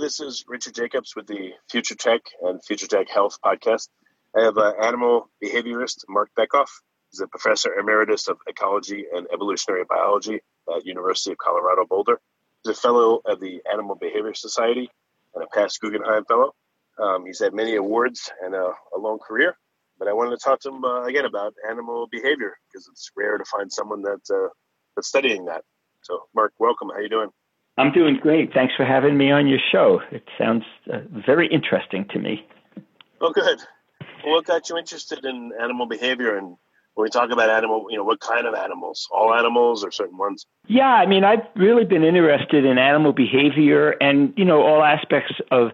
This 0.00 0.20
is 0.20 0.44
Richard 0.48 0.74
Jacobs 0.74 1.14
with 1.14 1.26
the 1.26 1.52
Future 1.70 1.94
Tech 1.94 2.22
and 2.40 2.64
Future 2.64 2.86
Tech 2.86 3.10
Health 3.10 3.38
podcast. 3.44 3.88
I 4.34 4.44
have 4.44 4.56
uh, 4.56 4.72
animal 4.82 5.28
behaviorist 5.44 6.04
Marc 6.08 6.30
Bekoff. 6.36 6.68
He's 7.10 7.20
a 7.20 7.26
professor 7.26 7.74
emeritus 7.74 8.26
of 8.28 8.38
ecology 8.48 9.04
and 9.14 9.26
evolutionary 9.32 9.84
biology 9.86 10.40
at 10.74 10.86
University 10.86 11.32
of 11.32 11.38
Colorado 11.38 11.84
Boulder. 11.84 12.20
He's 12.64 12.76
a 12.76 12.80
fellow 12.80 13.20
of 13.26 13.38
the 13.38 13.60
Animal 13.70 13.94
Behavior 13.94 14.32
Society 14.32 14.90
and 15.34 15.44
a 15.44 15.46
past 15.48 15.78
Guggenheim 15.80 16.24
Fellow. 16.24 16.54
Um, 16.98 17.26
he's 17.26 17.40
had 17.40 17.52
many 17.52 17.76
awards 17.76 18.30
and 18.42 18.54
a, 18.54 18.72
a, 18.96 18.98
long 18.98 19.18
career, 19.18 19.56
but 19.98 20.08
I 20.08 20.14
wanted 20.14 20.38
to 20.38 20.42
talk 20.42 20.60
to 20.60 20.70
him 20.70 20.84
uh, 20.84 21.04
again 21.04 21.26
about 21.26 21.54
animal 21.68 22.08
behavior 22.10 22.56
because 22.66 22.88
it's 22.90 23.10
rare 23.14 23.36
to 23.36 23.44
find 23.44 23.70
someone 23.70 24.02
that, 24.02 24.22
uh, 24.32 24.48
that's 24.96 25.08
studying 25.08 25.44
that. 25.46 25.64
So, 26.00 26.20
Marc, 26.34 26.54
welcome. 26.58 26.88
How 26.88 27.00
you 27.00 27.10
doing? 27.10 27.28
I'm 27.78 27.92
doing 27.92 28.18
great. 28.20 28.52
Thanks 28.52 28.74
for 28.76 28.84
having 28.84 29.16
me 29.16 29.30
on 29.30 29.46
your 29.46 29.58
show. 29.70 30.00
It 30.10 30.24
sounds 30.38 30.64
uh, 30.92 31.00
very 31.10 31.48
interesting 31.48 32.06
to 32.10 32.18
me. 32.18 32.46
Oh, 33.20 33.32
good. 33.32 33.60
Well, 34.24 34.34
what 34.34 34.44
got 34.44 34.68
you 34.68 34.76
interested 34.76 35.24
in 35.24 35.52
animal 35.60 35.86
behavior 35.86 36.36
and 36.36 36.56
when 36.94 37.04
we 37.04 37.08
talk 37.08 37.30
about 37.30 37.48
animal, 37.48 37.86
you 37.88 37.96
know, 37.96 38.04
what 38.04 38.20
kind 38.20 38.46
of 38.46 38.54
animals? 38.54 39.08
All 39.10 39.32
animals 39.32 39.82
or 39.82 39.90
certain 39.90 40.18
ones? 40.18 40.44
Yeah, 40.66 40.92
I 40.92 41.06
mean, 41.06 41.24
I've 41.24 41.46
really 41.56 41.84
been 41.84 42.04
interested 42.04 42.66
in 42.66 42.76
animal 42.76 43.14
behavior 43.14 43.90
and, 44.00 44.34
you 44.36 44.44
know, 44.44 44.62
all 44.62 44.82
aspects 44.82 45.32
of 45.50 45.70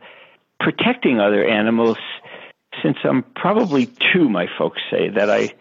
protecting 0.61 1.19
other 1.19 1.45
animals 1.45 1.99
since 2.83 2.99
I'm 3.03 3.25
probably 3.35 3.87
two, 4.13 4.29
my 4.29 4.47
folks 4.57 4.81
say, 4.91 5.09
that 5.09 5.29
I 5.29 5.55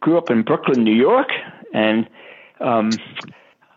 grew 0.00 0.18
up 0.18 0.30
in 0.30 0.42
Brooklyn, 0.42 0.82
New 0.82 0.94
York, 0.94 1.28
and 1.72 2.08
um, 2.60 2.90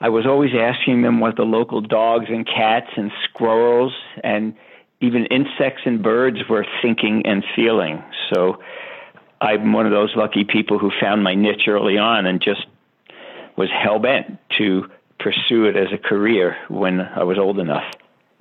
I 0.01 0.09
was 0.09 0.25
always 0.25 0.51
asking 0.53 1.01
them 1.01 1.19
what 1.19 1.35
the 1.35 1.43
local 1.43 1.81
dogs 1.81 2.25
and 2.29 2.45
cats 2.45 2.89
and 2.97 3.11
squirrels 3.23 3.93
and 4.23 4.55
even 5.01 5.25
insects 5.27 5.83
and 5.85 6.01
birds 6.03 6.37
were 6.49 6.65
thinking 6.81 7.25
and 7.25 7.43
feeling. 7.55 8.03
So 8.33 8.61
I'm 9.41 9.73
one 9.73 9.85
of 9.85 9.91
those 9.91 10.15
lucky 10.15 10.43
people 10.43 10.79
who 10.79 10.91
found 10.99 11.23
my 11.23 11.35
niche 11.35 11.67
early 11.67 11.97
on 11.97 12.25
and 12.25 12.41
just 12.41 12.65
was 13.55 13.69
hell 13.71 13.99
bent 13.99 14.37
to 14.57 14.89
pursue 15.19 15.65
it 15.65 15.77
as 15.77 15.87
a 15.93 15.97
career 15.97 16.57
when 16.67 16.99
I 16.99 17.23
was 17.23 17.37
old 17.37 17.59
enough. 17.59 17.85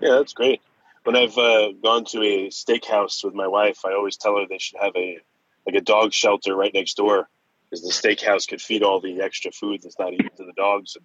Yeah, 0.00 0.16
that's 0.16 0.32
great. 0.32 0.60
When 1.04 1.16
I've 1.16 1.36
uh, 1.36 1.72
gone 1.82 2.04
to 2.06 2.22
a 2.22 2.48
steakhouse 2.48 3.22
with 3.22 3.34
my 3.34 3.46
wife, 3.46 3.84
I 3.84 3.92
always 3.92 4.16
tell 4.16 4.36
her 4.36 4.46
they 4.48 4.58
should 4.58 4.80
have 4.80 4.96
a 4.96 5.18
like 5.66 5.76
a 5.76 5.80
dog 5.80 6.12
shelter 6.12 6.54
right 6.54 6.74
next 6.74 6.94
door, 6.96 7.28
because 7.70 7.82
the 7.82 7.90
steakhouse 7.90 8.46
could 8.46 8.60
feed 8.60 8.82
all 8.82 9.00
the 9.00 9.22
extra 9.22 9.50
food 9.50 9.82
that's 9.82 9.98
not 9.98 10.12
eaten 10.12 10.30
to 10.36 10.44
the 10.44 10.52
dogs. 10.56 10.96
And 10.96 11.04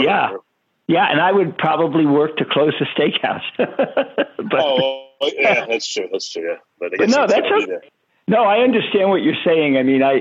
yeah, 0.00 0.34
it. 0.34 0.40
yeah, 0.86 1.06
and 1.10 1.20
I 1.20 1.32
would 1.32 1.56
probably 1.58 2.06
work 2.06 2.36
to 2.38 2.44
close 2.44 2.74
the 2.78 2.86
steakhouse. 2.96 3.42
but, 3.56 4.60
oh, 4.60 5.08
yeah, 5.34 5.66
that's 5.66 5.92
true. 5.92 6.08
That's 6.10 6.30
true. 6.32 6.42
Yeah, 6.42 6.56
but, 6.78 6.92
but 6.96 7.08
no, 7.08 7.26
that's 7.26 7.46
a, 7.46 7.80
no, 8.28 8.44
I 8.44 8.58
understand 8.58 9.10
what 9.10 9.22
you're 9.22 9.42
saying. 9.44 9.76
I 9.76 9.82
mean, 9.82 10.02
I, 10.02 10.20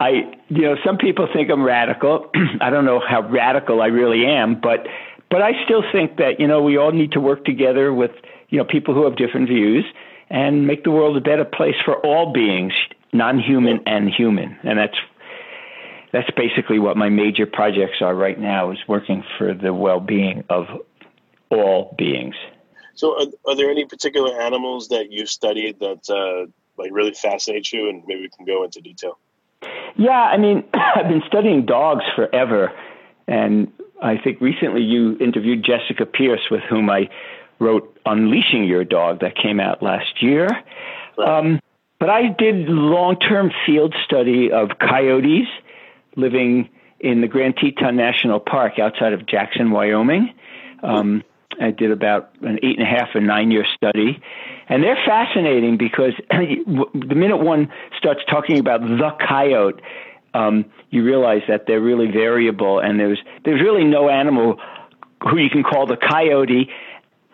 I, 0.00 0.36
you 0.48 0.62
know, 0.62 0.76
some 0.84 0.96
people 0.96 1.28
think 1.32 1.50
I'm 1.50 1.62
radical. 1.62 2.30
I 2.60 2.70
don't 2.70 2.84
know 2.84 3.00
how 3.06 3.28
radical 3.28 3.82
I 3.82 3.86
really 3.86 4.26
am, 4.26 4.60
but, 4.60 4.86
but 5.30 5.42
I 5.42 5.52
still 5.64 5.82
think 5.92 6.16
that 6.16 6.40
you 6.40 6.46
know 6.46 6.62
we 6.62 6.76
all 6.76 6.92
need 6.92 7.12
to 7.12 7.20
work 7.20 7.44
together 7.44 7.92
with 7.92 8.10
you 8.48 8.58
know 8.58 8.64
people 8.64 8.94
who 8.94 9.04
have 9.04 9.16
different 9.16 9.48
views 9.48 9.84
and 10.28 10.66
make 10.66 10.84
the 10.84 10.90
world 10.90 11.16
a 11.16 11.20
better 11.20 11.44
place 11.44 11.74
for 11.84 11.94
all 12.04 12.32
beings, 12.32 12.72
non-human 13.12 13.80
and 13.86 14.10
human, 14.10 14.58
and 14.62 14.78
that's 14.78 14.96
that's 16.12 16.30
basically 16.36 16.78
what 16.78 16.96
my 16.96 17.08
major 17.08 17.46
projects 17.46 18.00
are 18.00 18.14
right 18.14 18.38
now 18.38 18.70
is 18.70 18.78
working 18.86 19.24
for 19.38 19.54
the 19.54 19.72
well-being 19.72 20.44
of 20.50 20.66
all 21.50 21.94
beings. 21.96 22.34
So, 22.94 23.18
are, 23.18 23.26
are 23.50 23.56
there 23.56 23.70
any 23.70 23.86
particular 23.86 24.40
animals 24.40 24.88
that 24.88 25.10
you 25.10 25.26
studied 25.26 25.80
that 25.80 26.10
uh, 26.10 26.50
like 26.76 26.92
really 26.92 27.12
fascinate 27.12 27.72
you, 27.72 27.88
and 27.88 28.02
maybe 28.06 28.22
we 28.22 28.28
can 28.28 28.44
go 28.44 28.64
into 28.64 28.80
detail. 28.80 29.18
Yeah, 29.96 30.10
I 30.10 30.36
mean, 30.36 30.64
I've 30.74 31.08
been 31.08 31.22
studying 31.26 31.66
dogs 31.66 32.04
forever, 32.16 32.72
and 33.26 33.72
I 34.02 34.16
think 34.18 34.40
recently 34.40 34.82
you 34.82 35.16
interviewed 35.18 35.64
Jessica 35.64 36.06
Pierce, 36.06 36.48
with 36.50 36.62
whom 36.62 36.90
I 36.90 37.08
wrote 37.58 37.96
Unleashing 38.04 38.64
Your 38.64 38.84
Dog, 38.84 39.20
that 39.20 39.36
came 39.36 39.60
out 39.60 39.82
last 39.82 40.22
year. 40.22 40.48
Right. 41.16 41.38
Um, 41.38 41.60
but 42.00 42.10
I 42.10 42.28
did 42.36 42.68
long-term 42.68 43.52
field 43.64 43.94
study 44.04 44.50
of 44.50 44.70
coyotes 44.80 45.46
living 46.16 46.68
in 47.00 47.20
the 47.20 47.28
Grand 47.28 47.56
Teton 47.56 47.96
National 47.96 48.40
Park 48.40 48.78
outside 48.78 49.12
of 49.12 49.26
Jackson, 49.26 49.70
Wyoming. 49.70 50.32
Um, 50.82 51.24
I 51.60 51.70
did 51.70 51.90
about 51.90 52.30
an 52.40 52.58
eight 52.62 52.78
and 52.78 52.86
a 52.86 52.90
half 52.90 53.14
or 53.14 53.20
nine 53.20 53.50
year 53.50 53.66
study. 53.76 54.20
And 54.68 54.82
they're 54.82 54.98
fascinating 55.04 55.76
because 55.76 56.12
the 56.30 57.14
minute 57.14 57.38
one 57.38 57.70
starts 57.98 58.20
talking 58.30 58.58
about 58.58 58.80
the 58.80 59.10
coyote, 59.26 59.82
um, 60.34 60.64
you 60.90 61.04
realize 61.04 61.42
that 61.48 61.66
they're 61.66 61.80
really 61.80 62.10
variable, 62.10 62.78
and 62.78 62.98
there's 62.98 63.18
there's 63.44 63.60
really 63.60 63.84
no 63.84 64.08
animal 64.08 64.58
who 65.22 65.38
you 65.38 65.50
can 65.50 65.62
call 65.62 65.86
the 65.86 65.96
coyote. 65.96 66.70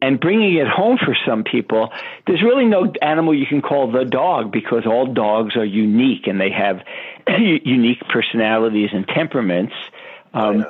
And 0.01 0.21
bringing 0.21 0.55
it 0.55 0.69
home 0.69 0.97
for 0.97 1.17
some 1.27 1.43
people, 1.43 1.93
there's 2.27 2.43
really 2.43 2.67
no 2.67 2.93
animal 3.03 3.35
you 3.35 3.47
can 3.47 3.63
call 3.63 3.91
the 3.91 4.05
dog 4.05 4.53
because 4.53 4.87
all 4.87 5.13
dogs 5.13 5.57
are 5.57 5.65
unique 5.65 6.27
and 6.27 6.41
they 6.41 6.51
have 6.51 6.83
unique 7.29 8.01
personalities 8.09 8.91
and 8.93 9.07
temperaments. 9.09 9.75
Um, 10.33 10.67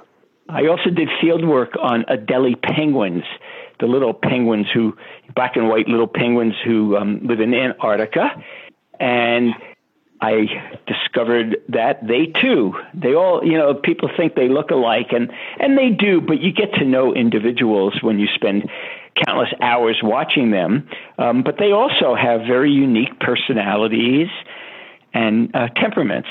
I 0.49 0.67
also 0.69 0.89
did 0.89 1.11
field 1.21 1.47
work 1.47 1.77
on 1.79 2.05
Adelie 2.05 2.61
penguins, 2.61 3.25
the 3.81 3.87
little 3.87 4.15
penguins 4.15 4.67
who, 4.73 4.97
black 5.35 5.57
and 5.57 5.69
white 5.69 5.89
little 5.89 6.07
penguins 6.07 6.55
who 6.65 6.97
um, 6.97 7.21
live 7.27 7.41
in 7.41 7.53
Antarctica. 7.53 8.43
And 8.99 9.53
I 10.21 10.79
discovered 10.87 11.59
that 11.69 12.07
they 12.07 12.27
too, 12.27 12.75
they 12.95 13.15
all, 13.15 13.45
you 13.45 13.57
know, 13.57 13.75
people 13.75 14.11
think 14.17 14.35
they 14.35 14.49
look 14.49 14.71
alike 14.71 15.13
and, 15.13 15.31
and 15.61 15.79
they 15.79 15.91
do, 15.91 16.21
but 16.21 16.41
you 16.41 16.53
get 16.53 16.75
to 16.75 16.85
know 16.85 17.15
individuals 17.15 18.03
when 18.03 18.19
you 18.19 18.27
spend 18.35 18.69
countless 19.25 19.53
hours 19.61 19.99
watching 20.03 20.50
them. 20.50 20.88
Um, 21.19 21.43
but 21.43 21.56
they 21.59 21.73
also 21.73 22.15
have 22.15 22.43
very 22.43 22.70
unique 22.70 23.19
personalities 23.20 24.29
and 25.15 25.55
uh, 25.55 25.69
temperaments. 25.69 26.29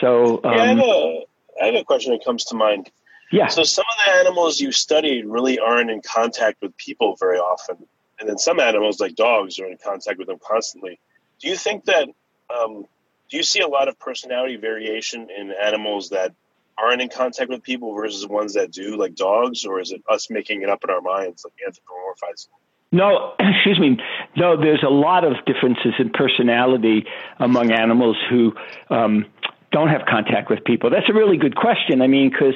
So, 0.00 0.40
um, 0.44 0.52
yeah, 0.54 0.62
I 0.62 0.66
have, 0.66 0.78
a, 0.78 1.24
I 1.62 1.66
have 1.66 1.74
a 1.74 1.84
question 1.84 2.12
that 2.12 2.24
comes 2.24 2.44
to 2.46 2.56
mind. 2.56 2.90
Yeah. 3.30 3.48
So 3.48 3.62
some 3.62 3.84
of 3.90 4.06
the 4.06 4.12
animals 4.12 4.60
you 4.60 4.72
studied 4.72 5.26
really 5.26 5.58
aren't 5.58 5.90
in 5.90 6.00
contact 6.00 6.62
with 6.62 6.76
people 6.76 7.16
very 7.18 7.38
often, 7.38 7.76
and 8.18 8.28
then 8.28 8.38
some 8.38 8.58
animals 8.58 9.00
like 9.00 9.16
dogs 9.16 9.58
are 9.58 9.66
in 9.66 9.76
contact 9.76 10.18
with 10.18 10.28
them 10.28 10.38
constantly. 10.42 10.98
Do 11.40 11.48
you 11.48 11.56
think 11.56 11.84
that 11.84 12.08
um, 12.48 12.86
do 13.28 13.36
you 13.36 13.42
see 13.42 13.60
a 13.60 13.68
lot 13.68 13.88
of 13.88 13.98
personality 13.98 14.56
variation 14.56 15.28
in 15.30 15.52
animals 15.52 16.10
that 16.10 16.34
aren't 16.82 17.02
in 17.02 17.08
contact 17.08 17.50
with 17.50 17.62
people 17.62 17.94
versus 17.94 18.26
ones 18.26 18.54
that 18.54 18.70
do, 18.70 18.96
like 18.96 19.14
dogs, 19.14 19.64
or 19.64 19.80
is 19.80 19.90
it 19.90 20.02
us 20.08 20.30
making 20.30 20.62
it 20.62 20.68
up 20.68 20.84
in 20.84 20.90
our 20.90 21.00
minds, 21.00 21.44
like 21.44 21.54
anthropomorphizing? 21.66 22.48
No, 22.92 23.34
excuse 23.38 23.78
me. 23.78 23.98
No, 24.36 24.56
there's 24.56 24.82
a 24.82 24.90
lot 24.90 25.24
of 25.24 25.34
differences 25.46 25.94
in 25.98 26.10
personality 26.10 27.06
among 27.38 27.72
animals 27.72 28.16
who 28.30 28.54
um, 28.90 29.26
don't 29.72 29.88
have 29.88 30.02
contact 30.08 30.50
with 30.50 30.64
people. 30.64 30.90
That's 30.90 31.08
a 31.08 31.12
really 31.12 31.36
good 31.36 31.56
question. 31.56 32.00
I 32.00 32.06
mean, 32.06 32.30
because 32.30 32.54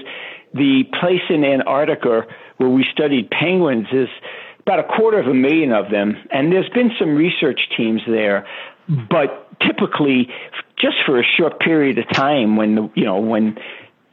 the 0.55 0.85
place 1.01 1.23
in 1.29 1.45
Antarctica 1.45 2.27
where 2.59 2.69
we 2.69 2.85
studied 2.93 3.31
penguins 3.31 3.89
is 3.93 4.09
about 4.61 4.79
a 4.79 4.85
quarter 4.85 5.19
of 5.19 5.27
a 5.27 5.35
million 5.35 5.73
of 5.73 5.91
them, 5.91 6.17
and 6.31 6.53
there's 6.53 6.69
been 6.69 6.93
some 6.99 7.17
research 7.17 7.69
teams 7.77 8.01
there, 8.07 8.47
but 8.89 9.49
typically 9.61 10.29
just 10.79 10.97
for 11.05 11.21
a 11.21 11.25
short 11.25 11.61
period 11.61 11.99
of 11.99 12.09
time 12.13 12.57
when 12.57 12.75
the 12.75 12.91
you 12.95 13.05
know 13.05 13.19
when 13.19 13.57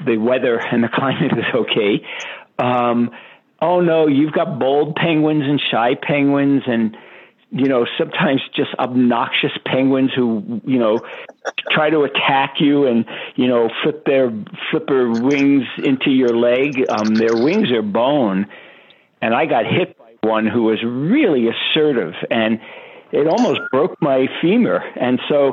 the 0.06 0.18
weather 0.18 0.57
and 0.57 0.84
the 0.84 0.90
climate 0.94 1.31
is 1.38 1.46
okay. 1.54 2.06
Um, 2.57 3.12
oh 3.62 3.81
no, 3.81 4.07
you've 4.07 4.34
got 4.34 4.60
bold 4.60 4.96
penguins 4.96 5.44
and 5.46 5.62
shy 5.72 5.96
penguins 5.96 6.63
and 6.68 6.96
you 7.51 7.68
know, 7.68 7.86
sometimes 7.98 8.42
just 8.56 8.69
obnoxious 8.78 9.51
penguins 9.66 10.12
who, 10.16 10.62
you 10.66 10.78
know, 10.78 11.00
try 11.72 11.90
to 11.90 12.01
attack 12.01 12.56
you 12.60 12.86
and, 12.86 13.06
you 13.36 13.48
know, 13.48 13.69
flip 13.81 14.06
their 14.06 14.31
flipper 14.69 15.10
wings 15.10 15.63
into 15.84 16.12
your 16.12 16.30
leg. 16.30 16.86
Um, 16.88 17.16
their 17.16 17.36
wings 17.36 17.72
are 17.72 17.81
bone. 17.81 18.45
And 19.22 19.34
I 19.34 19.48
got 19.48 19.66
hit 19.66 19.98
by 19.98 20.13
one 20.22 20.45
who 20.45 20.63
was 20.63 20.84
really 20.84 21.48
assertive 21.48 22.13
and 22.30 22.62
it 23.12 23.28
almost 23.28 23.62
broke 23.72 24.00
my 24.00 24.28
femur. 24.42 24.84
And 24.95 25.19
so, 25.28 25.52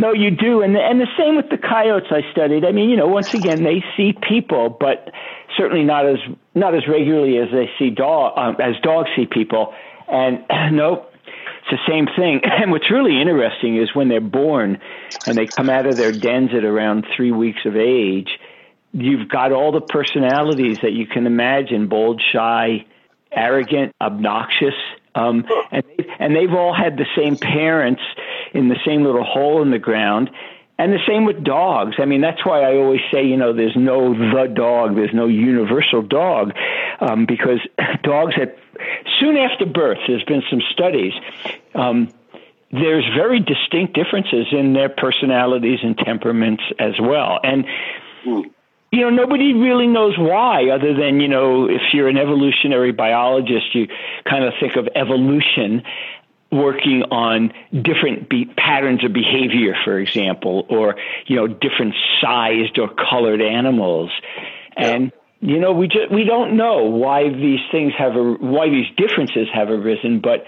no, 0.00 0.12
you 0.12 0.30
do. 0.30 0.62
And, 0.62 0.76
and 0.76 1.00
the 1.00 1.06
same 1.18 1.36
with 1.36 1.50
the 1.50 1.58
coyotes 1.58 2.08
I 2.10 2.22
studied. 2.32 2.64
I 2.64 2.72
mean, 2.72 2.88
you 2.90 2.96
know, 2.96 3.06
once 3.06 3.34
again, 3.34 3.62
they 3.62 3.84
see 3.96 4.12
people, 4.12 4.68
but 4.68 5.10
certainly 5.56 5.84
not 5.84 6.06
as, 6.06 6.18
not 6.54 6.74
as 6.74 6.88
regularly 6.88 7.38
as 7.38 7.48
they 7.52 7.68
see 7.78 7.90
dog, 7.90 8.32
um, 8.36 8.56
as 8.60 8.80
dogs 8.82 9.10
see 9.14 9.26
people 9.26 9.74
and 10.10 10.44
nope, 10.72 11.12
it's 11.24 11.70
the 11.70 11.78
same 11.88 12.06
thing. 12.16 12.40
And 12.62 12.70
what's 12.70 12.90
really 12.90 13.20
interesting 13.20 13.76
is 13.76 13.94
when 13.94 14.08
they're 14.08 14.20
born 14.20 14.78
and 15.26 15.38
they 15.38 15.46
come 15.46 15.70
out 15.70 15.86
of 15.86 15.96
their 15.96 16.12
dens 16.12 16.50
at 16.56 16.64
around 16.64 17.06
three 17.16 17.32
weeks 17.32 17.60
of 17.64 17.76
age, 17.76 18.28
you've 18.92 19.28
got 19.28 19.52
all 19.52 19.72
the 19.72 19.80
personalities 19.80 20.78
that 20.82 20.92
you 20.92 21.06
can 21.06 21.26
imagine 21.26 21.88
bold, 21.88 22.20
shy, 22.32 22.86
arrogant, 23.32 23.94
obnoxious. 24.00 24.74
Um, 25.20 25.44
and, 25.70 25.84
and 26.18 26.36
they've 26.36 26.52
all 26.52 26.74
had 26.74 26.96
the 26.96 27.06
same 27.16 27.36
parents 27.36 28.02
in 28.54 28.68
the 28.68 28.76
same 28.86 29.04
little 29.04 29.24
hole 29.24 29.62
in 29.62 29.70
the 29.70 29.78
ground. 29.78 30.30
And 30.78 30.94
the 30.94 31.00
same 31.06 31.26
with 31.26 31.44
dogs. 31.44 31.96
I 31.98 32.06
mean, 32.06 32.22
that's 32.22 32.44
why 32.46 32.62
I 32.62 32.76
always 32.76 33.02
say, 33.12 33.26
you 33.26 33.36
know, 33.36 33.52
there's 33.52 33.76
no 33.76 34.14
the 34.14 34.48
dog, 34.48 34.96
there's 34.96 35.12
no 35.12 35.26
universal 35.26 36.00
dog, 36.00 36.52
um, 37.00 37.26
because 37.26 37.58
dogs 38.02 38.32
at 38.40 38.56
soon 39.20 39.36
after 39.36 39.66
birth, 39.66 39.98
there's 40.08 40.24
been 40.24 40.42
some 40.48 40.62
studies. 40.72 41.12
Um, 41.74 42.08
there's 42.72 43.04
very 43.14 43.40
distinct 43.40 43.92
differences 43.92 44.46
in 44.52 44.72
their 44.72 44.88
personalities 44.88 45.80
and 45.82 45.98
temperaments 45.98 46.62
as 46.78 46.94
well, 46.98 47.38
and. 47.42 47.66
You 48.92 49.02
know, 49.02 49.10
nobody 49.10 49.54
really 49.54 49.86
knows 49.86 50.18
why, 50.18 50.68
other 50.70 50.94
than, 50.94 51.20
you 51.20 51.28
know, 51.28 51.66
if 51.66 51.80
you're 51.92 52.08
an 52.08 52.18
evolutionary 52.18 52.90
biologist, 52.90 53.72
you 53.72 53.86
kind 54.24 54.44
of 54.44 54.52
think 54.58 54.74
of 54.74 54.88
evolution 54.96 55.84
working 56.50 57.04
on 57.04 57.52
different 57.72 58.28
be- 58.28 58.46
patterns 58.56 59.04
of 59.04 59.12
behavior, 59.12 59.74
for 59.84 59.98
example, 59.98 60.66
or 60.68 60.96
you 61.26 61.36
know 61.36 61.46
different 61.46 61.94
sized 62.20 62.78
or 62.78 62.88
colored 62.88 63.40
animals, 63.40 64.10
and 64.76 65.12
you 65.40 65.60
know 65.60 65.72
we 65.72 65.86
just 65.86 66.10
we 66.10 66.24
don't 66.24 66.56
know 66.56 66.84
why 66.84 67.28
these 67.28 67.60
things 67.70 67.92
have 67.96 68.16
a, 68.16 68.32
why 68.34 68.68
these 68.68 68.86
differences 68.96 69.46
have 69.52 69.70
arisen, 69.70 70.20
but 70.20 70.44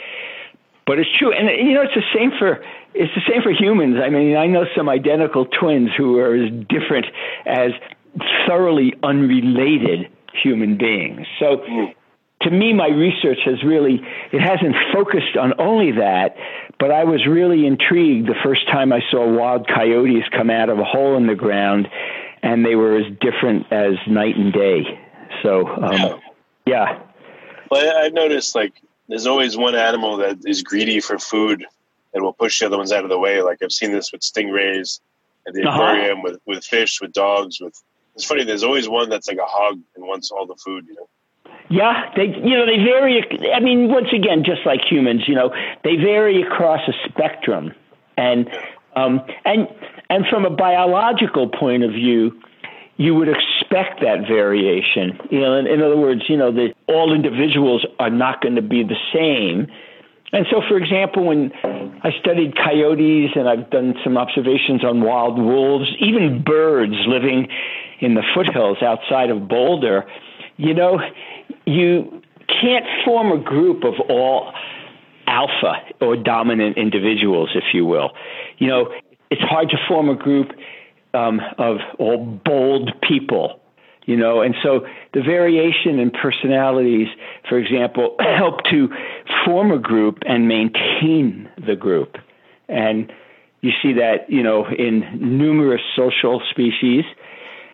but 0.87 0.99
it's 0.99 1.11
true, 1.17 1.33
and 1.33 1.49
you 1.65 1.75
know 1.75 1.83
it's 1.83 1.94
the 1.94 2.03
same 2.15 2.33
for 2.39 2.65
it's 2.94 3.15
the 3.15 3.23
same 3.31 3.43
for 3.43 3.53
humans. 3.53 3.97
I 4.03 4.11
mean, 4.11 4.37
I 4.37 4.47
know 4.47 4.65
some 4.77 4.89
identical 4.89 5.47
twins 5.47 5.91
who 5.97 6.19
are 6.19 6.35
as 6.35 6.50
different 6.69 7.06
as 7.47 7.71
thoroughly 8.47 8.94
unrelated 9.03 10.09
human 10.32 10.76
beings. 10.76 11.26
So 11.38 11.59
mm 11.59 11.94
to 12.43 12.50
me, 12.50 12.73
my 12.73 12.88
research 12.88 13.38
has 13.44 13.62
really, 13.62 14.03
it 14.32 14.41
hasn't 14.41 14.75
focused 14.93 15.37
on 15.41 15.55
only 15.61 15.93
that, 15.93 16.37
but 16.79 16.91
I 16.91 17.05
was 17.05 17.26
really 17.26 17.67
intrigued 17.67 18.29
the 18.29 18.35
first 18.43 18.67
time 18.67 18.93
I 18.93 19.00
saw 19.11 19.26
wild 19.26 19.69
coyotes 19.69 20.25
come 20.37 20.50
out 20.50 20.69
of 20.69 20.79
a 20.79 20.85
hole 20.85 21.17
in 21.17 21.26
the 21.26 21.35
ground 21.35 21.88
and 22.43 22.64
they 22.64 22.75
were 22.75 22.97
as 22.97 23.06
different 23.20 23.73
as 23.73 23.94
night 24.09 24.37
and 24.37 24.53
day. 24.53 24.82
So, 25.43 25.69
um, 25.69 26.20
yeah. 26.67 27.00
Well, 27.70 27.97
I've 28.05 28.12
noticed 28.12 28.55
like 28.55 28.75
there's 29.08 29.26
always 29.26 29.56
one 29.56 29.75
animal 29.75 30.17
that 30.19 30.38
is 30.44 30.62
greedy 30.62 31.00
for 31.00 31.19
food 31.19 31.65
and 32.12 32.25
will 32.25 32.32
push 32.32 32.58
the 32.58 32.67
other 32.67 32.76
ones 32.76 32.93
out 32.93 33.05
of 33.05 33.11
the 33.11 33.19
way. 33.19 33.41
Like 33.43 33.58
I've 33.62 33.73
seen 33.73 33.93
this 33.93 34.11
with 34.12 34.23
stingrays 34.23 35.00
at 35.47 35.55
the 35.55 35.62
uh-huh. 35.62 35.81
aquarium, 35.81 36.23
with, 36.23 36.41
with 36.47 36.65
fish, 36.65 37.00
with 37.00 37.12
dogs, 37.12 37.61
with, 37.61 37.81
it's 38.14 38.25
funny. 38.25 38.44
There's 38.44 38.64
always 38.64 38.88
one 38.88 39.09
that's 39.09 39.29
like 39.29 39.38
a 39.38 39.47
hog 39.47 39.81
and 39.97 40.06
wants 40.06 40.31
all 40.31 40.47
the 40.47 40.56
food, 40.56 40.87
you 40.88 40.94
know? 40.94 41.09
Yeah, 41.70 42.11
they 42.17 42.26
you 42.26 42.56
know 42.56 42.67
they 42.67 42.85
vary. 42.85 43.25
I 43.55 43.61
mean, 43.61 43.88
once 43.88 44.09
again, 44.12 44.44
just 44.44 44.67
like 44.67 44.81
humans, 44.85 45.23
you 45.26 45.35
know, 45.35 45.55
they 45.85 45.97
vary 45.97 46.43
across 46.43 46.87
a 46.87 46.93
spectrum, 47.09 47.73
and 48.17 48.50
um, 48.94 49.23
and 49.47 49.69
and 50.11 50.26
from 50.29 50.44
a 50.44 50.50
biological 50.50 51.49
point 51.49 51.82
of 51.82 51.93
view, 51.93 52.38
you 52.99 53.14
would 53.14 53.29
expect 53.29 54.03
that 54.03 54.26
variation. 54.29 55.19
You 55.31 55.41
know, 55.41 55.55
in, 55.55 55.67
in 55.67 55.82
other 55.82 55.97
words, 55.97 56.23
you 56.29 56.37
know 56.37 56.53
that 56.53 56.75
all 56.88 57.15
individuals 57.15 57.87
are 57.99 58.11
not 58.11 58.43
going 58.43 58.56
to 58.56 58.62
be 58.62 58.82
the 58.82 58.99
same. 59.15 59.69
And 60.35 60.47
so, 60.50 60.62
for 60.67 60.79
example, 60.79 61.25
when 61.25 61.53
I 62.03 62.11
studied 62.20 62.56
coyotes 62.56 63.32
and 63.35 63.49
I've 63.49 63.69
done 63.70 63.94
some 64.03 64.17
observations 64.17 64.82
on 64.82 65.03
wild 65.03 65.38
wolves, 65.38 65.91
even 66.00 66.43
birds 66.43 66.94
living 67.06 67.49
in 68.02 68.14
the 68.14 68.22
foothills 68.34 68.82
outside 68.82 69.31
of 69.31 69.49
Boulder, 69.49 70.04
you 70.56 70.75
know, 70.75 71.00
you 71.64 72.20
can't 72.49 72.84
form 73.04 73.32
a 73.32 73.43
group 73.43 73.84
of 73.84 73.94
all 74.10 74.52
alpha 75.28 75.75
or 76.00 76.17
dominant 76.17 76.77
individuals, 76.77 77.50
if 77.55 77.65
you 77.72 77.86
will. 77.86 78.10
You 78.58 78.67
know, 78.67 78.93
it's 79.31 79.41
hard 79.43 79.70
to 79.70 79.77
form 79.88 80.08
a 80.08 80.17
group 80.17 80.50
um, 81.15 81.41
of 81.58 81.77
all 81.98 82.41
bold 82.44 82.91
people. 83.08 83.60
You 84.05 84.17
know, 84.17 84.43
and 84.43 84.56
so 84.65 84.84
the 85.15 85.22
variation 85.22 86.00
in 86.00 86.10
personalities, 86.10 87.06
for 87.48 87.56
example, 87.56 88.17
help 88.36 88.65
to 88.70 88.88
form 89.44 89.70
a 89.70 89.79
group 89.79 90.19
and 90.27 90.48
maintain 90.48 91.48
the 91.65 91.77
group. 91.77 92.17
And 92.69 93.12
you 93.60 93.70
see 93.81 93.93
that, 93.93 94.29
you 94.29 94.43
know, 94.43 94.67
in 94.67 95.38
numerous 95.38 95.82
social 95.94 96.43
species, 96.50 97.05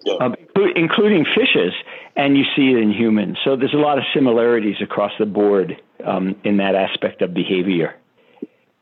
yeah. 0.09 0.27
um, 0.27 0.35
including 0.75 1.25
fishes 1.25 1.73
and 2.17 2.37
you 2.37 2.45
see 2.57 2.73
it 2.73 2.79
in 2.79 2.93
humans. 2.93 3.39
So 3.45 3.57
there's 3.57 3.75
a 3.75 3.79
lot 3.79 3.99
of 3.99 4.05
similarities 4.15 4.77
across 4.81 5.13
the 5.19 5.27
board 5.27 5.81
um, 6.05 6.37
in 6.45 6.57
that 6.59 6.75
aspect 6.75 7.23
of 7.23 7.35
behavior. 7.35 7.95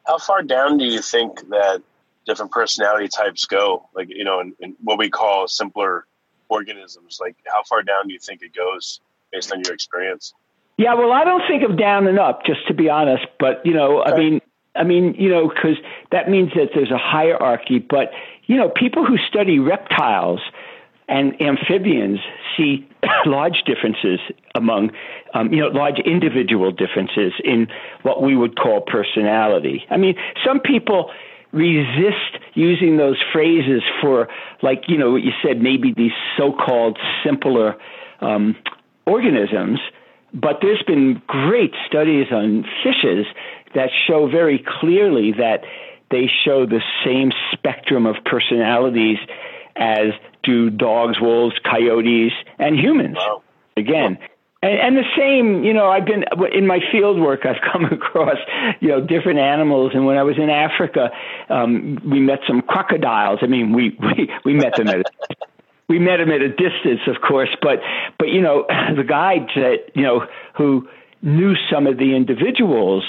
How 0.06 0.18
far 0.18 0.42
down 0.42 0.78
do 0.78 0.84
you 0.84 1.02
think 1.02 1.48
that 1.48 1.82
different 2.26 2.52
personality 2.52 3.08
types 3.08 3.44
go? 3.44 3.88
Like, 3.94 4.08
you 4.08 4.24
know, 4.24 4.40
in, 4.40 4.54
in 4.60 4.76
what 4.82 4.98
we 4.98 5.10
call 5.10 5.48
simpler 5.48 6.06
organisms, 6.48 7.18
like 7.20 7.36
how 7.46 7.62
far 7.64 7.82
down 7.82 8.06
do 8.06 8.14
you 8.14 8.20
think 8.20 8.42
it 8.42 8.54
goes 8.54 9.00
based 9.32 9.52
on 9.52 9.62
your 9.64 9.74
experience? 9.74 10.32
Yeah, 10.78 10.94
well, 10.94 11.12
I 11.12 11.24
don't 11.24 11.42
think 11.48 11.62
of 11.62 11.78
down 11.78 12.06
and 12.06 12.18
up, 12.18 12.44
just 12.44 12.66
to 12.68 12.74
be 12.74 12.90
honest. 12.90 13.26
But 13.38 13.64
you 13.64 13.72
know. 13.72 14.02
I 14.02 14.16
mean, 14.16 14.40
I 14.74 14.84
mean, 14.84 15.14
you 15.18 15.30
know, 15.30 15.48
because 15.48 15.76
that 16.12 16.28
means 16.28 16.50
that 16.54 16.70
there's 16.74 16.90
a 16.90 16.98
hierarchy. 16.98 17.78
But 17.78 18.10
you 18.44 18.56
know, 18.56 18.68
people 18.68 19.04
who 19.04 19.16
study 19.28 19.58
reptiles 19.58 20.40
and 21.08 21.40
amphibians 21.40 22.18
see 22.56 22.88
large 23.26 23.62
differences 23.66 24.20
among, 24.54 24.90
um, 25.34 25.52
you 25.52 25.60
know, 25.60 25.68
large 25.68 25.98
individual 26.00 26.72
differences 26.72 27.32
in 27.44 27.68
what 28.02 28.22
we 28.22 28.36
would 28.36 28.58
call 28.58 28.80
personality. 28.80 29.84
I 29.90 29.96
mean, 29.96 30.16
some 30.44 30.60
people 30.60 31.10
resist 31.52 32.38
using 32.54 32.96
those 32.96 33.16
phrases 33.32 33.82
for, 34.00 34.28
like, 34.62 34.84
you 34.88 34.98
know, 34.98 35.12
what 35.12 35.22
you 35.22 35.32
said, 35.42 35.62
maybe 35.62 35.92
these 35.96 36.12
so 36.36 36.52
called 36.52 36.98
simpler 37.24 37.76
um, 38.20 38.56
organisms. 39.06 39.78
But 40.34 40.58
there's 40.60 40.82
been 40.86 41.22
great 41.26 41.72
studies 41.86 42.26
on 42.30 42.64
fishes 42.82 43.26
that 43.74 43.90
show 44.06 44.28
very 44.28 44.62
clearly 44.80 45.32
that 45.32 45.62
they 46.10 46.28
show 46.44 46.66
the 46.66 46.82
same 47.04 47.32
spectrum 47.52 48.06
of 48.06 48.16
personalities 48.24 49.18
as 49.76 50.12
do 50.46 50.70
dogs, 50.70 51.20
wolves, 51.20 51.56
coyotes, 51.64 52.32
and 52.58 52.78
humans. 52.78 53.16
Wow. 53.18 53.42
Again, 53.76 54.18
And, 54.62 54.78
and 54.80 54.96
the 54.96 55.04
same, 55.16 55.64
you 55.64 55.74
know, 55.74 55.88
I've 55.88 56.06
been 56.06 56.24
in 56.52 56.66
my 56.66 56.80
field 56.90 57.20
work. 57.20 57.44
I've 57.44 57.60
come 57.72 57.84
across, 57.84 58.38
you 58.80 58.88
know, 58.88 59.00
different 59.00 59.38
animals. 59.38 59.92
And 59.94 60.06
when 60.06 60.16
I 60.16 60.22
was 60.22 60.36
in 60.38 60.48
Africa, 60.48 61.10
um, 61.50 61.98
we 62.04 62.20
met 62.20 62.40
some 62.46 62.62
crocodiles. 62.62 63.40
I 63.42 63.46
mean, 63.46 63.72
we 63.72 63.96
we 64.00 64.30
we 64.44 64.54
met 64.54 64.76
them 64.76 64.88
at. 64.88 65.00
a, 65.00 65.04
we 65.88 66.00
met 66.00 66.16
them 66.16 66.32
at 66.32 66.40
a 66.40 66.48
distance, 66.48 67.02
of 67.06 67.20
course, 67.22 67.50
but 67.62 67.78
but 68.18 68.28
you 68.28 68.40
know 68.40 68.66
the 68.96 69.04
guide 69.04 69.48
that 69.54 69.90
you 69.94 70.02
know 70.02 70.26
who 70.56 70.88
knew 71.22 71.54
some 71.70 71.86
of 71.86 71.98
the 71.98 72.14
individuals 72.14 73.04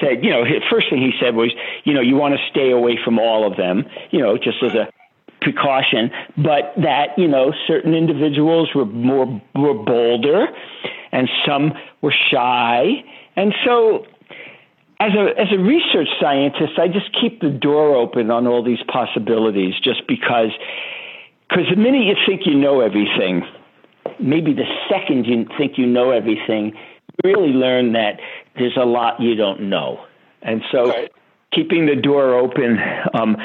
said, 0.00 0.24
you 0.24 0.30
know, 0.30 0.44
his 0.44 0.62
first 0.70 0.88
thing 0.88 1.00
he 1.00 1.12
said 1.20 1.34
was, 1.34 1.50
you 1.84 1.92
know, 1.92 2.00
you 2.00 2.14
want 2.16 2.34
to 2.34 2.40
stay 2.50 2.70
away 2.70 2.98
from 3.04 3.18
all 3.18 3.50
of 3.50 3.56
them, 3.56 3.84
you 4.10 4.20
know, 4.20 4.38
just 4.38 4.62
as 4.62 4.74
a 4.74 4.88
precaution, 5.40 6.10
but 6.36 6.72
that, 6.76 7.16
you 7.16 7.28
know, 7.28 7.52
certain 7.66 7.94
individuals 7.94 8.70
were 8.74 8.86
more 8.86 9.26
were 9.54 9.74
bolder 9.74 10.46
and 11.12 11.28
some 11.46 11.72
were 12.02 12.14
shy. 12.30 13.04
And 13.36 13.54
so 13.64 14.06
as 15.00 15.12
a 15.14 15.40
as 15.40 15.48
a 15.52 15.58
research 15.58 16.08
scientist, 16.20 16.78
I 16.78 16.88
just 16.88 17.10
keep 17.18 17.40
the 17.40 17.50
door 17.50 17.96
open 17.96 18.30
on 18.30 18.46
all 18.46 18.62
these 18.62 18.82
possibilities 18.86 19.74
just 19.82 20.06
because 20.06 20.50
because 21.48 21.64
the 21.70 21.76
minute 21.76 22.02
you 22.04 22.14
think 22.28 22.42
you 22.44 22.54
know 22.54 22.80
everything, 22.80 23.42
maybe 24.20 24.52
the 24.52 24.68
second 24.88 25.24
you 25.24 25.46
think 25.58 25.78
you 25.78 25.86
know 25.86 26.10
everything, 26.10 26.74
you 27.24 27.32
really 27.32 27.52
learn 27.52 27.94
that 27.94 28.20
there's 28.56 28.76
a 28.76 28.84
lot 28.84 29.20
you 29.20 29.34
don't 29.34 29.68
know. 29.68 30.04
And 30.42 30.62
so 30.70 30.88
right. 30.88 31.10
keeping 31.52 31.86
the 31.86 31.96
door 31.96 32.34
open 32.34 32.78
um, 33.14 33.36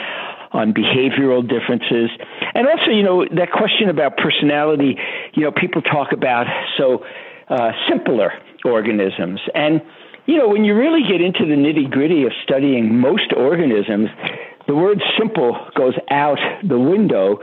on 0.55 0.73
behavioral 0.73 1.47
differences. 1.47 2.09
And 2.53 2.67
also, 2.67 2.89
you 2.91 3.03
know, 3.03 3.25
that 3.35 3.51
question 3.51 3.89
about 3.89 4.17
personality, 4.17 4.97
you 5.33 5.43
know, 5.43 5.51
people 5.51 5.81
talk 5.81 6.11
about 6.13 6.47
so 6.77 7.05
uh, 7.49 7.71
simpler 7.89 8.31
organisms. 8.63 9.41
And, 9.53 9.81
you 10.25 10.37
know, 10.37 10.47
when 10.47 10.63
you 10.63 10.75
really 10.75 11.03
get 11.03 11.21
into 11.21 11.45
the 11.45 11.55
nitty 11.55 11.91
gritty 11.91 12.23
of 12.23 12.31
studying 12.43 12.99
most 12.99 13.33
organisms, 13.35 14.09
the 14.67 14.75
word 14.75 15.01
simple 15.19 15.57
goes 15.75 15.93
out 16.09 16.39
the 16.67 16.79
window 16.79 17.39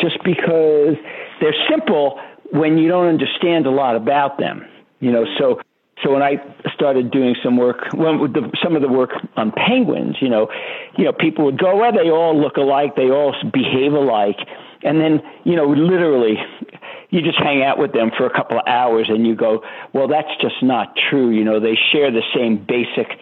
just 0.00 0.16
because 0.24 0.96
they're 1.40 1.54
simple 1.70 2.18
when 2.52 2.78
you 2.78 2.88
don't 2.88 3.06
understand 3.06 3.66
a 3.66 3.70
lot 3.70 3.96
about 3.96 4.38
them. 4.38 4.64
You 5.00 5.12
know, 5.12 5.24
so 5.38 5.60
so 6.02 6.12
when 6.12 6.22
I 6.22 6.36
started 6.74 7.10
doing 7.10 7.34
some 7.42 7.56
work, 7.56 7.78
well, 7.94 8.28
the, 8.28 8.50
some 8.62 8.76
of 8.76 8.82
the 8.82 8.88
work 8.88 9.10
on 9.36 9.52
penguins, 9.52 10.16
you 10.20 10.28
know, 10.28 10.48
you 10.98 11.04
know, 11.04 11.12
people 11.12 11.46
would 11.46 11.58
go, 11.58 11.76
well, 11.76 11.92
they 11.92 12.10
all 12.10 12.38
look 12.38 12.56
alike, 12.58 12.96
they 12.96 13.10
all 13.10 13.34
behave 13.52 13.92
alike, 13.92 14.36
and 14.82 15.00
then, 15.00 15.22
you 15.44 15.56
know, 15.56 15.66
literally, 15.66 16.36
you 17.08 17.22
just 17.22 17.38
hang 17.38 17.62
out 17.62 17.78
with 17.78 17.92
them 17.92 18.10
for 18.16 18.26
a 18.26 18.30
couple 18.30 18.58
of 18.58 18.64
hours, 18.66 19.06
and 19.08 19.26
you 19.26 19.34
go, 19.34 19.62
well, 19.94 20.06
that's 20.06 20.28
just 20.40 20.62
not 20.62 20.94
true. 21.08 21.30
You 21.30 21.44
know, 21.44 21.60
they 21.60 21.78
share 21.92 22.10
the 22.10 22.22
same 22.34 22.64
basic 22.64 23.18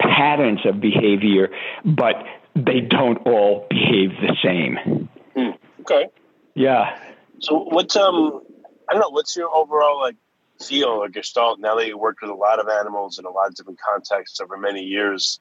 patterns 0.00 0.60
of 0.66 0.80
behavior, 0.80 1.50
but 1.84 2.16
they 2.54 2.80
don't 2.80 3.18
all 3.26 3.66
behave 3.70 4.10
the 4.20 4.36
same. 4.42 5.08
Hmm. 5.34 5.50
Okay. 5.82 6.08
Yeah. 6.54 6.98
So 7.40 7.58
what's 7.58 7.94
um, 7.96 8.42
I 8.88 8.94
don't 8.94 9.00
know, 9.00 9.10
what's 9.10 9.36
your 9.36 9.48
overall 9.54 10.00
like 10.00 10.16
feel 10.60 10.88
or 10.88 11.08
gestalt 11.08 11.58
now 11.60 11.76
that 11.76 11.86
you 11.86 11.98
worked 11.98 12.22
with 12.22 12.30
a 12.30 12.34
lot 12.34 12.58
of 12.58 12.68
animals 12.68 13.18
in 13.18 13.24
a 13.24 13.30
lot 13.30 13.48
of 13.48 13.54
different 13.54 13.80
contexts 13.80 14.40
over 14.40 14.56
many 14.56 14.82
years. 14.82 15.40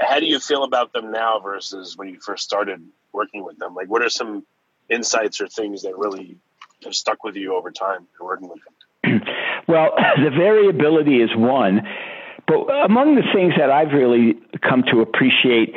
How 0.00 0.20
do 0.20 0.26
you 0.26 0.38
feel 0.38 0.64
about 0.64 0.92
them 0.92 1.10
now 1.10 1.40
versus 1.40 1.96
when 1.96 2.08
you 2.08 2.20
first 2.20 2.44
started 2.44 2.86
working 3.12 3.44
with 3.44 3.58
them? 3.58 3.74
Like 3.74 3.88
what 3.88 4.02
are 4.02 4.10
some 4.10 4.46
insights 4.88 5.40
or 5.40 5.48
things 5.48 5.82
that 5.82 5.96
really 5.96 6.36
have 6.84 6.94
stuck 6.94 7.24
with 7.24 7.36
you 7.36 7.56
over 7.56 7.70
time 7.70 8.06
working 8.20 8.48
with 8.48 8.60
them? 8.64 9.22
Well 9.68 9.92
the 10.16 10.30
variability 10.30 11.22
is 11.22 11.30
one 11.36 11.86
but 12.46 12.68
among 12.84 13.14
the 13.14 13.22
things 13.34 13.54
that 13.56 13.70
i've 13.70 13.92
really 13.92 14.34
come 14.60 14.82
to 14.90 15.00
appreciate 15.00 15.74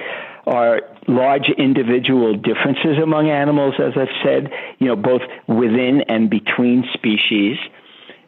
are 0.48 0.82
large 1.08 1.50
individual 1.58 2.36
differences 2.36 2.98
among 3.02 3.30
animals 3.30 3.76
as 3.80 3.94
i've 3.96 4.16
said 4.24 4.52
you 4.80 4.88
know 4.88 4.96
both 4.96 5.22
within 5.48 6.02
and 6.08 6.30
between 6.30 6.84
species 6.94 7.58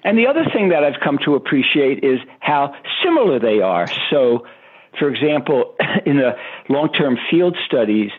and 0.07 0.17
the 0.17 0.27
other 0.27 0.45
thing 0.53 0.69
that 0.69 0.85
I've 0.85 1.01
come 1.03 1.19
to 1.25 1.35
appreciate 1.35 2.01
is 2.01 2.21
how 2.39 2.73
similar 3.03 3.39
they 3.39 3.59
are. 3.59 3.89
So, 4.09 4.47
for 4.97 5.09
example, 5.09 5.75
in 6.05 6.15
the 6.15 6.37
long 6.69 6.93
term 6.93 7.17
field 7.29 7.57
studies 7.65 8.11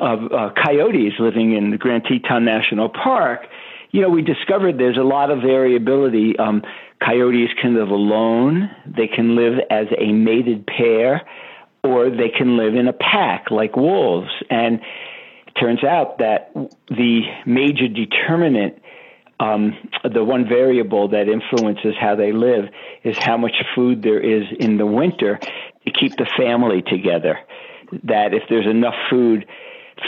of 0.00 0.32
uh, 0.32 0.50
coyotes 0.56 1.12
living 1.18 1.54
in 1.54 1.72
the 1.72 1.76
Grand 1.76 2.04
Teton 2.04 2.46
National 2.46 2.88
Park, 2.88 3.48
you 3.90 4.00
know, 4.00 4.08
we 4.08 4.22
discovered 4.22 4.78
there's 4.78 4.96
a 4.96 5.02
lot 5.02 5.30
of 5.30 5.42
variability. 5.42 6.38
Um, 6.38 6.62
coyotes 7.04 7.50
can 7.60 7.74
live 7.74 7.90
alone, 7.90 8.70
they 8.86 9.06
can 9.06 9.36
live 9.36 9.58
as 9.70 9.88
a 9.98 10.12
mated 10.12 10.66
pair, 10.66 11.28
or 11.84 12.08
they 12.08 12.30
can 12.30 12.56
live 12.56 12.74
in 12.74 12.88
a 12.88 12.94
pack 12.94 13.50
like 13.50 13.76
wolves. 13.76 14.30
And 14.48 14.80
it 15.48 15.60
turns 15.60 15.84
out 15.84 16.16
that 16.16 16.50
the 16.88 17.24
major 17.44 17.88
determinant 17.88 18.80
um, 19.38 19.76
the 20.02 20.24
one 20.24 20.48
variable 20.48 21.08
that 21.08 21.28
influences 21.28 21.94
how 22.00 22.16
they 22.16 22.32
live 22.32 22.66
is 23.04 23.18
how 23.18 23.36
much 23.36 23.56
food 23.74 24.02
there 24.02 24.20
is 24.20 24.44
in 24.58 24.78
the 24.78 24.86
winter 24.86 25.38
to 25.38 25.92
keep 25.92 26.16
the 26.16 26.26
family 26.36 26.82
together. 26.82 27.38
That 28.04 28.34
if 28.34 28.44
there's 28.48 28.66
enough 28.66 28.94
food 29.10 29.46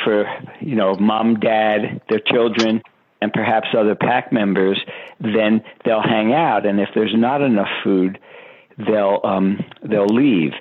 for, 0.05 0.27
you 0.61 0.75
know, 0.75 0.95
mom, 0.95 1.41
dad, 1.41 2.01
their 2.09 2.21
children, 2.21 2.83
and 3.21 3.33
perhaps 3.33 3.69
other 3.77 3.95
pack 3.95 4.33
members, 4.33 4.79
then 5.21 5.63
they'll 5.85 6.03
hang 6.03 6.33
out. 6.33 6.67
And 6.67 6.81
if 6.81 6.89
there's 6.95 7.15
not 7.15 7.43
enough 7.43 7.69
food, 7.83 8.19
they'll 8.79 9.21
um, 9.25 9.65
they'll 9.83 10.07
leave. 10.07 10.53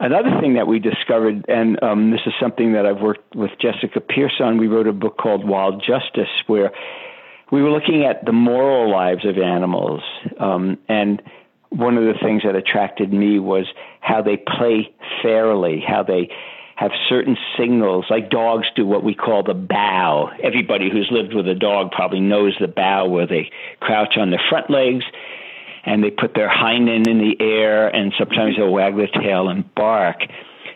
Another 0.00 0.38
thing 0.40 0.54
that 0.54 0.68
we 0.68 0.78
discovered, 0.78 1.44
and 1.48 1.82
um, 1.82 2.12
this 2.12 2.20
is 2.24 2.32
something 2.40 2.74
that 2.74 2.86
I've 2.86 3.00
worked 3.00 3.34
with 3.34 3.50
Jessica 3.60 4.00
Pierce 4.00 4.34
on, 4.38 4.56
we 4.58 4.68
wrote 4.68 4.86
a 4.86 4.92
book 4.92 5.16
called 5.16 5.44
Wild 5.44 5.82
Justice, 5.84 6.30
where 6.46 6.70
we 7.50 7.62
were 7.62 7.70
looking 7.70 8.04
at 8.04 8.24
the 8.24 8.32
moral 8.32 8.90
lives 8.90 9.24
of 9.24 9.38
animals, 9.38 10.02
um, 10.38 10.78
and 10.88 11.22
one 11.70 11.96
of 11.96 12.04
the 12.04 12.18
things 12.22 12.42
that 12.44 12.56
attracted 12.56 13.12
me 13.12 13.38
was 13.38 13.66
how 14.00 14.22
they 14.22 14.36
play 14.36 14.92
fairly, 15.22 15.82
how 15.86 16.02
they 16.02 16.30
have 16.76 16.92
certain 17.08 17.36
signals, 17.58 18.04
like 18.08 18.30
dogs 18.30 18.66
do 18.76 18.86
what 18.86 19.02
we 19.02 19.14
call 19.14 19.42
the 19.42 19.54
bow. 19.54 20.30
Everybody 20.42 20.88
who's 20.90 21.08
lived 21.10 21.34
with 21.34 21.48
a 21.48 21.54
dog 21.54 21.90
probably 21.90 22.20
knows 22.20 22.56
the 22.60 22.68
bow, 22.68 23.08
where 23.08 23.26
they 23.26 23.50
crouch 23.80 24.16
on 24.16 24.30
their 24.30 24.42
front 24.48 24.70
legs 24.70 25.04
and 25.84 26.04
they 26.04 26.10
put 26.10 26.34
their 26.34 26.48
hind 26.48 26.88
end 26.88 27.08
in 27.08 27.18
the 27.18 27.36
air, 27.40 27.88
and 27.88 28.12
sometimes 28.18 28.56
they'll 28.56 28.72
wag 28.72 28.96
their 28.96 29.08
tail 29.08 29.48
and 29.48 29.74
bark. 29.74 30.20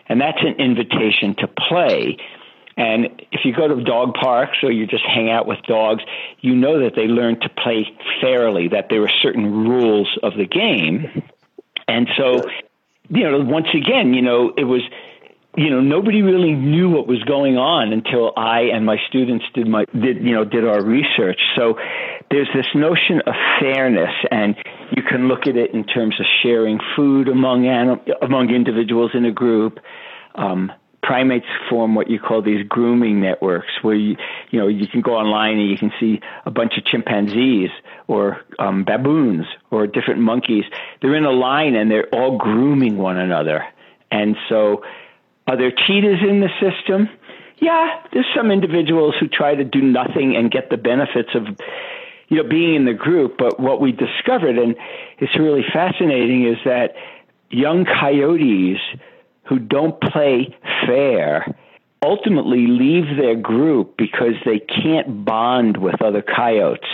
And 0.07 0.19
that's 0.19 0.41
an 0.41 0.55
invitation 0.59 1.35
to 1.35 1.47
play. 1.47 2.17
And 2.75 3.21
if 3.31 3.41
you 3.43 3.53
go 3.53 3.67
to 3.67 3.83
dog 3.83 4.15
parks 4.15 4.57
or 4.63 4.71
you 4.71 4.87
just 4.87 5.03
hang 5.05 5.29
out 5.29 5.47
with 5.47 5.59
dogs, 5.67 6.03
you 6.41 6.55
know 6.55 6.79
that 6.83 6.95
they 6.95 7.05
learn 7.05 7.39
to 7.41 7.49
play 7.49 7.85
fairly, 8.21 8.69
that 8.69 8.87
there 8.89 9.03
are 9.03 9.11
certain 9.21 9.67
rules 9.67 10.09
of 10.23 10.33
the 10.37 10.45
game. 10.45 11.23
And 11.87 12.07
so, 12.17 12.41
you 13.09 13.23
know, 13.29 13.39
once 13.39 13.67
again, 13.75 14.13
you 14.13 14.21
know, 14.21 14.53
it 14.57 14.63
was, 14.63 14.81
you 15.55 15.69
know, 15.69 15.81
nobody 15.81 16.23
really 16.23 16.53
knew 16.53 16.89
what 16.89 17.05
was 17.07 17.21
going 17.23 17.57
on 17.57 17.93
until 17.93 18.33
I 18.35 18.61
and 18.73 18.85
my 18.85 18.97
students 19.07 19.45
did 19.53 19.67
my 19.67 19.85
did 19.93 20.17
you 20.23 20.33
know 20.33 20.43
did 20.43 20.65
our 20.65 20.83
research. 20.83 21.39
So 21.55 21.77
there's 22.31 22.49
this 22.55 22.65
notion 22.73 23.21
of 23.27 23.35
fairness, 23.59 24.13
and 24.31 24.55
you 24.95 25.03
can 25.03 25.27
look 25.27 25.45
at 25.45 25.55
it 25.55 25.75
in 25.75 25.83
terms 25.83 26.19
of 26.19 26.25
sharing 26.41 26.79
food 26.95 27.27
among 27.27 27.67
anim- 27.67 28.01
among 28.23 28.49
individuals 28.49 29.11
in 29.13 29.25
a 29.25 29.31
group. 29.31 29.77
Um, 30.33 30.71
primates 31.03 31.45
form 31.69 31.93
what 31.93 32.09
you 32.09 32.17
call 32.17 32.41
these 32.41 32.65
grooming 32.67 33.21
networks 33.21 33.71
where 33.81 33.93
you 33.93 34.15
you 34.49 34.59
know 34.59 34.67
you 34.67 34.87
can 34.87 35.01
go 35.01 35.15
online 35.15 35.59
and 35.59 35.69
you 35.69 35.77
can 35.77 35.91
see 35.99 36.21
a 36.45 36.51
bunch 36.51 36.77
of 36.77 36.85
chimpanzees 36.85 37.69
or 38.07 38.41
um, 38.57 38.83
baboons 38.85 39.45
or 39.69 39.85
different 39.85 40.21
monkeys. 40.21 40.63
They're 41.01 41.15
in 41.15 41.25
a 41.25 41.31
line 41.31 41.75
and 41.75 41.91
they're 41.91 42.07
all 42.13 42.37
grooming 42.37 42.97
one 42.97 43.17
another. 43.17 43.65
And 44.09 44.37
so 44.47 44.83
are 45.45 45.57
there 45.57 45.71
cheetahs 45.71 46.21
in 46.27 46.39
the 46.39 46.49
system? 46.59 47.09
Yeah 47.59 48.01
there's 48.13 48.27
some 48.35 48.49
individuals 48.49 49.15
who 49.19 49.27
try 49.27 49.55
to 49.55 49.63
do 49.63 49.81
nothing 49.81 50.35
and 50.35 50.49
get 50.49 50.69
the 50.69 50.77
benefits 50.77 51.29
of 51.35 51.43
you 52.29 52.41
know 52.41 52.49
being 52.49 52.75
in 52.75 52.85
the 52.85 52.93
group. 52.93 53.37
But 53.37 53.59
what 53.59 53.81
we 53.81 53.91
discovered 53.91 54.57
and 54.57 54.75
it's 55.19 55.37
really 55.37 55.65
fascinating 55.73 56.47
is 56.47 56.57
that 56.63 56.95
young 57.49 57.85
coyotes 57.85 58.79
who 59.45 59.59
don't 59.59 59.99
play 60.01 60.55
fair 60.85 61.55
ultimately 62.03 62.67
leave 62.67 63.17
their 63.17 63.35
group 63.35 63.95
because 63.97 64.33
they 64.45 64.59
can't 64.59 65.23
bond 65.25 65.77
with 65.77 66.01
other 66.01 66.21
coyotes 66.21 66.89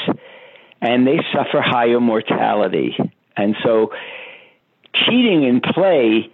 and 0.82 1.08
they 1.08 1.20
suffer 1.34 1.62
higher 1.62 2.00
mortality. 2.00 2.96
And 3.36 3.56
so 3.64 3.92
cheating 4.94 5.44
in 5.44 5.62
play 5.62 6.32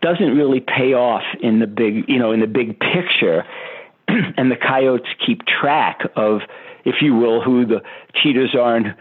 doesn't 0.00 0.36
really 0.36 0.60
pay 0.60 0.94
off 0.94 1.22
in 1.40 1.60
the 1.60 1.66
big, 1.66 2.08
you 2.08 2.18
know, 2.18 2.32
in 2.32 2.40
the 2.40 2.46
big 2.46 2.80
picture. 2.80 3.44
and 4.08 4.50
the 4.50 4.56
coyotes 4.56 5.08
keep 5.24 5.42
track 5.46 6.00
of, 6.16 6.40
if 6.84 6.96
you 7.02 7.14
will, 7.14 7.42
who 7.42 7.66
the 7.66 7.82
cheaters 8.14 8.54
are 8.54 8.76
and 8.76 8.94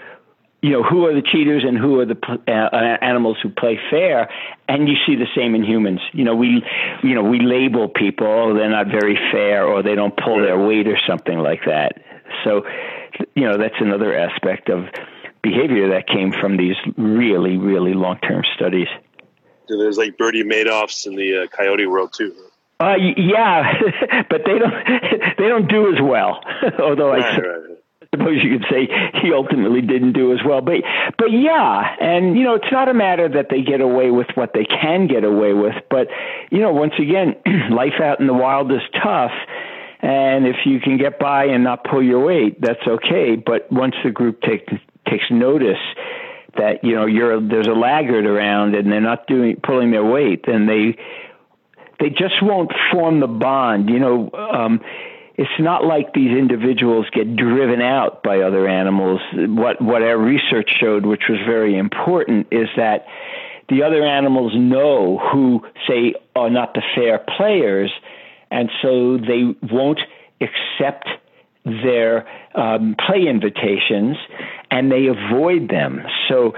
you 0.61 0.69
know 0.69 0.83
who 0.83 1.05
are 1.05 1.13
the 1.13 1.23
cheaters 1.23 1.63
and 1.65 1.77
who 1.77 1.99
are 1.99 2.05
the 2.05 2.17
uh, 2.47 2.51
uh, 2.51 2.97
animals 3.01 3.37
who 3.41 3.49
play 3.49 3.79
fair 3.89 4.29
and 4.67 4.87
you 4.87 4.95
see 5.05 5.15
the 5.15 5.27
same 5.35 5.55
in 5.55 5.63
humans. 5.63 5.99
You 6.13 6.23
know 6.23 6.35
we 6.35 6.63
you 7.03 7.15
know 7.15 7.23
we 7.23 7.39
label 7.39 7.89
people 7.89 8.27
oh, 8.27 8.53
they're 8.53 8.69
not 8.69 8.87
very 8.87 9.17
fair 9.31 9.65
or 9.65 9.81
they 9.81 9.95
don't 9.95 10.15
pull 10.15 10.41
their 10.41 10.59
weight 10.59 10.87
or 10.87 10.97
something 11.07 11.37
like 11.37 11.61
that. 11.65 12.03
So 12.43 12.63
you 13.35 13.47
know 13.47 13.57
that's 13.57 13.75
another 13.79 14.15
aspect 14.17 14.69
of 14.69 14.85
behavior 15.41 15.89
that 15.89 16.07
came 16.07 16.31
from 16.31 16.57
these 16.57 16.75
really 16.95 17.57
really 17.57 17.93
long 17.93 18.19
term 18.19 18.43
studies. 18.55 18.87
So 19.67 19.77
there's 19.77 19.97
like 19.97 20.17
Bernie 20.17 20.43
Madoffs 20.43 21.07
in 21.07 21.15
the 21.15 21.43
uh, 21.43 21.47
coyote 21.47 21.87
world 21.87 22.13
too. 22.13 22.35
Uh, 22.79 22.95
yeah, 23.17 23.73
but 24.29 24.41
they 24.45 24.59
don't 24.59 24.73
they 25.39 25.47
don't 25.47 25.67
do 25.67 25.91
as 25.91 25.99
well. 26.01 26.39
Although 26.79 27.13
right, 27.13 27.23
I, 27.23 27.39
right 27.39 27.80
suppose 28.13 28.43
you 28.43 28.57
could 28.57 28.67
say 28.69 28.87
he 29.21 29.33
ultimately 29.33 29.81
didn't 29.81 30.13
do 30.13 30.33
as 30.33 30.39
well. 30.45 30.61
But 30.61 30.83
but 31.17 31.31
yeah, 31.31 31.95
and 31.99 32.37
you 32.37 32.43
know, 32.43 32.55
it's 32.55 32.71
not 32.71 32.89
a 32.89 32.93
matter 32.93 33.29
that 33.29 33.47
they 33.49 33.61
get 33.61 33.81
away 33.81 34.11
with 34.11 34.27
what 34.35 34.53
they 34.53 34.65
can 34.65 35.07
get 35.07 35.23
away 35.23 35.53
with, 35.53 35.75
but 35.89 36.07
you 36.49 36.59
know, 36.59 36.73
once 36.73 36.93
again, 36.99 37.35
life 37.71 37.99
out 38.03 38.19
in 38.19 38.27
the 38.27 38.33
wild 38.33 38.71
is 38.71 38.81
tough. 39.01 39.31
And 40.03 40.47
if 40.47 40.55
you 40.65 40.79
can 40.79 40.97
get 40.97 41.19
by 41.19 41.45
and 41.45 41.63
not 41.63 41.83
pull 41.83 42.01
your 42.01 42.25
weight, 42.25 42.59
that's 42.59 42.81
okay. 42.87 43.35
But 43.35 43.71
once 43.71 43.93
the 44.03 44.09
group 44.09 44.41
takes 44.41 44.73
takes 45.07 45.25
notice 45.29 45.77
that 46.57 46.83
you 46.83 46.95
know 46.95 47.05
you're 47.05 47.39
there's 47.39 47.67
a 47.67 47.73
laggard 47.73 48.25
around 48.25 48.75
and 48.75 48.91
they're 48.91 48.99
not 48.99 49.27
doing 49.27 49.57
pulling 49.63 49.91
their 49.91 50.03
weight, 50.03 50.43
then 50.45 50.65
they 50.65 50.97
they 51.99 52.09
just 52.09 52.41
won't 52.41 52.71
form 52.91 53.19
the 53.19 53.27
bond. 53.27 53.89
You 53.89 53.99
know, 53.99 54.31
um, 54.33 54.81
it's 55.41 55.60
not 55.60 55.83
like 55.83 56.13
these 56.13 56.38
individuals 56.38 57.07
get 57.12 57.36
driven 57.36 57.81
out 57.81 58.21
by 58.21 58.41
other 58.41 58.67
animals. 58.67 59.19
What 59.33 59.81
what 59.81 60.03
our 60.03 60.17
research 60.17 60.69
showed, 60.79 61.03
which 61.03 61.24
was 61.27 61.39
very 61.48 61.75
important, 61.75 62.48
is 62.51 62.67
that 62.77 63.07
the 63.67 63.81
other 63.81 64.03
animals 64.05 64.53
know 64.55 65.17
who 65.17 65.65
say 65.88 66.13
are 66.36 66.51
not 66.51 66.75
the 66.75 66.83
fair 66.93 67.17
players, 67.38 67.91
and 68.51 68.69
so 68.83 69.17
they 69.17 69.55
won't 69.63 70.00
accept 70.41 71.07
their 71.65 72.27
um, 72.53 72.95
play 73.07 73.27
invitations 73.27 74.17
and 74.69 74.91
they 74.91 75.07
avoid 75.07 75.69
them. 75.69 76.01
So 76.27 76.53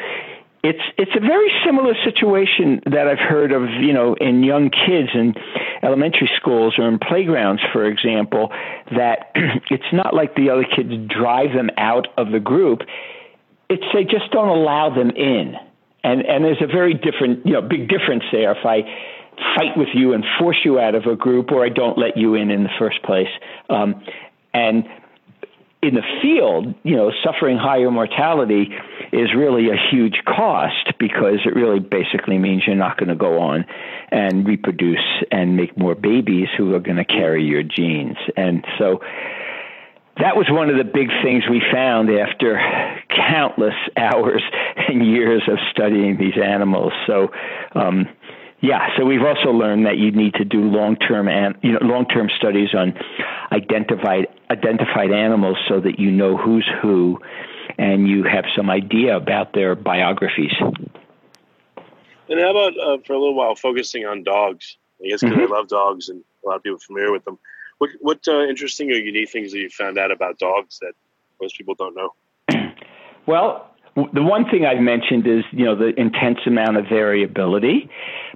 it's 0.63 0.81
it's 0.97 1.11
a 1.13 1.19
very 1.19 1.51
similar 1.65 1.93
situation 2.05 2.81
that 2.85 3.07
I've 3.07 3.19
heard 3.19 3.51
of, 3.51 3.63
you 3.81 3.91
know, 3.91 4.15
in 4.15 4.43
young 4.43 4.69
kids 4.69 5.09
in 5.13 5.35
elementary 5.83 6.31
schools 6.37 6.75
or 6.77 6.87
in 6.87 6.99
playgrounds, 6.99 7.61
for 7.73 7.85
example, 7.85 8.49
that 8.95 9.31
it's 9.69 9.91
not 9.91 10.13
like 10.15 10.35
the 10.35 10.49
other 10.49 10.63
kids 10.63 10.89
drive 11.11 11.53
them 11.53 11.69
out 11.77 12.07
of 12.17 12.31
the 12.31 12.39
group. 12.39 12.79
It's 13.69 13.83
they 13.93 14.05
just 14.05 14.31
don't 14.31 14.47
allow 14.47 14.89
them 14.95 15.09
in. 15.09 15.55
And 16.01 16.21
and 16.21 16.45
there's 16.45 16.61
a 16.61 16.67
very 16.67 16.93
different, 16.93 17.45
you 17.45 17.53
know, 17.53 17.61
big 17.61 17.89
difference 17.89 18.23
there 18.31 18.51
if 18.51 18.65
I 18.65 18.83
fight 19.55 19.75
with 19.75 19.89
you 19.93 20.13
and 20.13 20.23
force 20.39 20.59
you 20.63 20.79
out 20.79 20.95
of 20.95 21.05
a 21.07 21.15
group 21.15 21.51
or 21.51 21.65
I 21.65 21.69
don't 21.69 21.97
let 21.97 22.15
you 22.15 22.35
in 22.35 22.51
in 22.51 22.63
the 22.63 22.73
first 22.79 23.03
place. 23.03 23.31
Um, 23.69 24.01
and 24.53 24.85
in 25.83 25.95
the 25.95 26.03
field, 26.21 26.73
you 26.83 26.95
know, 26.95 27.11
suffering 27.23 27.57
higher 27.57 27.91
mortality 27.91 28.69
is 29.11 29.33
really 29.35 29.69
a 29.69 29.75
huge 29.91 30.21
cost 30.25 30.93
because 30.97 31.39
it 31.45 31.53
really 31.55 31.79
basically 31.79 32.37
means 32.37 32.63
you're 32.65 32.75
not 32.75 32.97
going 32.97 33.09
to 33.09 33.15
go 33.15 33.39
on 33.41 33.65
and 34.09 34.47
reproduce 34.47 35.23
and 35.29 35.57
make 35.57 35.77
more 35.77 35.93
babies 35.93 36.47
who 36.57 36.73
are 36.73 36.79
going 36.79 36.97
to 36.97 37.05
carry 37.05 37.43
your 37.43 37.63
genes. 37.63 38.15
And 38.37 38.65
so 38.77 39.01
that 40.17 40.37
was 40.37 40.45
one 40.49 40.69
of 40.69 40.77
the 40.77 40.83
big 40.83 41.09
things 41.21 41.43
we 41.49 41.61
found 41.71 42.09
after 42.09 42.55
countless 43.09 43.75
hours 43.97 44.41
and 44.87 45.05
years 45.05 45.41
of 45.47 45.57
studying 45.71 46.17
these 46.17 46.37
animals. 46.41 46.93
So, 47.07 47.31
um, 47.75 48.07
yeah, 48.63 48.95
so 48.95 49.03
we've 49.03 49.21
also 49.21 49.49
learned 49.49 49.87
that 49.87 49.97
you 49.97 50.11
need 50.11 50.35
to 50.35 50.45
do 50.45 50.61
long-term 50.61 51.27
and 51.27 51.55
you 51.61 51.73
know 51.73 51.79
long-term 51.81 52.29
studies 52.37 52.69
on 52.73 52.93
identified 53.51 54.27
identified 54.49 55.11
animals 55.11 55.57
so 55.67 55.81
that 55.81 55.99
you 55.99 56.09
know 56.09 56.37
who's 56.37 56.65
who 56.81 57.19
and 57.77 58.07
you 58.07 58.23
have 58.23 58.45
some 58.55 58.69
idea 58.69 59.17
about 59.17 59.51
their 59.51 59.75
biographies. 59.75 60.53
And 60.61 62.39
how 62.39 62.51
about 62.51 62.79
uh, 62.79 62.97
for 63.05 63.11
a 63.11 63.19
little 63.19 63.35
while 63.35 63.55
focusing 63.55 64.05
on 64.05 64.23
dogs? 64.23 64.77
I 65.03 65.09
guess 65.09 65.19
because 65.19 65.35
mm-hmm. 65.35 65.53
I 65.53 65.57
love 65.57 65.67
dogs 65.67 66.07
and 66.07 66.23
a 66.45 66.47
lot 66.47 66.55
of 66.55 66.63
people 66.63 66.77
are 66.77 66.79
familiar 66.79 67.11
with 67.11 67.25
them. 67.25 67.37
What 67.79 67.89
what 67.99 68.25
uh, 68.29 68.45
interesting 68.45 68.89
or 68.91 68.95
unique 68.95 69.29
things 69.29 69.51
that 69.51 69.59
you 69.59 69.69
found 69.69 69.97
out 69.97 70.09
about 70.09 70.39
dogs 70.39 70.79
that 70.79 70.93
most 71.41 71.57
people 71.57 71.75
don't 71.75 71.97
know? 71.97 72.13
Well, 73.25 73.72
the 73.95 74.23
one 74.23 74.49
thing 74.49 74.65
I've 74.65 74.81
mentioned 74.81 75.27
is 75.27 75.43
you 75.51 75.65
know 75.65 75.75
the 75.75 75.93
intense 75.99 76.39
amount 76.47 76.77
of 76.77 76.85
variability, 76.89 77.89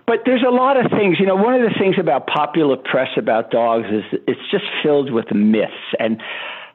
but 0.06 0.20
there's 0.26 0.44
a 0.48 0.52
lot 0.52 0.78
of 0.78 0.92
things. 0.92 1.20
You 1.20 1.26
know, 1.26 1.36
one 1.36 1.56
of 1.56 1.62
the 1.62 1.76
things 1.80 1.96
about 2.00 2.28
popular 2.28 2.78
press 2.78 3.10
about 3.18 3.50
dogs 3.50 3.88
is 3.90 4.20
it's 4.28 4.52
just 4.52 4.66
filled 4.84 5.12
with 5.12 5.26
myths, 5.34 5.74
and 6.00 6.22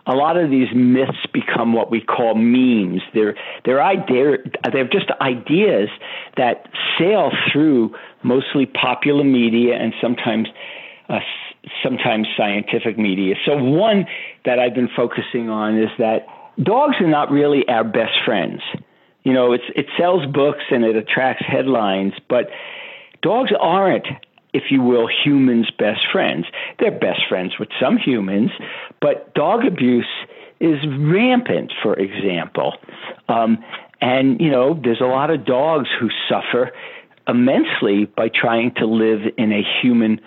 a 0.06 0.14
lot 0.14 0.36
of 0.36 0.50
these 0.50 0.66
myths 0.74 1.26
become 1.32 1.74
what 1.74 1.92
we 1.92 2.00
call 2.00 2.34
memes. 2.34 3.02
They're 3.14 3.36
they're 3.64 3.82
idea 3.82 4.38
they're 4.72 4.88
just 4.88 5.10
ideas 5.20 5.88
that 6.36 6.68
sail 6.98 7.30
through 7.52 7.94
mostly 8.24 8.66
popular 8.66 9.24
media 9.24 9.76
and 9.76 9.92
sometimes. 10.00 10.48
Uh, 11.08 11.20
sometimes 11.82 12.26
scientific 12.36 12.98
media. 12.98 13.36
So 13.46 13.56
one 13.56 14.06
that 14.44 14.58
I've 14.58 14.74
been 14.74 14.88
focusing 14.96 15.48
on 15.48 15.78
is 15.78 15.90
that 15.98 16.26
dogs 16.60 16.96
are 17.00 17.08
not 17.08 17.30
really 17.30 17.66
our 17.68 17.84
best 17.84 18.14
friends. 18.24 18.60
You 19.24 19.32
know, 19.32 19.52
it's 19.52 19.64
it 19.76 19.86
sells 19.98 20.26
books 20.26 20.64
and 20.70 20.84
it 20.84 20.96
attracts 20.96 21.44
headlines, 21.46 22.14
but 22.28 22.50
dogs 23.22 23.52
aren't, 23.58 24.06
if 24.52 24.64
you 24.70 24.82
will, 24.82 25.06
humans' 25.06 25.70
best 25.78 26.00
friends. 26.10 26.46
They're 26.78 26.90
best 26.90 27.20
friends 27.28 27.52
with 27.58 27.68
some 27.80 27.98
humans, 27.98 28.50
but 29.00 29.32
dog 29.34 29.64
abuse 29.64 30.08
is 30.60 30.78
rampant, 30.86 31.72
for 31.82 31.94
example. 31.94 32.74
Um, 33.28 33.64
and 34.00 34.40
you 34.40 34.50
know, 34.50 34.78
there's 34.82 35.00
a 35.00 35.06
lot 35.06 35.30
of 35.30 35.44
dogs 35.44 35.88
who 35.98 36.08
suffer 36.28 36.72
immensely 37.28 38.06
by 38.06 38.28
trying 38.28 38.74
to 38.74 38.86
live 38.86 39.20
in 39.38 39.52
a 39.52 39.62
human 39.80 40.20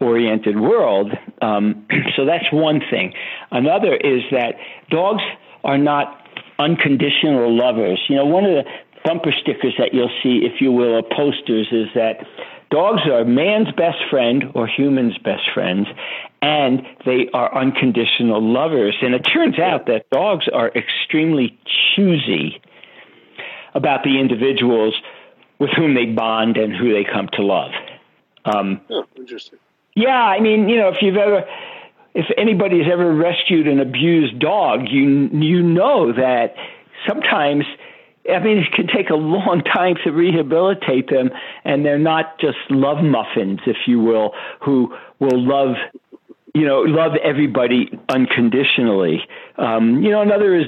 oriented 0.00 0.60
world. 0.60 1.12
Um, 1.40 1.86
so 2.16 2.26
that's 2.26 2.52
one 2.52 2.80
thing. 2.90 3.14
Another 3.50 3.94
is 3.94 4.22
that 4.30 4.56
dogs 4.90 5.22
are 5.68 5.78
not 5.78 6.26
unconditional 6.58 7.54
lovers. 7.54 8.00
You 8.08 8.16
know, 8.16 8.24
one 8.24 8.44
of 8.44 8.50
the 8.50 8.64
bumper 9.04 9.32
stickers 9.32 9.74
that 9.78 9.92
you'll 9.92 10.10
see, 10.22 10.40
if 10.44 10.62
you 10.62 10.72
will, 10.72 10.96
or 10.96 11.02
posters 11.02 11.68
is 11.70 11.88
that 11.94 12.26
dogs 12.70 13.02
are 13.06 13.24
man's 13.24 13.70
best 13.72 13.98
friend 14.10 14.44
or 14.54 14.66
human's 14.66 15.18
best 15.18 15.42
friends, 15.52 15.86
and 16.40 16.82
they 17.04 17.28
are 17.34 17.54
unconditional 17.54 18.40
lovers. 18.40 18.96
And 19.02 19.14
it 19.14 19.20
turns 19.20 19.58
out 19.58 19.86
that 19.86 20.08
dogs 20.10 20.48
are 20.52 20.70
extremely 20.70 21.58
choosy 21.94 22.62
about 23.74 24.02
the 24.02 24.18
individuals 24.18 24.94
with 25.58 25.70
whom 25.76 25.94
they 25.94 26.06
bond 26.06 26.56
and 26.56 26.74
who 26.74 26.94
they 26.94 27.04
come 27.04 27.28
to 27.34 27.42
love. 27.42 27.72
Um, 28.46 28.80
oh, 28.90 29.04
interesting. 29.16 29.58
Yeah, 29.94 30.16
I 30.16 30.40
mean, 30.40 30.70
you 30.70 30.78
know, 30.78 30.88
if 30.88 31.02
you've 31.02 31.16
ever 31.16 31.44
if 32.14 32.26
anybody's 32.36 32.86
ever 32.90 33.14
rescued 33.14 33.68
an 33.68 33.80
abused 33.80 34.38
dog, 34.38 34.88
you 34.90 35.28
you 35.32 35.62
know 35.62 36.12
that 36.12 36.54
sometimes 37.06 37.64
I 38.30 38.38
mean 38.40 38.58
it 38.58 38.72
can 38.72 38.86
take 38.86 39.10
a 39.10 39.14
long 39.14 39.62
time 39.62 39.96
to 40.04 40.10
rehabilitate 40.10 41.10
them 41.10 41.30
and 41.64 41.84
they're 41.84 41.98
not 41.98 42.38
just 42.40 42.58
love 42.70 43.04
muffins 43.04 43.60
if 43.66 43.76
you 43.86 44.00
will 44.00 44.32
who 44.60 44.94
will 45.18 45.38
love 45.38 45.76
you 46.54 46.66
know 46.66 46.80
love 46.80 47.12
everybody 47.22 47.90
unconditionally. 48.08 49.20
Um, 49.56 50.02
you 50.02 50.10
know 50.10 50.22
another 50.22 50.56
is 50.56 50.66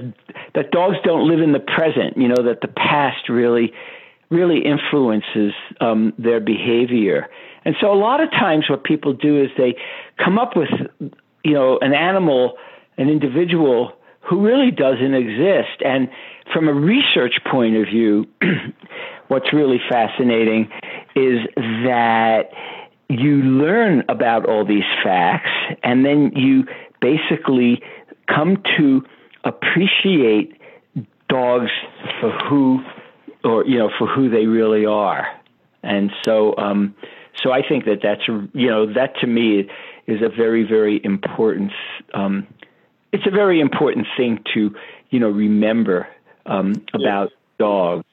that 0.55 0.71
dogs 0.71 0.97
don't 1.05 1.29
live 1.29 1.41
in 1.41 1.53
the 1.53 1.61
present, 1.61 2.17
you 2.17 2.29
know 2.29 2.43
that 2.45 2.61
the 2.61 2.69
past 2.69 3.29
really 3.29 3.73
really 4.31 4.65
influences 4.65 5.53
um, 5.81 6.13
their 6.17 6.39
behavior. 6.39 7.29
And 7.65 7.75
so 7.81 7.93
a 7.93 7.99
lot 7.99 8.23
of 8.23 8.31
times 8.31 8.71
what 8.71 8.85
people 8.85 9.13
do 9.13 9.43
is 9.43 9.51
they 9.59 9.75
come 10.25 10.39
up 10.39 10.57
with 10.57 10.69
you 11.45 11.53
know, 11.53 11.79
an 11.81 11.95
animal, 11.95 12.57
an 12.99 13.09
individual 13.09 13.93
who 14.21 14.45
really 14.45 14.71
doesn't 14.71 15.15
exist. 15.15 15.83
And 15.85 16.09
from 16.53 16.69
a 16.69 16.75
research 16.75 17.35
point 17.51 17.77
of 17.77 17.87
view, 17.87 18.27
what's 19.29 19.53
really 19.53 19.81
fascinating 19.89 20.71
is 21.17 21.41
that 21.85 22.51
you 23.09 23.43
learn 23.43 24.05
about 24.09 24.49
all 24.49 24.65
these 24.65 24.85
facts 25.03 25.51
and 25.83 26.05
then 26.05 26.33
you 26.37 26.65
basically 27.01 27.83
come 28.29 28.63
to 28.79 29.03
appreciate 29.45 30.53
dogs 31.29 31.71
for 32.21 32.31
who 32.49 32.81
or 33.45 33.65
you 33.65 33.79
know 33.79 33.91
for 33.99 34.07
who 34.07 34.29
they 34.29 34.47
really 34.47 34.85
are 34.85 35.27
and 35.83 36.11
so 36.25 36.57
um 36.57 36.95
so 37.43 37.51
i 37.53 37.67
think 37.67 37.85
that 37.85 38.01
that's 38.03 38.29
you 38.29 38.69
know 38.69 38.93
that 38.93 39.17
to 39.21 39.27
me 39.27 39.69
is 40.11 40.23
a 40.23 40.29
very, 40.29 40.65
very 40.65 41.01
important. 41.05 41.73
Um, 42.15 42.47
it's 43.13 43.27
a 43.27 43.31
very 43.31 43.61
important 43.61 44.07
thing 44.17 44.43
to, 44.55 44.75
you 45.11 45.19
know, 45.19 45.31
remember 45.31 46.09
um, 46.47 46.85
about 46.95 47.31
yeah. 47.31 47.37
dogs 47.59 48.05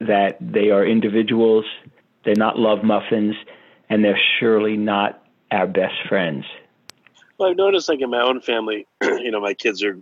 that 0.00 0.38
they 0.40 0.70
are 0.70 0.84
individuals, 0.84 1.64
they're 2.24 2.34
not 2.36 2.58
love 2.58 2.82
muffins, 2.82 3.36
and 3.88 4.04
they're 4.04 4.20
surely 4.38 4.76
not 4.76 5.22
our 5.50 5.66
best 5.66 5.94
friends. 6.08 6.44
Well, 7.38 7.50
I've 7.50 7.56
noticed, 7.56 7.88
like 7.88 8.00
in 8.00 8.10
my 8.10 8.22
own 8.22 8.40
family, 8.40 8.86
you 9.02 9.30
know, 9.30 9.40
my 9.40 9.54
kids 9.54 9.82
are 9.82 9.98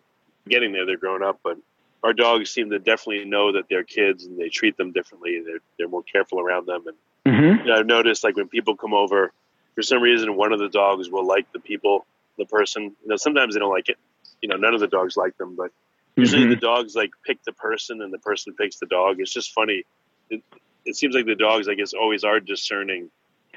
getting 0.48 0.72
there; 0.72 0.86
they're 0.86 0.96
growing 0.96 1.22
up, 1.22 1.40
but 1.42 1.58
our 2.02 2.12
dogs 2.12 2.50
seem 2.50 2.70
to 2.70 2.78
definitely 2.78 3.24
know 3.24 3.52
that 3.52 3.64
they're 3.68 3.84
kids, 3.84 4.24
and 4.24 4.38
they 4.38 4.48
treat 4.48 4.76
them 4.76 4.92
differently. 4.92 5.42
They're 5.44 5.60
they're 5.78 5.88
more 5.88 6.02
careful 6.02 6.40
around 6.40 6.66
them, 6.66 6.84
and 6.86 7.34
mm-hmm. 7.34 7.66
you 7.66 7.72
know, 7.72 7.78
I've 7.78 7.86
noticed, 7.86 8.24
like 8.24 8.36
when 8.36 8.48
people 8.48 8.76
come 8.76 8.94
over, 8.94 9.32
for 9.74 9.82
some 9.82 10.02
reason, 10.02 10.36
one 10.36 10.52
of 10.52 10.58
the 10.58 10.68
dogs 10.68 11.10
will 11.10 11.26
like 11.26 11.50
the 11.52 11.60
people, 11.60 12.06
the 12.38 12.46
person. 12.46 12.82
You 13.02 13.08
know, 13.08 13.16
sometimes 13.16 13.54
they 13.54 13.60
don't 13.60 13.72
like 13.72 13.88
it. 13.88 13.98
You 14.40 14.48
know, 14.48 14.56
none 14.56 14.74
of 14.74 14.80
the 14.80 14.88
dogs 14.88 15.16
like 15.16 15.36
them, 15.36 15.56
but 15.56 15.70
usually 16.16 16.42
mm-hmm. 16.42 16.50
the 16.50 16.56
dogs 16.56 16.94
like 16.94 17.10
pick 17.24 17.42
the 17.44 17.52
person, 17.52 18.02
and 18.02 18.12
the 18.12 18.18
person 18.18 18.54
picks 18.54 18.78
the 18.78 18.86
dog. 18.86 19.16
It's 19.20 19.32
just 19.32 19.52
funny. 19.52 19.84
It, 20.30 20.42
it 20.84 20.96
seems 20.96 21.14
like 21.14 21.26
the 21.26 21.34
dogs, 21.34 21.68
I 21.68 21.74
guess, 21.74 21.92
always 21.92 22.24
are 22.24 22.40
discerning. 22.40 23.10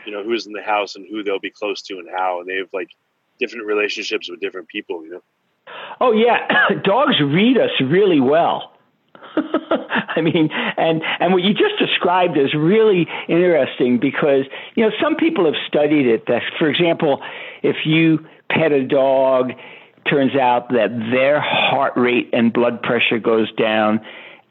You 0.06 0.13
know, 0.13 0.23
who's 0.23 0.47
in 0.47 0.53
the 0.53 0.62
house 0.62 0.95
and 0.95 1.06
who 1.10 1.23
they'll 1.23 1.39
be 1.39 1.49
close 1.49 1.82
to 1.84 1.95
and 1.95 2.08
how, 2.10 2.39
and 2.39 2.49
they 2.49 2.56
have 2.58 2.69
like 2.73 2.89
different 3.39 3.65
relationships 3.65 4.30
with 4.30 4.39
different 4.39 4.67
people. 4.69 5.03
You 5.03 5.12
know. 5.12 5.23
Oh 5.99 6.13
yeah, 6.13 6.47
dogs 6.84 7.19
read 7.21 7.58
us 7.58 7.71
really 7.82 8.19
well. 8.19 8.77
I 10.15 10.21
mean, 10.21 10.50
and 10.78 11.02
and 11.19 11.34
what 11.34 11.43
you 11.43 11.54
just 11.54 11.78
described 11.80 12.38
is 12.38 12.54
really 12.54 13.08
interesting 13.28 14.00
because 14.00 14.45
you 14.76 14.84
know 14.84 14.91
some 15.02 15.15
people 15.15 15.45
have 15.45 15.56
studied 15.67 16.08
it. 16.08 16.26
That, 16.28 16.41
for 16.58 16.69
example, 16.69 17.21
if 17.63 17.78
you 17.86 18.26
pet 18.50 18.71
a 18.71 18.86
dog, 18.86 19.52
turns 20.10 20.36
out 20.36 20.69
that 20.69 20.89
their 21.12 21.39
heart 21.41 21.93
rate 21.95 22.30
and 22.34 22.52
blood 22.52 22.82
pressure 22.82 23.19
goes 23.19 23.52
down, 23.56 24.00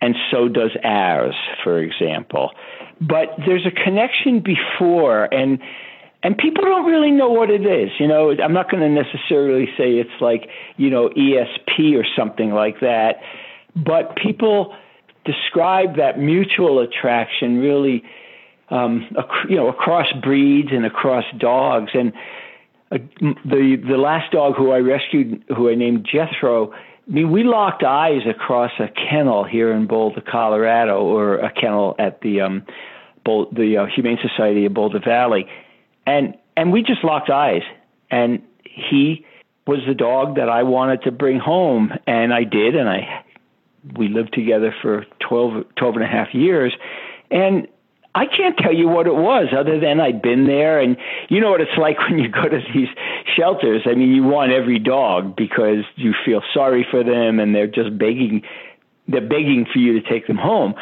and 0.00 0.14
so 0.30 0.48
does 0.48 0.76
ours, 0.84 1.34
for 1.64 1.78
example. 1.78 2.50
But 3.00 3.34
there's 3.46 3.66
a 3.66 3.70
connection 3.70 4.40
before, 4.40 5.24
and 5.24 5.58
and 6.22 6.36
people 6.36 6.64
don't 6.64 6.86
really 6.86 7.10
know 7.10 7.30
what 7.30 7.50
it 7.50 7.64
is. 7.64 7.90
You 7.98 8.08
know, 8.08 8.34
I'm 8.42 8.52
not 8.52 8.70
going 8.70 8.82
to 8.82 8.88
necessarily 8.88 9.66
say 9.76 9.92
it's 9.94 10.20
like, 10.20 10.48
you 10.76 10.90
know, 10.90 11.08
ESP 11.10 11.94
or 11.94 12.04
something 12.16 12.50
like 12.50 12.80
that, 12.80 13.20
but 13.76 14.16
people 14.16 14.74
describe 15.24 15.96
that 15.96 16.18
mutual 16.18 16.80
attraction 16.80 17.58
really, 17.58 18.02
um, 18.70 19.06
ac- 19.18 19.50
you 19.50 19.56
know, 19.56 19.68
across 19.68 20.06
breeds 20.22 20.70
and 20.72 20.86
across 20.86 21.24
dogs. 21.38 21.90
And 21.94 22.12
uh, 22.90 22.98
the 23.44 23.76
the 23.76 23.98
last 23.98 24.32
dog 24.32 24.54
who 24.56 24.70
I 24.70 24.78
rescued, 24.78 25.44
who 25.54 25.68
I 25.68 25.74
named 25.74 26.08
Jethro, 26.10 26.72
I 26.72 27.12
mean, 27.12 27.30
we 27.30 27.44
locked 27.44 27.82
eyes 27.82 28.22
across 28.28 28.72
a 28.80 28.88
kennel 28.88 29.44
here 29.44 29.72
in 29.72 29.86
Boulder, 29.86 30.22
Colorado, 30.22 31.02
or 31.02 31.36
a 31.36 31.52
kennel 31.52 31.94
at 31.98 32.20
the 32.22 32.40
um, 32.40 32.64
Bol- 33.24 33.50
the 33.52 33.76
uh, 33.76 33.86
Humane 33.86 34.18
Society 34.22 34.64
of 34.64 34.74
Boulder 34.74 35.00
Valley. 35.04 35.46
And 36.06 36.36
and 36.56 36.72
we 36.72 36.82
just 36.82 37.04
locked 37.04 37.30
eyes. 37.30 37.62
And 38.10 38.42
he 38.64 39.26
was 39.66 39.80
the 39.86 39.94
dog 39.94 40.36
that 40.36 40.48
I 40.48 40.62
wanted 40.62 41.02
to 41.02 41.10
bring 41.10 41.40
home. 41.40 41.92
And 42.06 42.32
I 42.32 42.44
did 42.44 42.76
and 42.76 42.88
I 42.88 43.24
we 43.96 44.08
lived 44.08 44.32
together 44.32 44.74
for 44.82 45.04
12, 45.20 45.64
12 45.76 45.94
and 45.96 46.04
a 46.04 46.08
half 46.08 46.34
years 46.34 46.74
and 47.30 47.68
I 48.14 48.24
can't 48.24 48.56
tell 48.56 48.72
you 48.72 48.88
what 48.88 49.06
it 49.06 49.14
was 49.14 49.48
other 49.52 49.78
than 49.78 50.00
I'd 50.00 50.22
been 50.22 50.46
there 50.46 50.80
and 50.80 50.96
you 51.28 51.38
know 51.38 51.50
what 51.50 51.60
it's 51.60 51.70
like 51.78 51.98
when 52.08 52.18
you 52.18 52.30
go 52.30 52.48
to 52.48 52.60
these 52.74 52.88
shelters. 53.36 53.82
I 53.84 53.94
mean, 53.94 54.12
you 54.12 54.22
want 54.22 54.52
every 54.52 54.78
dog 54.78 55.36
because 55.36 55.84
you 55.96 56.14
feel 56.24 56.40
sorry 56.54 56.86
for 56.90 57.04
them 57.04 57.38
and 57.38 57.54
they're 57.54 57.66
just 57.66 57.96
begging 57.98 58.42
they're 59.08 59.20
begging 59.20 59.66
for 59.70 59.78
you 59.78 60.00
to 60.00 60.08
take 60.08 60.26
them 60.26 60.38
home. 60.38 60.74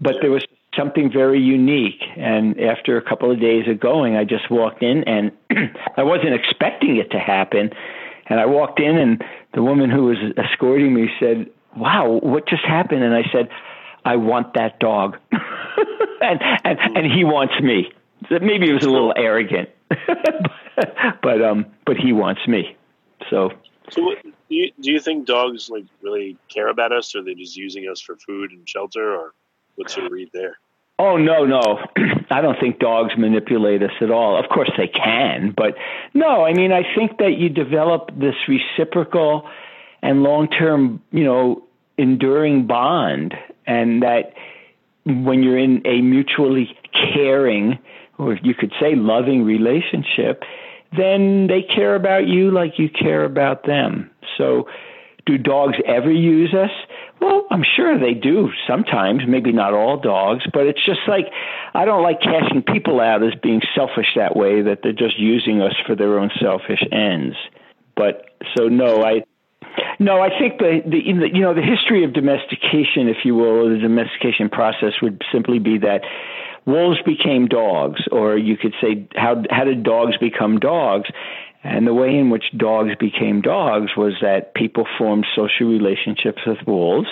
But 0.00 0.16
there 0.20 0.30
was 0.30 0.44
something 0.76 1.10
very 1.10 1.40
unique. 1.40 2.02
And 2.16 2.60
after 2.60 2.96
a 2.96 3.02
couple 3.02 3.30
of 3.30 3.40
days 3.40 3.66
of 3.68 3.80
going, 3.80 4.16
I 4.16 4.24
just 4.24 4.50
walked 4.50 4.82
in 4.82 5.04
and 5.04 5.32
I 5.96 6.02
wasn't 6.02 6.34
expecting 6.34 6.96
it 6.96 7.10
to 7.12 7.18
happen. 7.18 7.70
And 8.26 8.40
I 8.40 8.46
walked 8.46 8.80
in 8.80 8.98
and 8.98 9.22
the 9.54 9.62
woman 9.62 9.90
who 9.90 10.04
was 10.04 10.18
escorting 10.36 10.94
me 10.94 11.08
said, 11.20 11.48
Wow, 11.76 12.20
what 12.22 12.46
just 12.46 12.64
happened? 12.64 13.02
And 13.02 13.14
I 13.14 13.22
said, 13.32 13.48
I 14.04 14.16
want 14.16 14.54
that 14.54 14.78
dog. 14.78 15.16
and, 16.20 16.40
and, 16.64 16.78
and 16.96 17.12
he 17.12 17.24
wants 17.24 17.54
me. 17.60 17.92
So 18.28 18.38
maybe 18.40 18.70
it 18.70 18.74
was 18.74 18.84
a 18.84 18.90
little 18.90 19.12
arrogant, 19.16 19.68
but, 21.22 21.42
um, 21.42 21.66
but 21.84 21.96
he 21.96 22.12
wants 22.12 22.46
me. 22.46 22.76
So, 23.30 23.50
so 23.90 24.14
do 24.22 24.32
you, 24.48 24.72
do 24.80 24.92
you 24.92 25.00
think 25.00 25.26
dogs 25.26 25.68
like 25.68 25.84
really 26.02 26.36
care 26.48 26.68
about 26.68 26.92
us 26.92 27.14
or 27.14 27.18
are 27.18 27.22
they 27.22 27.34
just 27.34 27.56
using 27.56 27.88
us 27.88 28.00
for 28.00 28.16
food 28.16 28.52
and 28.52 28.68
shelter 28.68 29.14
or 29.14 29.34
What's 29.76 29.96
your 29.96 30.10
read 30.10 30.30
there? 30.32 30.58
Oh 30.98 31.16
no, 31.16 31.44
no. 31.44 31.78
I 32.30 32.40
don't 32.40 32.58
think 32.60 32.78
dogs 32.78 33.12
manipulate 33.16 33.82
us 33.82 33.92
at 34.00 34.10
all. 34.10 34.38
Of 34.38 34.48
course 34.50 34.70
they 34.76 34.88
can, 34.88 35.52
but 35.56 35.74
no, 36.14 36.44
I 36.44 36.52
mean 36.52 36.72
I 36.72 36.82
think 36.94 37.18
that 37.18 37.32
you 37.38 37.48
develop 37.48 38.10
this 38.16 38.34
reciprocal 38.48 39.48
and 40.02 40.22
long-term, 40.22 41.00
you 41.12 41.24
know, 41.24 41.62
enduring 41.96 42.66
bond 42.66 43.34
and 43.66 44.02
that 44.02 44.34
when 45.04 45.42
you're 45.42 45.58
in 45.58 45.86
a 45.86 46.00
mutually 46.00 46.76
caring 46.92 47.78
or 48.18 48.34
you 48.42 48.54
could 48.54 48.72
say 48.80 48.94
loving 48.94 49.44
relationship, 49.44 50.42
then 50.96 51.46
they 51.46 51.62
care 51.62 51.94
about 51.94 52.26
you 52.26 52.50
like 52.50 52.78
you 52.78 52.88
care 52.88 53.24
about 53.24 53.64
them. 53.64 54.10
So 54.36 54.68
do 55.24 55.38
dogs 55.38 55.76
ever 55.86 56.10
use 56.10 56.52
us? 56.54 56.70
Well, 57.20 57.46
I'm 57.50 57.64
sure 57.64 57.98
they 57.98 58.14
do 58.14 58.50
sometimes, 58.66 59.22
maybe 59.26 59.52
not 59.52 59.72
all 59.72 59.98
dogs, 59.98 60.44
but 60.52 60.66
it's 60.66 60.84
just 60.84 61.00
like 61.06 61.26
I 61.74 61.84
don't 61.84 62.02
like 62.02 62.20
casting 62.20 62.62
people 62.62 63.00
out 63.00 63.22
as 63.22 63.34
being 63.40 63.62
selfish 63.74 64.08
that 64.16 64.36
way 64.36 64.62
that 64.62 64.80
they're 64.82 64.92
just 64.92 65.18
using 65.18 65.62
us 65.62 65.74
for 65.86 65.94
their 65.94 66.18
own 66.18 66.30
selfish 66.40 66.82
ends. 66.90 67.36
But 67.94 68.30
so 68.56 68.68
no, 68.68 69.04
I 69.04 69.22
no, 69.98 70.20
I 70.20 70.30
think 70.38 70.58
the, 70.58 70.80
the 70.84 70.98
you 71.04 71.40
know 71.40 71.54
the 71.54 71.62
history 71.62 72.04
of 72.04 72.12
domestication, 72.12 73.08
if 73.08 73.24
you 73.24 73.34
will, 73.34 73.66
or 73.66 73.70
the 73.70 73.78
domestication 73.78 74.48
process 74.48 74.94
would 75.00 75.22
simply 75.32 75.58
be 75.58 75.78
that 75.78 76.02
wolves 76.66 76.98
became 77.04 77.46
dogs, 77.46 78.00
or 78.10 78.36
you 78.36 78.56
could 78.56 78.74
say 78.80 79.06
how 79.14 79.42
how 79.50 79.64
did 79.64 79.82
dogs 79.82 80.16
become 80.18 80.58
dogs? 80.58 81.08
And 81.64 81.86
the 81.86 81.94
way 81.94 82.16
in 82.16 82.30
which 82.30 82.44
dogs 82.56 82.90
became 82.98 83.40
dogs 83.40 83.92
was 83.96 84.14
that 84.20 84.54
people 84.54 84.86
formed 84.98 85.26
social 85.36 85.68
relationships 85.68 86.42
with 86.44 86.58
wolves. 86.66 87.08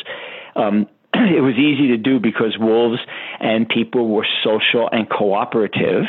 Um, 0.57 0.89
it 1.15 1.43
was 1.43 1.55
easy 1.55 1.89
to 1.89 1.97
do 1.97 2.19
because 2.19 2.59
wolves 2.59 2.99
and 3.39 3.69
people 3.69 4.09
were 4.09 4.27
social 4.43 4.89
and 4.91 5.09
cooperative. 5.09 6.07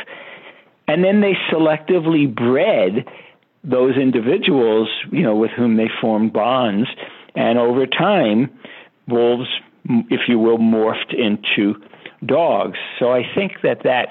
And 0.87 1.03
then 1.03 1.21
they 1.21 1.33
selectively 1.51 2.33
bred 2.33 3.05
those 3.63 3.95
individuals, 3.95 4.89
you 5.11 5.23
know, 5.23 5.35
with 5.35 5.51
whom 5.51 5.77
they 5.77 5.89
formed 5.99 6.33
bonds. 6.33 6.89
And 7.35 7.59
over 7.59 7.85
time, 7.85 8.49
wolves, 9.07 9.47
if 9.85 10.21
you 10.27 10.39
will, 10.39 10.57
morphed 10.57 11.13
into 11.13 11.75
dogs. 12.25 12.77
So 12.99 13.11
I 13.11 13.23
think 13.35 13.53
that 13.63 13.83
that 13.83 14.09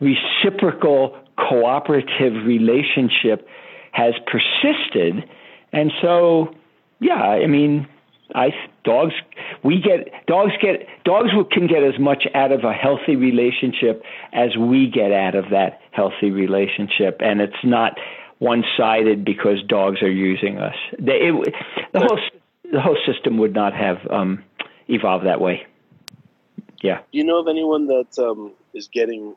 reciprocal 0.00 1.18
cooperative 1.36 2.46
relationship 2.46 3.46
has 3.92 4.14
persisted. 4.26 5.28
And 5.72 5.90
so, 6.02 6.54
yeah, 7.00 7.14
I 7.14 7.46
mean, 7.46 7.88
I 8.34 8.50
dogs 8.84 9.14
we 9.62 9.80
get 9.80 10.26
dogs 10.26 10.52
get 10.60 10.86
dogs 11.04 11.30
can 11.52 11.66
get 11.66 11.82
as 11.82 11.98
much 11.98 12.24
out 12.34 12.52
of 12.52 12.64
a 12.64 12.72
healthy 12.72 13.16
relationship 13.16 14.02
as 14.32 14.56
we 14.56 14.90
get 14.90 15.12
out 15.12 15.34
of 15.34 15.50
that 15.50 15.80
healthy 15.92 16.30
relationship, 16.30 17.18
and 17.20 17.40
it's 17.40 17.62
not 17.62 17.96
one 18.38 18.64
sided 18.76 19.24
because 19.24 19.62
dogs 19.66 20.02
are 20.02 20.10
using 20.10 20.58
us. 20.58 20.74
They, 20.98 21.30
it, 21.30 21.54
the 21.92 22.00
whole 22.00 22.18
the 22.70 22.80
whole 22.80 22.98
system 23.06 23.38
would 23.38 23.54
not 23.54 23.74
have 23.74 23.98
um, 24.10 24.44
evolved 24.88 25.26
that 25.26 25.40
way. 25.40 25.66
Yeah. 26.82 26.98
Do 27.12 27.18
you 27.18 27.24
know 27.24 27.40
of 27.40 27.48
anyone 27.48 27.86
that 27.86 28.18
um, 28.18 28.52
is 28.74 28.88
getting 28.88 29.34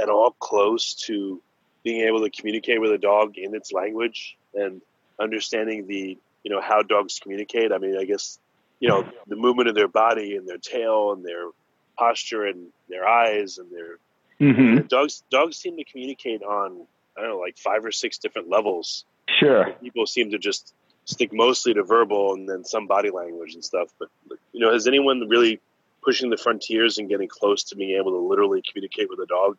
at 0.00 0.08
all 0.08 0.32
close 0.38 0.94
to 1.06 1.40
being 1.82 2.02
able 2.02 2.20
to 2.20 2.30
communicate 2.30 2.80
with 2.80 2.92
a 2.92 2.98
dog 2.98 3.36
in 3.36 3.54
its 3.54 3.72
language 3.72 4.36
and 4.54 4.82
understanding 5.20 5.86
the 5.86 6.18
you 6.44 6.50
know 6.50 6.60
how 6.60 6.82
dogs 6.82 7.20
communicate. 7.20 7.72
I 7.72 7.78
mean, 7.78 7.96
I 7.96 8.04
guess 8.04 8.38
you 8.80 8.88
know 8.88 9.08
the 9.26 9.36
movement 9.36 9.68
of 9.68 9.74
their 9.74 9.88
body 9.88 10.36
and 10.36 10.46
their 10.46 10.58
tail 10.58 11.12
and 11.12 11.24
their 11.24 11.48
posture 11.96 12.46
and 12.46 12.68
their 12.88 13.06
eyes 13.06 13.58
and 13.58 13.70
their 13.70 13.98
mm-hmm. 14.40 14.86
dogs. 14.88 15.22
Dogs 15.30 15.56
seem 15.56 15.76
to 15.76 15.84
communicate 15.84 16.42
on 16.42 16.86
I 17.16 17.20
don't 17.20 17.30
know 17.30 17.38
like 17.38 17.58
five 17.58 17.84
or 17.84 17.92
six 17.92 18.18
different 18.18 18.48
levels. 18.48 19.04
Sure, 19.38 19.72
people 19.82 20.06
seem 20.06 20.30
to 20.30 20.38
just 20.38 20.74
stick 21.04 21.32
mostly 21.32 21.74
to 21.74 21.82
verbal 21.82 22.34
and 22.34 22.48
then 22.48 22.64
some 22.64 22.86
body 22.86 23.10
language 23.10 23.54
and 23.54 23.64
stuff. 23.64 23.88
But 23.98 24.08
you 24.52 24.60
know, 24.60 24.72
has 24.72 24.86
anyone 24.86 25.28
really 25.28 25.60
pushing 26.02 26.30
the 26.30 26.36
frontiers 26.36 26.98
and 26.98 27.08
getting 27.08 27.28
close 27.28 27.64
to 27.64 27.76
being 27.76 27.96
able 27.98 28.12
to 28.12 28.18
literally 28.18 28.62
communicate 28.68 29.08
with 29.08 29.20
a 29.20 29.26
dog? 29.26 29.56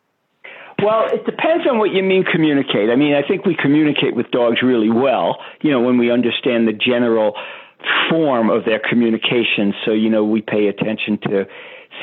Well, 0.82 1.06
it 1.06 1.24
depends 1.24 1.66
on 1.66 1.78
what 1.78 1.92
you 1.92 2.02
mean 2.02 2.24
communicate. 2.24 2.90
I 2.90 2.96
mean, 2.96 3.14
I 3.14 3.26
think 3.26 3.46
we 3.46 3.54
communicate 3.54 4.14
with 4.14 4.30
dogs 4.30 4.60
really 4.62 4.90
well, 4.90 5.38
you 5.62 5.70
know, 5.70 5.80
when 5.80 5.98
we 5.98 6.10
understand 6.10 6.68
the 6.68 6.72
general 6.72 7.34
form 8.10 8.50
of 8.50 8.64
their 8.64 8.80
communication. 8.80 9.74
So, 9.84 9.92
you 9.92 10.10
know, 10.10 10.24
we 10.24 10.42
pay 10.42 10.66
attention 10.66 11.18
to, 11.28 11.46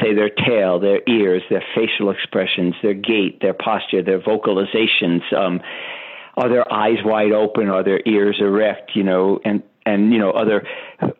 say, 0.01 0.13
their 0.13 0.29
tail, 0.29 0.79
their 0.79 1.01
ears, 1.07 1.41
their 1.49 1.63
facial 1.75 2.11
expressions, 2.11 2.75
their 2.81 2.93
gait, 2.93 3.41
their 3.41 3.53
posture, 3.53 4.01
their 4.03 4.19
vocalizations. 4.19 5.21
Um, 5.35 5.61
are 6.37 6.49
their 6.49 6.71
eyes 6.71 6.97
wide 7.03 7.31
open? 7.31 7.69
Are 7.69 7.83
their 7.83 8.01
ears 8.05 8.37
erect? 8.39 8.91
You 8.95 9.03
know, 9.03 9.39
and 9.43 9.63
and 9.85 10.13
you 10.13 10.19
know 10.19 10.31
other 10.31 10.65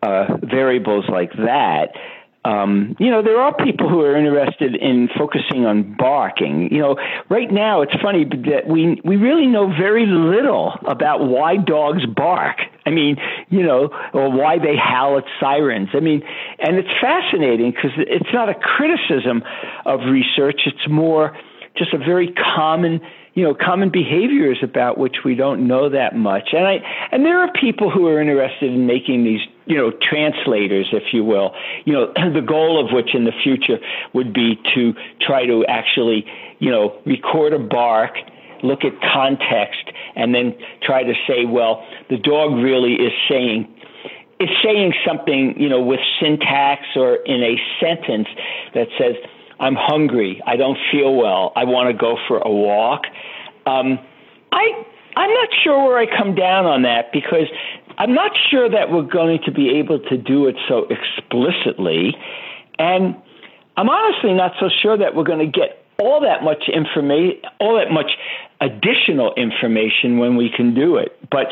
uh, 0.02 0.38
variables 0.42 1.06
like 1.10 1.34
that. 1.34 1.94
Um, 2.44 2.96
you 3.00 3.12
know, 3.12 3.22
there 3.22 3.40
are 3.40 3.56
people 3.56 3.88
who 3.88 4.02
are 4.02 4.18
interested 4.18 4.76
in 4.76 5.10
focusing 5.16 5.66
on 5.66 5.96
barking. 5.96 6.70
You 6.72 6.80
know, 6.80 6.96
right 7.30 7.52
now 7.52 7.82
it's 7.82 7.94
funny 8.02 8.26
that 8.26 8.68
we 8.68 9.00
we 9.06 9.16
really 9.16 9.46
know 9.46 9.68
very 9.68 10.08
little 10.08 10.74
about 10.88 11.28
why 11.28 11.58
dogs 11.58 12.06
bark. 12.06 12.58
I 12.86 12.90
mean, 12.90 13.18
you 13.50 13.62
know, 13.62 13.90
or 14.14 14.32
why 14.32 14.58
they 14.58 14.76
howl 14.76 15.20
at 15.20 15.26
sirens. 15.40 15.90
I 15.94 16.00
mean, 16.00 16.24
and 16.58 16.78
it's 16.78 16.90
fascinating 17.00 17.72
because 17.72 17.92
it's 17.98 18.34
not 18.34 18.50
a 18.50 18.56
criticism 18.56 19.44
of 19.86 20.00
research. 20.10 20.62
It's 20.66 20.90
more 20.90 21.38
just 21.82 21.94
a 21.94 21.98
very 21.98 22.32
common 22.56 23.02
you 23.34 23.44
know 23.44 23.56
common 23.56 23.90
behaviors 23.90 24.60
about 24.62 24.98
which 25.00 25.18
we 25.26 25.34
don't 25.34 25.66
know 25.66 25.90
that 25.90 26.16
much. 26.16 26.50
And 26.54 26.68
i 26.68 26.76
and 27.12 27.26
there 27.26 27.40
are 27.40 27.52
people 27.60 27.90
who 27.90 28.08
are 28.08 28.22
interested 28.22 28.72
in 28.72 28.86
making 28.86 29.24
these 29.24 29.42
you 29.66 29.76
know 29.76 29.92
translators 29.92 30.90
if 30.92 31.12
you 31.12 31.24
will. 31.24 31.54
You 31.86 31.94
know 31.94 32.14
the 32.34 32.46
goal 32.46 32.84
of 32.84 32.94
which 32.94 33.16
in 33.16 33.26
the 33.26 33.32
future 33.44 33.80
would 34.14 34.32
be 34.34 34.60
to 34.76 34.94
try 35.20 35.46
to 35.46 35.66
actually 35.68 36.26
you 36.60 36.70
know 36.70 37.00
record 37.06 37.54
a 37.54 37.60
bark 37.60 38.12
look 38.64 38.86
at 38.86 38.94
context 39.02 39.90
and 40.16 40.36
then 40.36 40.56
try 40.84 41.02
to 41.02 41.14
say 41.28 41.46
well 41.46 41.84
the 42.12 42.18
dog 42.18 42.54
really 42.54 42.94
is 42.94 43.14
saying 43.28 43.68
is 44.40 44.50
saying 44.64 44.94
something 45.08 45.56
you 45.58 45.70
know 45.70 45.82
with 45.82 46.00
syntax 46.20 46.84
or 46.96 47.16
in 47.26 47.42
a 47.42 47.58
sentence 47.80 48.28
that 48.76 48.88
says 49.00 49.16
I'm 49.62 49.76
hungry. 49.76 50.42
I 50.46 50.58
don't 50.58 50.78
feel 50.92 51.16
well. 51.16 51.54
I 51.56 51.66
want 51.66 51.88
to 51.90 51.94
go 51.94 52.18
for 52.28 52.40
a 52.40 52.50
walk. 52.50 53.04
Um, 53.68 54.00
I 54.52 54.86
I'm 55.16 55.30
not 55.30 55.50
sure 55.64 55.86
where 55.86 56.00
I 56.00 56.08
come 56.08 56.34
down 56.34 56.66
on 56.66 56.82
that 56.82 57.12
because 57.14 57.46
I'm 57.98 58.16
not 58.16 58.32
sure 58.50 58.68
that 58.70 58.92
we're 58.92 59.04
going 59.04 59.40
to 59.46 59.52
be 59.52 59.78
able 59.78 60.00
to 60.00 60.18
do 60.18 60.48
it 60.48 60.56
so 60.68 60.88
explicitly, 60.90 62.16
and 62.80 63.16
I'm 63.78 63.90
honestly 63.90 64.34
not 64.34 64.54
so 64.60 64.68
sure 64.82 64.98
that 64.98 65.16
we're 65.16 65.26
going 65.26 65.46
to 65.46 65.60
get 65.60 65.86
all 66.00 66.22
that 66.22 66.44
much 66.44 66.68
information, 66.68 67.42
all 67.60 67.78
that 67.78 67.92
much 67.92 68.12
additional 68.62 69.36
information 69.36 70.18
when 70.18 70.38
we 70.38 70.50
can 70.50 70.74
do 70.74 70.98
it. 70.98 71.16
But 71.30 71.48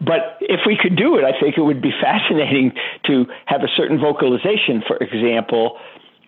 but 0.00 0.38
if 0.40 0.66
we 0.66 0.76
could 0.76 0.96
do 0.96 1.16
it, 1.16 1.24
I 1.24 1.38
think 1.38 1.56
it 1.56 1.62
would 1.62 1.80
be 1.80 1.92
fascinating 2.02 2.72
to 3.06 3.26
have 3.46 3.62
a 3.62 3.68
certain 3.76 4.00
vocalization, 4.00 4.82
for 4.86 4.96
example, 4.96 5.78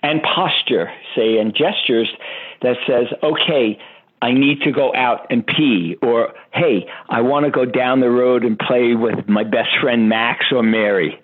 and 0.05 0.23
posture, 0.23 0.93
say, 1.17 1.39
and 1.39 1.55
gestures 1.55 2.13
that 2.61 2.77
says, 2.87 3.07
okay, 3.23 3.79
I 4.21 4.33
need 4.33 4.61
to 4.63 4.71
go 4.71 4.95
out 4.95 5.27
and 5.31 5.45
pee, 5.47 5.97
or 6.03 6.35
hey, 6.53 6.87
I 7.09 7.23
want 7.23 7.47
to 7.47 7.51
go 7.51 7.65
down 7.65 8.01
the 8.01 8.11
road 8.11 8.45
and 8.45 8.59
play 8.59 8.95
with 8.95 9.27
my 9.29 9.45
best 9.45 9.71
friend 9.81 10.09
Max 10.11 10.47
or 10.53 10.63
Mary. 10.63 11.21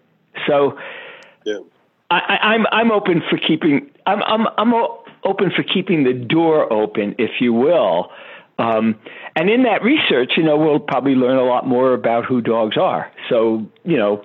So, 0.46 0.78
yeah. 1.44 1.58
I, 2.10 2.38
I'm 2.42 2.66
I'm 2.72 2.90
open 2.90 3.22
for 3.28 3.38
keeping 3.38 3.90
I'm 4.06 4.22
I'm 4.22 4.46
I'm 4.56 4.74
open 5.24 5.52
for 5.54 5.62
keeping 5.62 6.04
the 6.04 6.14
door 6.14 6.72
open, 6.72 7.14
if 7.18 7.40
you 7.40 7.52
will. 7.52 8.10
Um, 8.58 8.98
and 9.36 9.48
in 9.48 9.62
that 9.62 9.82
research, 9.82 10.32
you 10.36 10.42
know, 10.42 10.56
we'll 10.56 10.80
probably 10.80 11.14
learn 11.14 11.36
a 11.36 11.44
lot 11.44 11.66
more 11.66 11.94
about 11.94 12.24
who 12.26 12.40
dogs 12.40 12.76
are. 12.76 13.10
So, 13.28 13.66
you 13.84 13.96
know, 13.96 14.24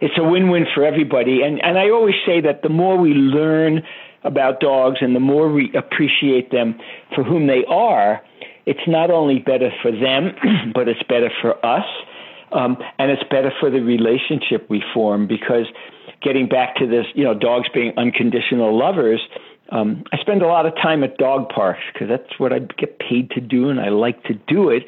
it's 0.00 0.16
a 0.18 0.24
win-win 0.24 0.66
for 0.74 0.84
everybody. 0.84 1.42
And 1.42 1.62
and 1.62 1.78
I 1.78 1.90
always 1.90 2.14
say 2.26 2.40
that 2.40 2.62
the 2.62 2.68
more 2.68 2.96
we 2.96 3.10
learn 3.12 3.82
about 4.24 4.60
dogs 4.60 4.98
and 5.00 5.14
the 5.14 5.20
more 5.20 5.50
we 5.50 5.72
appreciate 5.74 6.50
them 6.50 6.78
for 7.14 7.24
whom 7.24 7.46
they 7.46 7.64
are, 7.66 8.22
it's 8.66 8.86
not 8.86 9.10
only 9.10 9.38
better 9.38 9.70
for 9.82 9.90
them, 9.90 10.34
but 10.74 10.88
it's 10.88 11.02
better 11.04 11.30
for 11.40 11.64
us. 11.64 11.86
Um, 12.52 12.78
and 12.98 13.10
it's 13.12 13.22
better 13.30 13.52
for 13.60 13.70
the 13.70 13.80
relationship 13.80 14.68
we 14.68 14.82
form 14.92 15.28
because 15.28 15.66
getting 16.20 16.48
back 16.48 16.74
to 16.76 16.86
this, 16.86 17.06
you 17.14 17.22
know, 17.22 17.32
dogs 17.32 17.68
being 17.72 17.92
unconditional 17.96 18.76
lovers, 18.76 19.20
um, 19.70 20.02
I 20.12 20.18
spend 20.18 20.42
a 20.42 20.48
lot 20.48 20.66
of 20.66 20.74
time 20.74 21.04
at 21.04 21.16
dog 21.16 21.48
parks 21.48 21.80
because 21.92 22.08
that's 22.08 22.38
what 22.38 22.52
I 22.52 22.58
get 22.58 22.98
paid 22.98 23.30
to 23.32 23.40
do 23.40 23.68
and 23.68 23.80
I 23.80 23.88
like 23.90 24.24
to 24.24 24.34
do 24.34 24.68
it. 24.68 24.82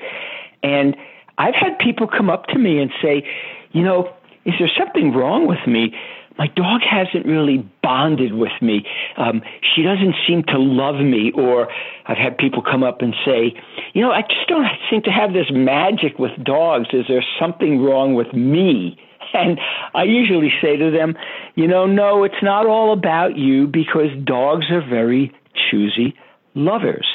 And 0.64 0.96
I've 1.38 1.54
had 1.54 1.78
people 1.78 2.08
come 2.08 2.28
up 2.28 2.46
to 2.48 2.58
me 2.58 2.80
and 2.80 2.90
say, 3.00 3.24
you 3.70 3.82
know, 3.82 4.12
is 4.44 4.54
there 4.58 4.70
something 4.78 5.12
wrong 5.12 5.46
with 5.46 5.66
me? 5.66 5.94
My 6.38 6.46
dog 6.46 6.80
hasn't 6.80 7.26
really 7.26 7.58
bonded 7.82 8.32
with 8.32 8.52
me. 8.62 8.86
Um, 9.16 9.42
she 9.60 9.82
doesn't 9.82 10.14
seem 10.26 10.44
to 10.44 10.58
love 10.58 10.96
me. 10.96 11.30
Or 11.32 11.68
I've 12.06 12.16
had 12.16 12.38
people 12.38 12.62
come 12.62 12.82
up 12.82 13.02
and 13.02 13.14
say, 13.24 13.54
you 13.92 14.00
know, 14.00 14.10
I 14.10 14.22
just 14.22 14.48
don't 14.48 14.66
seem 14.90 15.02
to 15.02 15.10
have 15.10 15.32
this 15.32 15.50
magic 15.50 16.18
with 16.18 16.32
dogs. 16.42 16.88
Is 16.92 17.04
there 17.08 17.24
something 17.38 17.82
wrong 17.82 18.14
with 18.14 18.32
me? 18.32 18.98
And 19.34 19.58
I 19.94 20.02
usually 20.02 20.52
say 20.60 20.76
to 20.76 20.90
them, 20.90 21.16
you 21.54 21.66
know, 21.66 21.86
no, 21.86 22.22
it's 22.24 22.42
not 22.42 22.66
all 22.66 22.92
about 22.92 23.34
you 23.34 23.66
because 23.66 24.10
dogs 24.24 24.66
are 24.70 24.86
very 24.86 25.32
choosy 25.54 26.14
lovers. 26.54 27.06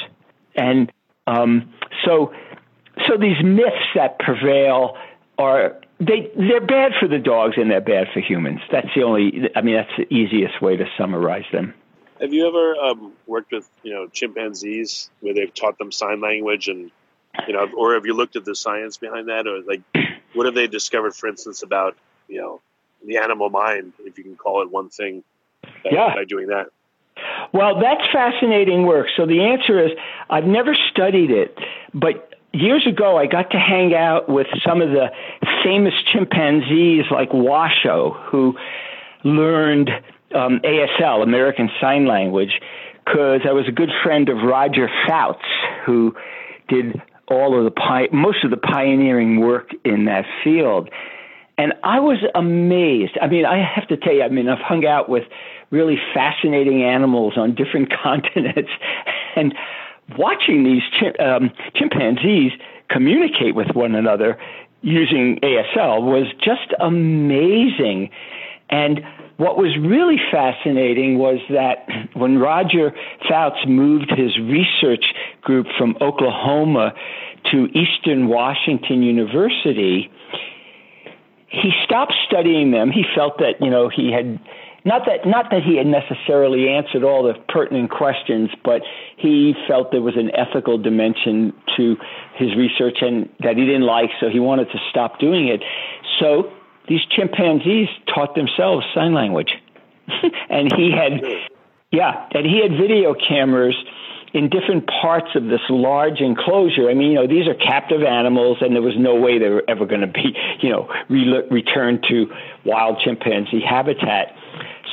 And 0.56 0.90
um, 1.28 1.72
so, 2.04 2.32
so 3.06 3.16
these 3.16 3.40
myths 3.44 3.86
that 3.94 4.18
prevail 4.18 4.96
are 5.38 5.80
they 6.00 6.30
they're 6.36 6.64
bad 6.64 6.92
for 7.00 7.08
the 7.08 7.18
dogs 7.18 7.54
and 7.56 7.70
they're 7.70 7.80
bad 7.80 8.08
for 8.12 8.20
humans. 8.20 8.60
That's 8.70 8.88
the 8.94 9.02
only. 9.02 9.50
I 9.54 9.62
mean, 9.62 9.74
that's 9.74 9.96
the 9.96 10.12
easiest 10.14 10.60
way 10.62 10.76
to 10.76 10.86
summarize 10.96 11.46
them. 11.52 11.74
Have 12.20 12.32
you 12.32 12.48
ever 12.48 12.74
um, 12.76 13.12
worked 13.26 13.52
with 13.52 13.68
you 13.82 13.92
know 13.92 14.06
chimpanzees 14.08 15.10
where 15.20 15.34
they've 15.34 15.52
taught 15.52 15.78
them 15.78 15.92
sign 15.92 16.20
language 16.20 16.68
and 16.68 16.90
you 17.46 17.54
know, 17.54 17.68
or 17.76 17.94
have 17.94 18.06
you 18.06 18.14
looked 18.14 18.36
at 18.36 18.44
the 18.44 18.54
science 18.54 18.96
behind 18.96 19.28
that, 19.28 19.46
or 19.46 19.60
like 19.62 19.82
what 20.34 20.46
have 20.46 20.54
they 20.54 20.66
discovered, 20.66 21.14
for 21.14 21.28
instance, 21.28 21.62
about 21.62 21.96
you 22.28 22.40
know 22.40 22.60
the 23.04 23.18
animal 23.18 23.50
mind, 23.50 23.92
if 24.00 24.18
you 24.18 24.24
can 24.24 24.36
call 24.36 24.62
it 24.62 24.70
one 24.70 24.88
thing, 24.88 25.22
by, 25.62 25.90
yeah. 25.90 26.14
by 26.14 26.24
doing 26.24 26.48
that? 26.48 26.68
Well, 27.52 27.80
that's 27.80 28.02
fascinating 28.12 28.86
work. 28.86 29.06
So 29.16 29.26
the 29.26 29.40
answer 29.40 29.84
is 29.84 29.92
I've 30.30 30.44
never 30.44 30.76
studied 30.90 31.30
it, 31.30 31.56
but 31.94 32.34
years 32.60 32.86
ago, 32.86 33.16
I 33.16 33.26
got 33.26 33.50
to 33.50 33.58
hang 33.58 33.94
out 33.94 34.28
with 34.28 34.46
some 34.66 34.82
of 34.82 34.90
the 34.90 35.08
famous 35.64 35.94
chimpanzees 36.12 37.04
like 37.10 37.32
Washoe, 37.32 38.12
who 38.30 38.56
learned 39.24 39.90
um, 40.34 40.60
ASL, 40.60 41.22
American 41.22 41.70
Sign 41.80 42.06
Language, 42.06 42.60
because 43.04 43.40
I 43.48 43.52
was 43.52 43.66
a 43.68 43.72
good 43.72 43.90
friend 44.02 44.28
of 44.28 44.38
Roger 44.38 44.88
Fouts, 45.06 45.44
who 45.84 46.14
did 46.68 47.00
all 47.28 47.58
of 47.58 47.72
the 47.72 48.08
most 48.12 48.44
of 48.44 48.50
the 48.50 48.56
pioneering 48.56 49.40
work 49.40 49.70
in 49.84 50.06
that 50.06 50.24
field. 50.44 50.88
And 51.56 51.74
I 51.82 51.98
was 52.00 52.18
amazed. 52.34 53.18
I 53.20 53.26
mean, 53.26 53.44
I 53.44 53.58
have 53.58 53.88
to 53.88 53.96
tell 53.96 54.14
you, 54.14 54.22
I 54.22 54.28
mean, 54.28 54.48
I've 54.48 54.60
hung 54.60 54.86
out 54.86 55.08
with 55.08 55.24
really 55.70 55.98
fascinating 56.14 56.82
animals 56.82 57.34
on 57.36 57.54
different 57.54 57.92
continents, 58.02 58.70
and 59.36 59.54
watching 60.16 60.64
these 60.64 60.82
chim- 60.98 61.14
um, 61.20 61.50
chimpanzees 61.74 62.52
communicate 62.88 63.54
with 63.54 63.68
one 63.74 63.94
another 63.94 64.38
using 64.82 65.38
ASL 65.42 66.02
was 66.02 66.26
just 66.40 66.72
amazing. 66.80 68.10
And 68.70 69.00
what 69.38 69.56
was 69.56 69.76
really 69.78 70.18
fascinating 70.30 71.18
was 71.18 71.38
that 71.50 71.86
when 72.14 72.38
Roger 72.38 72.92
Fouts 73.28 73.58
moved 73.66 74.10
his 74.10 74.38
research 74.38 75.04
group 75.42 75.66
from 75.76 75.96
Oklahoma 76.00 76.92
to 77.52 77.68
Eastern 77.72 78.28
Washington 78.28 79.02
University, 79.02 80.10
he 81.48 81.70
stopped 81.84 82.14
studying 82.26 82.72
them. 82.72 82.90
He 82.90 83.04
felt 83.14 83.38
that, 83.38 83.60
you 83.60 83.70
know, 83.70 83.88
he 83.88 84.12
had 84.12 84.38
not 84.84 85.02
that 85.06 85.26
not 85.26 85.50
that 85.50 85.62
he 85.62 85.76
had 85.76 85.86
necessarily 85.86 86.68
answered 86.68 87.02
all 87.02 87.24
the 87.24 87.34
pertinent 87.48 87.90
questions, 87.90 88.50
but 88.64 88.82
he 89.16 89.54
felt 89.66 89.90
there 89.90 90.02
was 90.02 90.16
an 90.16 90.30
ethical 90.34 90.78
dimension 90.78 91.52
to 91.76 91.96
his 92.34 92.56
research 92.56 92.98
and 93.00 93.28
that 93.40 93.56
he 93.56 93.66
didn't 93.66 93.86
like, 93.86 94.10
so 94.20 94.28
he 94.28 94.40
wanted 94.40 94.70
to 94.70 94.78
stop 94.90 95.18
doing 95.18 95.48
it. 95.48 95.62
So 96.20 96.52
these 96.88 97.00
chimpanzees 97.10 97.88
taught 98.12 98.34
themselves 98.34 98.86
sign 98.94 99.14
language, 99.14 99.52
and 100.48 100.72
he 100.74 100.90
had, 100.90 101.22
yeah, 101.90 102.28
and 102.32 102.46
he 102.46 102.62
had 102.62 102.72
video 102.72 103.14
cameras 103.14 103.76
in 104.34 104.48
different 104.48 104.86
parts 104.86 105.28
of 105.34 105.44
this 105.44 105.60
large 105.70 106.20
enclosure. 106.20 106.90
I 106.90 106.94
mean, 106.94 107.12
you 107.12 107.14
know, 107.14 107.26
these 107.26 107.46
are 107.46 107.54
captive 107.54 108.02
animals, 108.02 108.58
and 108.60 108.74
there 108.74 108.82
was 108.82 108.94
no 108.98 109.14
way 109.14 109.38
they 109.38 109.48
were 109.48 109.64
ever 109.68 109.86
going 109.86 110.02
to 110.02 110.06
be, 110.06 110.36
you 110.60 110.70
know, 110.70 110.88
re- 111.08 111.48
returned 111.50 112.04
to 112.08 112.26
wild 112.64 113.00
chimpanzee 113.04 113.60
habitat. 113.60 114.34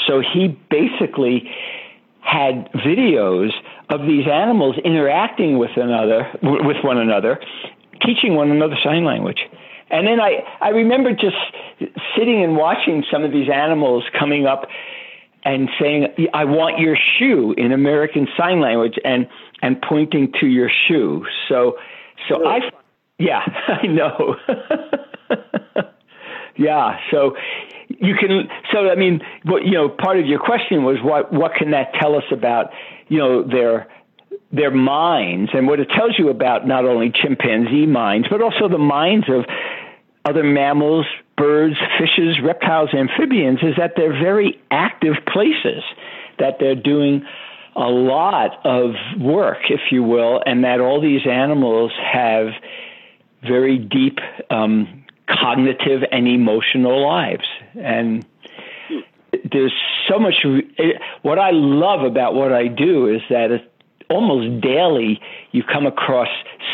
So 0.08 0.22
he 0.22 0.48
basically 0.70 1.50
had 2.22 2.72
videos 2.74 3.52
of 3.90 4.02
these 4.02 4.26
animals 4.28 4.76
interacting 4.84 5.60
with 5.60 5.72
another 5.76 6.32
with 6.42 6.78
one 6.84 6.98
another, 6.98 7.40
teaching 8.02 8.36
one 8.36 8.52
another 8.52 8.76
sign 8.84 9.06
language. 9.06 9.40
And 9.92 10.08
then 10.08 10.20
I, 10.20 10.44
I 10.62 10.70
remember 10.70 11.12
just 11.12 11.38
sitting 12.18 12.44
and 12.44 12.58
watching 12.58 13.04
some 13.12 13.24
of 13.24 13.32
these 13.32 13.50
animals 13.50 14.04
coming 14.18 14.48
up 14.48 14.68
and 15.46 15.70
saying, 15.80 16.08
I 16.34 16.46
want 16.46 16.80
your 16.80 16.98
shoe 17.20 17.54
in 17.56 17.72
American 17.72 18.28
Sign 18.36 18.60
Language 18.60 18.96
and, 19.06 19.28
and 19.62 19.80
pointing 19.80 20.34
to 20.42 20.48
your 20.48 20.72
shoe. 20.88 21.26
So, 21.48 21.78
so 22.28 22.40
really? 22.40 22.50
I, 22.50 22.72
yeah, 23.20 23.42
I 23.68 23.86
know. 23.86 24.36
yeah. 26.58 26.98
So 27.12 27.38
you 27.90 28.16
can, 28.16 28.50
so 28.74 28.90
I 28.90 28.96
mean, 28.96 29.22
what, 29.44 29.64
you 29.64 29.74
know, 29.74 29.88
part 29.88 30.20
of 30.20 30.26
your 30.26 30.40
question 30.40 30.84
was 30.84 30.98
what, 31.04 31.32
what 31.32 31.54
can 31.54 31.72
that 31.72 31.94
tell 31.94 32.16
us 32.16 32.26
about, 32.32 32.72
you 33.08 33.20
know, 33.20 33.44
their, 33.44 33.88
their 34.52 34.72
minds 34.72 35.52
and 35.54 35.68
what 35.68 35.80
it 35.80 35.90
tells 35.96 36.18
you 36.18 36.30
about 36.30 36.66
not 36.66 36.86
only 36.86 37.12
chimpanzee 37.14 37.86
minds, 37.86 38.28
but 38.32 38.42
also 38.42 38.68
the 38.68 38.80
minds 38.80 39.28
of 39.30 39.46
other 40.26 40.44
mammals, 40.44 41.06
birds, 41.38 41.76
fishes, 42.00 42.40
reptiles, 42.44 42.90
amphibians, 42.94 43.60
is 43.62 43.76
that 43.78 43.94
they're 43.96 44.20
very 44.20 44.60
active 44.72 45.16
places, 45.32 45.84
that 46.40 46.58
they're 46.60 46.76
doing 46.76 47.26
a 47.76 47.88
lot 47.88 48.66
of 48.66 48.96
work, 49.20 49.70
if 49.70 49.92
you 49.92 50.02
will, 50.02 50.42
and 50.46 50.64
that 50.64 50.80
all 50.80 51.02
these 51.02 51.28
animals 51.28 51.92
have 52.02 52.48
very 53.44 53.78
deep 53.78 54.20
um, 54.50 55.06
cognitive 55.28 56.02
and 56.12 56.28
emotional 56.28 57.06
lives. 57.06 57.46
And 57.76 58.26
there's 59.52 59.74
so 60.08 60.18
much. 60.20 60.46
What 61.22 61.38
I 61.38 61.52
love 61.52 62.04
about 62.04 62.34
what 62.34 62.54
I 62.54 62.68
do 62.68 63.08
is 63.08 63.22
that 63.30 63.52
almost 64.10 64.62
daily 64.62 65.20
you 65.52 65.64
come 65.64 65.86
across 65.86 66.30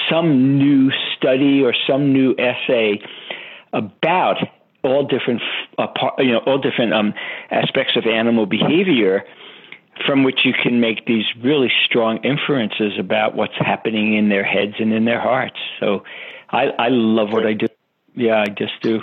some 0.10 0.58
new 0.58 0.92
study 1.16 1.64
or 1.64 1.74
some 1.88 2.14
new 2.14 2.36
essay 2.38 3.02
about 3.74 4.38
all 4.84 5.06
different, 5.06 5.42
uh, 5.78 5.88
you 6.18 6.32
know, 6.32 6.40
all 6.40 6.58
different 6.58 6.94
um, 6.94 7.14
aspects 7.52 7.96
of 7.96 8.06
animal 8.06 8.46
behavior, 8.46 9.24
from 10.06 10.24
which 10.24 10.40
you 10.44 10.54
can 10.54 10.80
make 10.80 11.06
these 11.06 11.26
really 11.44 11.72
strong 11.86 12.18
inferences 12.24 12.94
about 12.98 13.36
what's 13.36 13.56
happening 13.58 14.16
in 14.16 14.30
their 14.30 14.44
heads 14.44 14.74
and 14.80 14.94
in 14.94 15.06
their 15.06 15.20
hearts. 15.20 15.58
So, 15.80 16.04
I, 16.50 16.66
I 16.78 16.88
love 16.90 17.32
what 17.32 17.46
I 17.46 17.54
do. 17.54 17.68
Yeah, 18.16 18.42
I 18.42 18.48
just 18.48 18.74
do. 18.82 19.02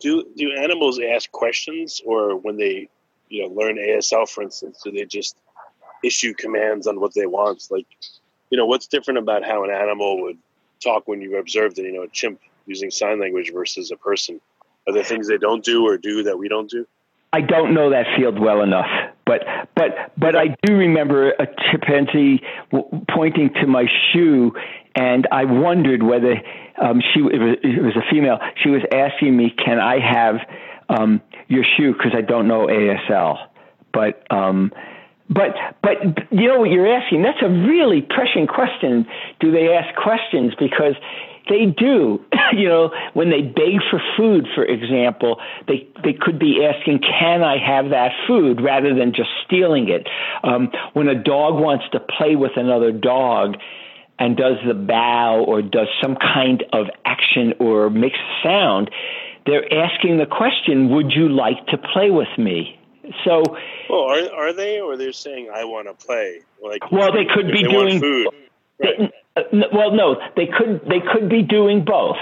Do 0.00 0.24
do 0.36 0.52
animals 0.56 1.00
ask 1.00 1.30
questions, 1.30 2.00
or 2.04 2.36
when 2.36 2.56
they, 2.56 2.88
you 3.28 3.42
know, 3.42 3.54
learn 3.54 3.76
ASL, 3.76 4.28
for 4.28 4.42
instance, 4.42 4.80
do 4.82 4.92
they 4.92 5.04
just 5.04 5.36
issue 6.04 6.34
commands 6.34 6.86
on 6.86 7.00
what 7.00 7.14
they 7.14 7.26
want? 7.26 7.66
Like, 7.70 7.86
you 8.50 8.58
know, 8.58 8.66
what's 8.66 8.86
different 8.86 9.18
about 9.18 9.44
how 9.44 9.64
an 9.64 9.70
animal 9.70 10.22
would 10.22 10.38
talk 10.82 11.06
when 11.06 11.20
you 11.20 11.36
observed 11.36 11.78
it? 11.78 11.82
You 11.82 11.92
know, 11.92 12.02
a 12.02 12.08
chimp 12.08 12.40
using 12.68 12.90
sign 12.90 13.20
language 13.20 13.52
versus 13.52 13.90
a 13.90 13.96
person? 13.96 14.40
Are 14.86 14.92
there 14.92 15.04
things 15.04 15.28
they 15.28 15.38
don't 15.38 15.64
do 15.64 15.86
or 15.86 15.98
do 15.98 16.24
that 16.24 16.38
we 16.38 16.48
don't 16.48 16.70
do? 16.70 16.86
I 17.32 17.40
don't 17.42 17.74
know 17.74 17.90
that 17.90 18.06
field 18.16 18.38
well 18.38 18.62
enough, 18.62 18.86
but 19.26 19.42
but 19.74 20.12
but 20.16 20.34
I 20.34 20.56
do 20.62 20.74
remember 20.74 21.30
a 21.30 21.46
chimpanzee 21.70 22.42
w- 22.72 23.04
pointing 23.10 23.52
to 23.60 23.66
my 23.66 23.84
shoe, 24.12 24.52
and 24.94 25.28
I 25.30 25.44
wondered 25.44 26.02
whether 26.02 26.40
um, 26.80 27.02
she 27.12 27.20
it 27.20 27.38
was, 27.38 27.56
it 27.62 27.82
was, 27.82 27.96
a 27.96 28.10
female. 28.10 28.38
She 28.62 28.70
was 28.70 28.80
asking 28.90 29.36
me, 29.36 29.50
"Can 29.50 29.78
I 29.78 29.98
have 29.98 30.36
um, 30.88 31.20
your 31.48 31.64
shoe?" 31.64 31.92
Because 31.92 32.12
I 32.14 32.22
don't 32.22 32.48
know 32.48 32.66
ASL, 32.66 33.46
but. 33.92 34.26
Um, 34.32 34.72
but 35.30 35.54
but 35.82 35.98
you 36.30 36.48
know 36.48 36.60
what 36.60 36.70
you're 36.70 36.90
asking? 36.90 37.20
That's 37.22 37.42
a 37.42 37.50
really 37.50 38.00
pressing 38.00 38.46
question. 38.46 39.06
Do 39.40 39.52
they 39.52 39.74
ask 39.74 39.94
questions? 39.94 40.54
Because 40.58 40.94
they 41.48 41.66
do. 41.66 42.24
you 42.52 42.68
know, 42.68 42.90
when 43.14 43.30
they 43.30 43.42
beg 43.42 43.80
for 43.90 44.00
food, 44.16 44.46
for 44.54 44.64
example, 44.64 45.40
they 45.66 45.88
they 46.04 46.12
could 46.12 46.38
be 46.38 46.64
asking, 46.64 47.00
"Can 47.00 47.42
I 47.42 47.58
have 47.58 47.90
that 47.90 48.12
food?" 48.26 48.60
rather 48.60 48.94
than 48.94 49.12
just 49.12 49.30
stealing 49.46 49.88
it. 49.88 50.06
Um, 50.42 50.70
when 50.92 51.08
a 51.08 51.14
dog 51.14 51.60
wants 51.60 51.84
to 51.92 52.00
play 52.00 52.36
with 52.36 52.52
another 52.56 52.92
dog 52.92 53.56
and 54.18 54.36
does 54.36 54.56
the 54.66 54.74
bow 54.74 55.44
or 55.46 55.62
does 55.62 55.88
some 56.02 56.16
kind 56.16 56.64
of 56.72 56.86
action 57.04 57.54
or 57.60 57.90
makes 57.90 58.18
a 58.18 58.48
sound, 58.48 58.90
they're 59.46 59.72
asking 59.72 60.18
the 60.18 60.26
question, 60.26 60.90
"Would 60.90 61.12
you 61.12 61.28
like 61.28 61.66
to 61.68 61.78
play 61.78 62.10
with 62.10 62.36
me?" 62.38 62.78
So, 63.24 63.42
well, 63.88 64.02
are 64.02 64.32
are 64.34 64.52
they, 64.52 64.80
or 64.80 64.96
they're 64.96 65.12
saying, 65.12 65.50
"I 65.52 65.64
want 65.64 65.88
to 65.88 66.06
play"? 66.06 66.40
Like, 66.62 66.90
well, 66.90 67.12
they 67.12 67.24
could 67.24 67.50
be 67.52 67.62
doing 67.62 68.00
food. 68.00 68.28
Right. 68.80 69.00
Uh, 69.00 69.06
well, 69.72 69.92
no, 69.92 70.16
they 70.36 70.46
could 70.46 70.80
they 70.88 71.00
could 71.00 71.28
be 71.28 71.42
doing 71.42 71.84
both. 71.84 72.16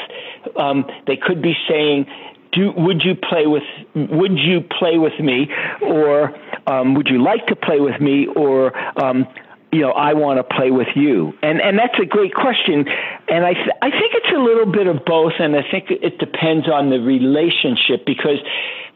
Um, 0.56 0.86
they 1.06 1.16
could 1.16 1.42
be 1.42 1.54
saying, 1.68 2.06
"Do 2.52 2.72
would 2.76 3.02
you 3.04 3.14
play 3.14 3.46
with 3.46 3.62
would 3.94 4.38
you 4.38 4.60
play 4.60 4.98
with 4.98 5.18
me, 5.20 5.48
or 5.82 6.34
um, 6.66 6.94
would 6.94 7.08
you 7.08 7.22
like 7.22 7.46
to 7.46 7.56
play 7.56 7.80
with 7.80 8.00
me, 8.00 8.26
or 8.26 8.76
um, 9.02 9.26
you 9.72 9.80
know, 9.80 9.92
I 9.92 10.14
want 10.14 10.38
to 10.38 10.54
play 10.56 10.70
with 10.70 10.88
you?" 10.94 11.32
And 11.42 11.60
and 11.60 11.78
that's 11.78 11.98
a 12.00 12.06
great 12.06 12.34
question, 12.34 12.86
and 13.28 13.44
I 13.44 13.54
th- 13.54 13.76
I 13.82 13.90
think 13.90 14.12
it's 14.14 14.32
a 14.34 14.40
little 14.40 14.70
bit 14.70 14.86
of 14.86 15.04
both, 15.04 15.34
and 15.38 15.56
I 15.56 15.62
think 15.70 15.90
it 15.90 16.18
depends 16.18 16.68
on 16.68 16.90
the 16.90 16.98
relationship 16.98 18.06
because 18.06 18.38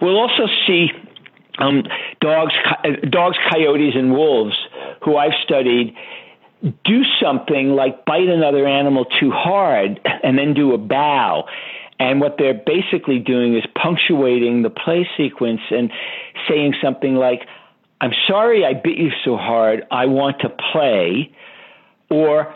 we'll 0.01 0.19
also 0.19 0.47
see 0.67 0.91
um, 1.59 1.85
dogs, 2.21 2.55
dogs, 3.11 3.37
coyotes, 3.51 3.95
and 3.95 4.13
wolves 4.13 4.57
who 5.03 5.17
I've 5.17 5.35
studied 5.45 5.95
do 6.63 7.03
something 7.23 7.71
like 7.71 8.05
bite 8.05 8.29
another 8.29 8.67
animal 8.67 9.05
too 9.05 9.31
hard 9.31 10.01
and 10.23 10.39
then 10.39 10.55
do 10.55 10.75
a 10.75 10.79
bow. 10.79 11.47
And 11.99 12.21
what 12.21 12.37
they're 12.39 12.55
basically 12.55 13.19
doing 13.19 13.57
is 13.57 13.65
punctuating 13.75 14.63
the 14.63 14.71
play 14.71 15.09
sequence 15.17 15.61
and 15.71 15.93
saying 16.49 16.75
something 16.83 17.15
like, 17.15 17.47
I'm 18.01 18.13
sorry 18.27 18.65
I 18.65 18.75
bit 18.75 18.97
you 18.97 19.11
so 19.25 19.37
hard. 19.37 19.87
I 19.91 20.07
want 20.07 20.41
to 20.41 20.49
play. 20.73 21.33
Or 22.09 22.55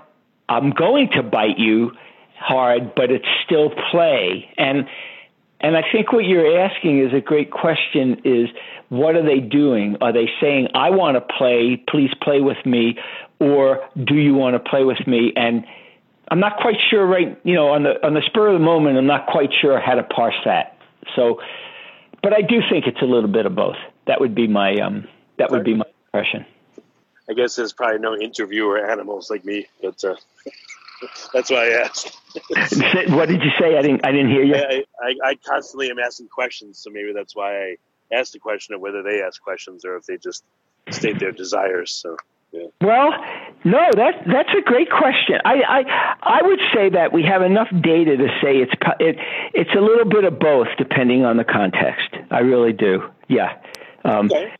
I'm 0.49 0.71
going 0.71 1.11
to 1.13 1.23
bite 1.23 1.59
you 1.59 1.93
hard, 2.39 2.95
but 2.95 3.11
it's 3.11 3.29
still 3.45 3.71
play. 3.91 4.51
And 4.57 4.89
and 5.61 5.79
I 5.79 5.83
think 5.91 6.13
what 6.13 6.27
you're 6.27 6.61
asking 6.61 6.99
is 6.99 7.15
a 7.15 7.23
great 7.23 7.51
question 7.51 8.21
is 8.25 8.51
what 8.91 9.17
are 9.17 9.25
they 9.25 9.41
doing? 9.41 9.97
Are 10.03 10.13
they 10.13 10.29
saying, 10.39 10.69
I 10.75 10.91
want 10.91 11.17
to 11.17 11.23
play, 11.23 11.83
please 11.89 12.11
play 12.21 12.43
with 12.43 12.59
me, 12.67 12.99
or 13.39 13.89
do 14.03 14.15
you 14.15 14.35
want 14.35 14.55
to 14.55 14.71
play 14.71 14.85
with 14.85 15.07
me? 15.07 15.33
And 15.37 15.65
I'm 16.29 16.41
not 16.41 16.57
quite 16.57 16.77
sure 16.91 17.07
right, 17.07 17.39
you 17.45 17.55
know, 17.55 17.69
on 17.69 17.83
the 17.83 18.05
on 18.05 18.15
the 18.15 18.23
spur 18.27 18.49
of 18.49 18.55
the 18.55 18.65
moment, 18.65 18.97
I'm 18.97 19.07
not 19.07 19.27
quite 19.27 19.51
sure 19.61 19.79
how 19.81 19.95
to 19.95 20.03
parse 20.03 20.37
that. 20.45 20.79
So, 21.15 21.41
but 22.23 22.33
I 22.33 22.41
do 22.41 22.61
think 22.71 22.87
it's 22.87 23.03
a 23.03 23.07
little 23.07 23.29
bit 23.31 23.47
of 23.47 23.55
both. 23.55 23.77
That 24.07 24.21
would 24.21 24.35
be 24.35 24.47
my 24.47 24.75
um, 24.81 25.07
that 25.39 25.51
would 25.51 25.65
be 25.65 25.75
my 25.75 25.85
impression. 26.07 26.47
I 27.29 27.33
guess 27.33 27.57
there's 27.57 27.73
probably 27.73 28.01
no 28.01 28.17
interviewer 28.17 28.91
animals 28.91 29.31
like 29.31 29.45
me, 29.45 29.67
but 29.83 30.03
uh, 30.05 30.17
that's 31.33 31.51
why 31.51 31.69
I 31.69 31.83
asked. 31.85 32.19
what 33.11 33.29
did 33.29 33.43
you 33.43 33.51
say? 33.59 33.77
I 33.77 33.83
didn't 33.83 34.07
I 34.07 34.13
didn't 34.13 34.31
hear 34.31 34.45
you. 34.45 34.55
I, 34.55 34.85
I, 35.01 35.31
I 35.31 35.35
constantly 35.47 35.91
am 35.91 35.99
asking 35.99 36.29
questions, 36.29 36.79
so 36.79 36.91
maybe 36.91 37.13
that's 37.13 37.37
why 37.37 37.57
I 37.57 37.77
asked 38.13 38.33
the 38.33 38.39
question 38.39 38.75
of 38.75 38.81
whether 38.81 39.03
they 39.03 39.23
ask 39.23 39.43
questions 39.43 39.85
or 39.85 39.97
if 39.97 40.07
they 40.07 40.17
just 40.17 40.45
state 40.91 41.19
their 41.19 41.33
desires. 41.33 41.93
So. 41.93 42.17
Yeah. 42.55 42.67
Well, 42.81 43.11
no, 43.65 43.91
that 43.97 44.23
that's 44.27 44.51
a 44.57 44.63
great 44.63 44.89
question. 44.89 45.41
I, 45.45 45.63
I 45.69 45.85
I 46.23 46.43
would 46.43 46.61
say 46.73 46.91
that 46.91 47.13
we 47.13 47.25
have 47.25 47.43
enough 47.43 47.67
data 47.83 48.17
to 48.17 48.29
say 48.41 48.59
it's 48.59 48.73
it 49.01 49.17
it's 49.55 49.75
a 49.77 49.81
little 49.81 50.05
bit 50.05 50.23
of 50.23 50.39
both 50.39 50.69
depending 50.79 51.25
on 51.25 51.37
the 51.37 51.45
context. 51.45 52.15
I 52.31 52.41
really 52.41 52.73
do. 52.73 53.11
Yeah. 53.29 53.59
Um, 54.05 54.27
okay. 54.27 54.53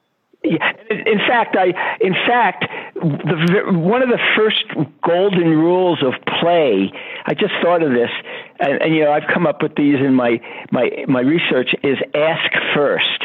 Yeah, 0.43 0.73
in 0.91 1.19
fact, 1.19 1.57
I 1.57 1.69
in 2.01 2.15
fact 2.27 2.65
the, 2.95 3.73
one 3.73 4.03
of 4.03 4.09
the 4.09 4.21
first 4.37 4.65
golden 5.03 5.51
rules 5.51 6.03
of 6.03 6.15
play. 6.41 6.93
I 7.25 7.33
just 7.33 7.55
thought 7.63 7.83
of 7.83 7.93
this, 7.93 8.11
and, 8.59 8.83
and 8.83 8.95
you 8.95 9.05
know 9.05 9.13
I've 9.13 9.29
come 9.33 9.47
up 9.47 9.63
with 9.63 9.77
these 9.77 10.01
in 10.01 10.15
my 10.15 10.41
my 10.73 10.91
my 11.07 11.21
research. 11.21 11.75
Is 11.85 11.97
ask 12.13 12.53
first. 12.75 13.25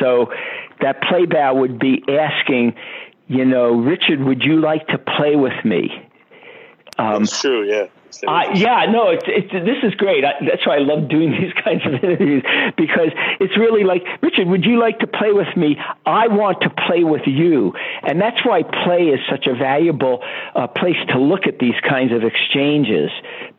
So 0.00 0.32
that 0.80 1.02
play 1.02 1.26
bow 1.26 1.54
would 1.54 1.78
be 1.78 2.02
asking, 2.08 2.74
you 3.28 3.44
know, 3.44 3.72
Richard, 3.72 4.20
would 4.20 4.42
you 4.42 4.60
like 4.60 4.86
to 4.88 4.98
play 4.98 5.36
with 5.36 5.64
me? 5.64 5.90
Um, 6.98 7.24
That's 7.24 7.40
true, 7.40 7.62
yeah. 7.62 7.86
Uh, 8.26 8.50
yeah, 8.54 8.86
no, 8.90 9.10
it's, 9.10 9.24
it's, 9.26 9.52
this 9.52 9.78
is 9.82 9.94
great. 9.94 10.24
I, 10.24 10.32
that's 10.40 10.66
why 10.66 10.76
I 10.76 10.78
love 10.80 11.08
doing 11.08 11.30
these 11.40 11.52
kinds 11.62 11.84
of 11.86 11.94
interviews 11.94 12.42
because 12.76 13.12
it's 13.40 13.56
really 13.56 13.84
like, 13.84 14.02
Richard, 14.22 14.48
would 14.48 14.64
you 14.64 14.80
like 14.80 14.98
to 15.00 15.06
play 15.06 15.32
with 15.32 15.54
me? 15.56 15.76
I 16.06 16.28
want 16.28 16.62
to 16.62 16.70
play 16.70 17.04
with 17.04 17.26
you. 17.26 17.74
And 18.02 18.20
that's 18.20 18.44
why 18.44 18.62
play 18.62 19.08
is 19.08 19.20
such 19.30 19.46
a 19.46 19.54
valuable 19.54 20.22
uh, 20.54 20.66
place 20.66 20.96
to 21.08 21.18
look 21.18 21.46
at 21.46 21.58
these 21.58 21.78
kinds 21.88 22.12
of 22.12 22.24
exchanges 22.24 23.10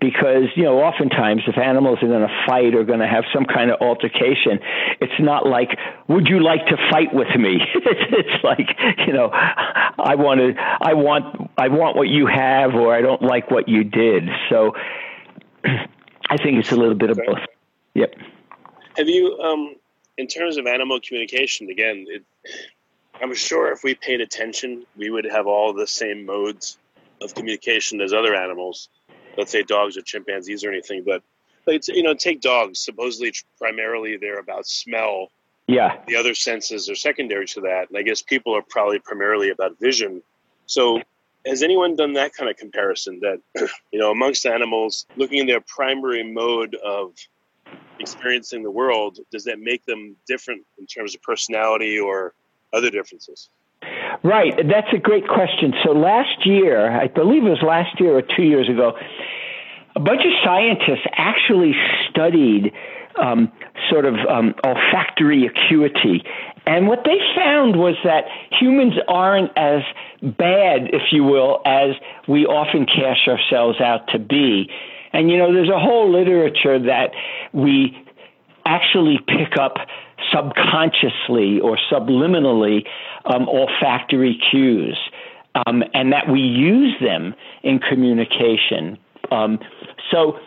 because, 0.01 0.49
you 0.55 0.63
know, 0.63 0.79
oftentimes 0.79 1.43
if 1.47 1.57
animals 1.57 1.99
are 2.01 2.07
going 2.07 2.27
to 2.27 2.43
fight 2.47 2.73
or 2.75 2.83
going 2.83 2.99
to 2.99 3.07
have 3.07 3.25
some 3.33 3.45
kind 3.45 3.71
of 3.71 3.81
altercation, 3.81 4.59
it's 4.99 5.19
not 5.19 5.45
like, 5.45 5.77
would 6.07 6.27
you 6.27 6.41
like 6.43 6.65
to 6.67 6.77
fight 6.89 7.13
with 7.13 7.29
me? 7.37 7.59
it's, 7.75 8.27
it's 8.27 8.43
like, 8.43 8.67
you 9.07 9.13
know, 9.13 9.29
I 9.31 10.15
want 10.15 10.39
to, 10.39 10.53
I 10.57 10.93
want, 10.93 11.51
I 11.57 11.67
want 11.67 11.95
what 11.95 12.07
you 12.07 12.25
have 12.27 12.73
or 12.75 12.95
I 12.95 13.01
don't 13.01 13.21
like 13.21 13.51
what 13.51 13.67
you 13.67 13.83
did. 13.83 14.29
So 14.49 14.73
I 15.63 16.37
think 16.37 16.59
it's 16.59 16.71
a 16.71 16.75
little 16.75 16.95
bit 16.95 17.09
of 17.09 17.17
both. 17.17 17.39
Yep. 17.95 18.15
Have 18.97 19.07
you, 19.07 19.37
um, 19.39 19.75
in 20.17 20.27
terms 20.27 20.57
of 20.57 20.67
animal 20.67 20.99
communication, 21.05 21.69
again, 21.69 22.05
it, 22.07 22.23
I'm 23.21 23.33
sure 23.33 23.71
if 23.71 23.83
we 23.83 23.95
paid 23.95 24.21
attention, 24.21 24.85
we 24.95 25.09
would 25.09 25.25
have 25.25 25.47
all 25.47 25.73
the 25.73 25.87
same 25.87 26.25
modes 26.25 26.77
of 27.21 27.33
communication 27.33 28.01
as 28.01 28.13
other 28.13 28.35
animals. 28.35 28.89
Let's 29.37 29.51
say 29.51 29.63
dogs 29.63 29.97
or 29.97 30.01
chimpanzees 30.01 30.63
or 30.63 30.71
anything, 30.71 31.03
but 31.05 31.23
like, 31.65 31.87
you 31.87 32.03
know, 32.03 32.13
take 32.13 32.41
dogs. 32.41 32.79
Supposedly, 32.79 33.33
primarily, 33.57 34.17
they're 34.17 34.39
about 34.39 34.67
smell. 34.67 35.31
Yeah. 35.67 35.97
The 36.07 36.15
other 36.15 36.33
senses 36.33 36.89
are 36.89 36.95
secondary 36.95 37.45
to 37.47 37.61
that, 37.61 37.89
and 37.89 37.97
I 37.97 38.01
guess 38.01 38.21
people 38.21 38.55
are 38.55 38.61
probably 38.61 38.99
primarily 38.99 39.49
about 39.49 39.79
vision. 39.79 40.23
So, 40.65 41.01
has 41.45 41.63
anyone 41.63 41.95
done 41.95 42.13
that 42.13 42.33
kind 42.33 42.49
of 42.49 42.57
comparison? 42.57 43.21
That 43.21 43.41
you 43.91 43.99
know, 43.99 44.11
amongst 44.11 44.45
animals, 44.45 45.05
looking 45.15 45.39
at 45.39 45.47
their 45.47 45.61
primary 45.61 46.23
mode 46.23 46.75
of 46.75 47.13
experiencing 47.99 48.63
the 48.63 48.71
world, 48.71 49.19
does 49.31 49.43
that 49.43 49.59
make 49.59 49.85
them 49.85 50.15
different 50.27 50.65
in 50.77 50.85
terms 50.85 51.15
of 51.15 51.21
personality 51.21 51.99
or 51.99 52.33
other 52.73 52.89
differences? 52.89 53.49
Right, 54.23 54.53
that's 54.67 54.91
a 54.93 54.97
great 54.97 55.27
question. 55.27 55.73
So 55.83 55.91
last 55.91 56.45
year, 56.45 56.91
I 56.91 57.07
believe 57.07 57.45
it 57.45 57.49
was 57.49 57.61
last 57.61 57.99
year 57.99 58.17
or 58.17 58.21
two 58.21 58.43
years 58.43 58.67
ago, 58.67 58.97
a 59.95 59.99
bunch 59.99 60.21
of 60.25 60.31
scientists 60.43 61.05
actually 61.13 61.73
studied 62.09 62.73
um, 63.19 63.51
sort 63.89 64.05
of 64.05 64.15
um, 64.29 64.55
olfactory 64.63 65.45
acuity. 65.45 66.23
And 66.65 66.87
what 66.87 67.03
they 67.03 67.17
found 67.35 67.75
was 67.75 67.95
that 68.03 68.25
humans 68.51 68.93
aren't 69.07 69.51
as 69.57 69.81
bad, 70.21 70.89
if 70.93 71.11
you 71.11 71.23
will, 71.23 71.61
as 71.65 71.95
we 72.27 72.45
often 72.45 72.85
cast 72.85 73.27
ourselves 73.27 73.79
out 73.81 74.07
to 74.09 74.19
be. 74.19 74.69
And 75.13 75.31
you 75.31 75.37
know, 75.37 75.53
there's 75.53 75.69
a 75.69 75.79
whole 75.79 76.11
literature 76.11 76.79
that 76.79 77.11
we 77.53 77.97
actually 78.65 79.19
pick 79.27 79.57
up 79.59 79.77
subconsciously 80.31 81.59
or 81.59 81.77
subliminally 81.91 82.85
um, 83.25 83.47
olfactory 83.47 84.39
cues, 84.51 84.97
um, 85.65 85.83
and 85.93 86.13
that 86.13 86.29
we 86.29 86.39
use 86.39 86.95
them 87.01 87.33
in 87.63 87.79
communication. 87.79 88.97
Um, 89.31 89.59
so, 90.11 90.39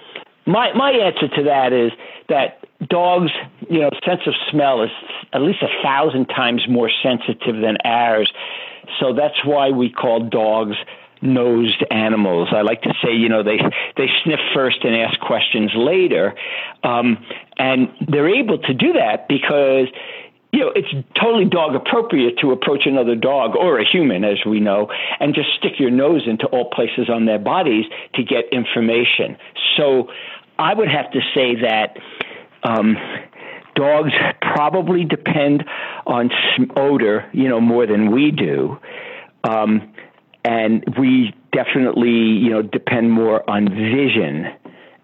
my 0.47 0.73
my 0.75 0.91
answer 0.91 1.29
to 1.29 1.43
that 1.45 1.73
is 1.73 1.93
that 2.29 2.65
dogs, 2.89 3.31
you 3.69 3.81
know, 3.81 3.91
sense 4.05 4.23
of 4.27 4.35
smell 4.51 4.83
is 4.83 4.91
at 5.33 5.43
least 5.43 5.63
a 5.63 5.83
thousand 5.83 6.27
times 6.27 6.67
more 6.69 6.91
sensitive 7.03 7.61
than 7.61 7.77
ours. 7.85 8.33
So 8.99 9.13
that's 9.13 9.45
why 9.45 9.71
we 9.71 9.91
call 9.91 10.29
dogs 10.29 10.77
nosed 11.23 11.85
animals. 11.91 12.49
I 12.53 12.63
like 12.63 12.83
to 12.83 12.93
say, 13.03 13.13
you 13.13 13.29
know, 13.29 13.43
they 13.43 13.59
they 13.97 14.09
sniff 14.25 14.41
first 14.55 14.79
and 14.83 14.95
ask 14.95 15.19
questions 15.21 15.71
later, 15.75 16.35
um, 16.83 17.25
and 17.59 17.89
they're 18.09 18.35
able 18.35 18.59
to 18.59 18.75
do 18.75 18.93
that 18.95 19.29
because 19.29 19.87
you 20.53 20.61
know, 20.61 20.73
it's 20.75 20.89
totally 21.19 21.47
dog 21.47 21.75
appropriate 21.75 22.39
to 22.41 22.53
approach 22.53 22.83
another 22.85 23.15
dog 23.15 23.57
or 23.57 23.79
a 23.79 23.85
human, 23.91 24.23
as 24.23 24.37
we 24.47 24.61
know, 24.61 24.91
and 25.19 25.35
just 25.35 25.49
stick 25.59 25.73
your 25.79 25.91
nose 25.91 26.23
into 26.27 26.47
all 26.47 26.69
places 26.71 27.09
on 27.09 27.25
their 27.25 27.39
bodies 27.39 27.87
to 28.15 28.23
get 28.23 28.45
information. 28.53 29.39
So 29.77 30.09
I 30.59 30.75
would 30.75 30.89
have 30.89 31.11
to 31.13 31.21
say 31.35 31.57
that 31.63 31.97
um, 32.63 32.97
dogs 33.75 34.13
probably 34.43 35.07
depend 35.07 35.65
on 36.07 36.31
odor, 36.77 37.31
you 37.33 37.49
know, 37.49 37.61
more 37.61 37.87
than 37.87 38.13
we 38.13 38.31
do. 38.31 38.79
Um, 39.45 39.95
and 40.45 40.85
we 40.99 41.35
definitely, 41.53 42.11
you 42.11 42.51
know, 42.51 42.61
depend 42.61 43.11
more 43.11 43.49
on 43.49 43.71
vision 43.71 44.49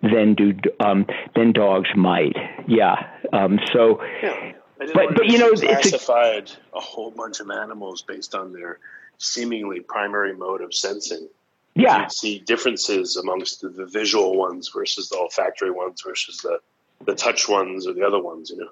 than 0.03 0.35
do 0.35 0.53
um, 0.81 1.07
than 1.35 1.53
dogs 1.53 1.89
might. 1.97 2.37
Yeah. 2.67 2.97
Um, 3.33 3.59
so. 3.73 4.03
Yeah 4.23 4.53
but 4.79 5.15
but 5.15 5.27
you 5.27 5.39
know, 5.39 5.53
classified 5.53 6.45
it's 6.45 6.57
a, 6.73 6.77
a 6.77 6.81
whole 6.81 7.11
bunch 7.11 7.41
of 7.41 7.51
animals 7.51 8.03
based 8.03 8.35
on 8.35 8.53
their 8.53 8.79
seemingly 9.19 9.81
primary 9.81 10.35
mode 10.35 10.61
of 10.61 10.73
sensing. 10.73 11.29
Yeah, 11.75 12.05
you 12.05 12.11
see 12.11 12.39
differences 12.39 13.17
amongst 13.17 13.61
the, 13.61 13.69
the, 13.69 13.87
visual 13.87 14.37
ones 14.37 14.71
versus 14.75 15.09
the 15.09 15.17
olfactory 15.17 15.71
ones 15.71 16.03
versus 16.05 16.39
the 16.39 16.59
the 17.05 17.15
touch 17.15 17.49
ones 17.49 17.87
or 17.87 17.93
the 17.93 18.05
other 18.05 18.21
ones. 18.21 18.51
You 18.51 18.59
know. 18.59 18.71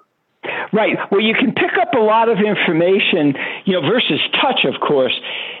Right. 0.71 0.97
Well, 1.11 1.21
you 1.21 1.33
can 1.33 1.53
pick 1.53 1.77
up 1.79 1.93
a 1.93 1.99
lot 1.99 2.29
of 2.29 2.37
information, 2.39 3.35
you 3.65 3.73
know, 3.73 3.81
versus 3.81 4.19
touch, 4.41 4.65
of 4.65 4.79
course, 4.79 5.13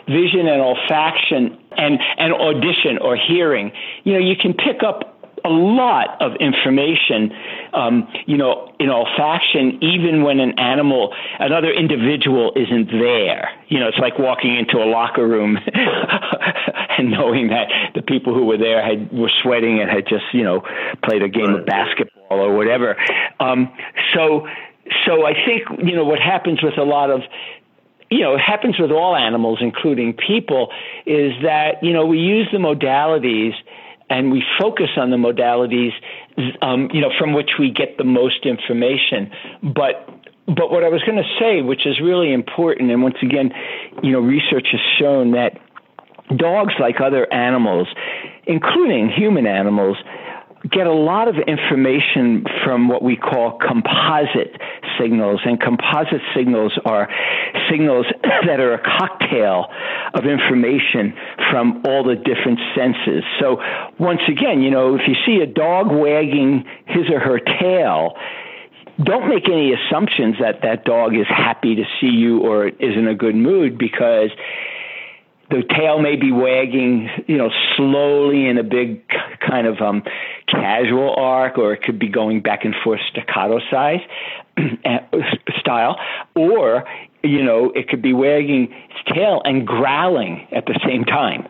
vision 0.07 0.47
and 0.47 0.61
olfaction 0.61 1.57
and, 1.77 1.99
and 2.17 2.33
audition 2.33 2.97
or 3.01 3.17
hearing. 3.17 3.71
You 4.03 4.13
know, 4.13 4.19
you 4.19 4.35
can 4.35 4.53
pick 4.53 4.83
up 4.83 5.16
a 5.47 5.49
lot 5.49 6.21
of 6.21 6.33
information, 6.39 7.31
um, 7.73 8.07
you 8.25 8.37
know, 8.37 8.73
in 8.79 8.89
olfaction, 8.89 9.81
even 9.81 10.23
when 10.23 10.39
an 10.39 10.59
animal, 10.59 11.13
another 11.39 11.71
individual 11.71 12.51
isn't 12.55 12.87
there. 12.91 13.49
You 13.67 13.79
know, 13.79 13.87
it's 13.87 13.97
like 13.97 14.19
walking 14.19 14.55
into 14.57 14.77
a 14.77 14.87
locker 14.87 15.27
room 15.27 15.57
and 16.97 17.11
knowing 17.11 17.47
that 17.49 17.67
the 17.95 18.01
people 18.01 18.33
who 18.33 18.45
were 18.45 18.57
there 18.57 18.83
had 18.83 19.11
were 19.11 19.31
sweating 19.41 19.79
and 19.79 19.89
had 19.89 20.07
just, 20.07 20.25
you 20.33 20.43
know, 20.43 20.61
played 21.03 21.23
a 21.23 21.29
game 21.29 21.53
of 21.53 21.65
basketball 21.65 22.39
or 22.39 22.55
whatever. 22.55 22.97
Um, 23.39 23.71
so, 24.13 24.47
so 25.05 25.25
I 25.25 25.33
think 25.33 25.63
you 25.83 25.95
know 25.95 26.05
what 26.05 26.19
happens 26.19 26.63
with 26.63 26.77
a 26.77 26.83
lot 26.83 27.09
of 27.09 27.21
you 28.09 28.21
know, 28.21 28.35
it 28.35 28.39
happens 28.39 28.79
with 28.79 28.91
all 28.91 29.15
animals, 29.15 29.59
including 29.61 30.13
people, 30.13 30.71
is 31.05 31.33
that, 31.43 31.83
you 31.83 31.91
know, 31.91 32.05
we 32.05 32.19
use 32.19 32.47
the 32.51 32.57
modalities 32.57 33.51
and 34.09 34.31
we 34.31 34.43
focus 34.59 34.89
on 34.97 35.11
the 35.11 35.17
modalities, 35.17 35.91
um, 36.61 36.89
you 36.93 37.01
know, 37.01 37.11
from 37.17 37.33
which 37.33 37.51
we 37.59 37.71
get 37.71 37.97
the 37.97 38.03
most 38.03 38.45
information. 38.45 39.31
But 39.61 40.09
but 40.47 40.71
what 40.71 40.85
I 40.85 40.89
was 40.89 41.03
going 41.03 41.17
to 41.17 41.29
say, 41.39 41.61
which 41.61 41.85
is 41.85 41.99
really 41.99 42.31
important, 42.31 42.89
and 42.89 43.03
once 43.03 43.17
again, 43.21 43.51
you 44.01 44.13
know, 44.13 44.19
research 44.19 44.67
has 44.71 44.79
shown 44.97 45.31
that 45.31 45.59
dogs, 46.35 46.73
like 46.79 47.01
other 47.01 47.31
animals, 47.33 47.87
including 48.45 49.09
human 49.09 49.45
animals, 49.45 49.97
get 50.71 50.87
a 50.87 50.93
lot 50.93 51.27
of 51.27 51.35
information 51.47 52.45
from 52.63 52.87
what 52.87 53.03
we 53.03 53.15
call 53.15 53.57
composite 53.59 54.59
signals. 54.99 55.41
And 55.45 55.59
composite 55.59 56.21
signals 56.35 56.77
are 56.85 57.09
signals 57.69 58.05
that 58.23 58.59
are 58.59 58.73
a 58.73 58.81
cocktail 58.81 59.67
of 60.13 60.25
information 60.25 61.13
from 61.51 61.83
all 61.85 62.03
the 62.03 62.15
different 62.15 62.59
senses. 62.75 63.23
So, 63.39 63.61
once 63.99 64.21
again, 64.27 64.61
you 64.61 64.71
know, 64.71 64.95
if 64.95 65.01
you 65.07 65.15
see 65.25 65.41
a 65.41 65.47
dog 65.47 65.87
wagging 65.91 66.65
his 66.85 67.09
or 67.11 67.19
her 67.19 67.39
tail, 67.39 68.15
don't 69.01 69.29
make 69.29 69.47
any 69.47 69.73
assumptions 69.73 70.37
that 70.41 70.61
that 70.63 70.83
dog 70.83 71.15
is 71.15 71.27
happy 71.27 71.75
to 71.75 71.83
see 72.01 72.07
you 72.07 72.39
or 72.39 72.67
is 72.67 72.97
in 72.97 73.07
a 73.07 73.13
good 73.13 73.35
mood 73.35 73.77
because 73.77 74.31
the 75.49 75.63
tail 75.75 75.99
may 75.99 76.17
be 76.17 76.31
wagging, 76.31 77.09
you 77.27 77.37
know, 77.37 77.49
slowly 77.75 78.47
in 78.47 78.57
a 78.57 78.63
big 78.63 79.01
kind 79.39 79.65
of 79.65 79.79
um, 79.81 80.03
casual 80.47 81.13
arc, 81.15 81.57
or 81.57 81.73
it 81.73 81.83
could 81.83 81.99
be 81.99 82.09
going 82.09 82.41
back 82.41 82.65
and 82.65 82.75
forth 82.83 82.99
staccato 83.09 83.59
size 83.71 84.01
style, 85.59 85.97
or 86.35 86.85
you 87.23 87.43
know, 87.43 87.71
it 87.71 87.87
could 87.89 88.01
be 88.01 88.13
wagging 88.13 88.71
its 88.71 89.15
tail 89.15 89.41
and 89.43 89.65
growling 89.65 90.47
at 90.51 90.65
the 90.65 90.79
same 90.85 91.03
time. 91.03 91.47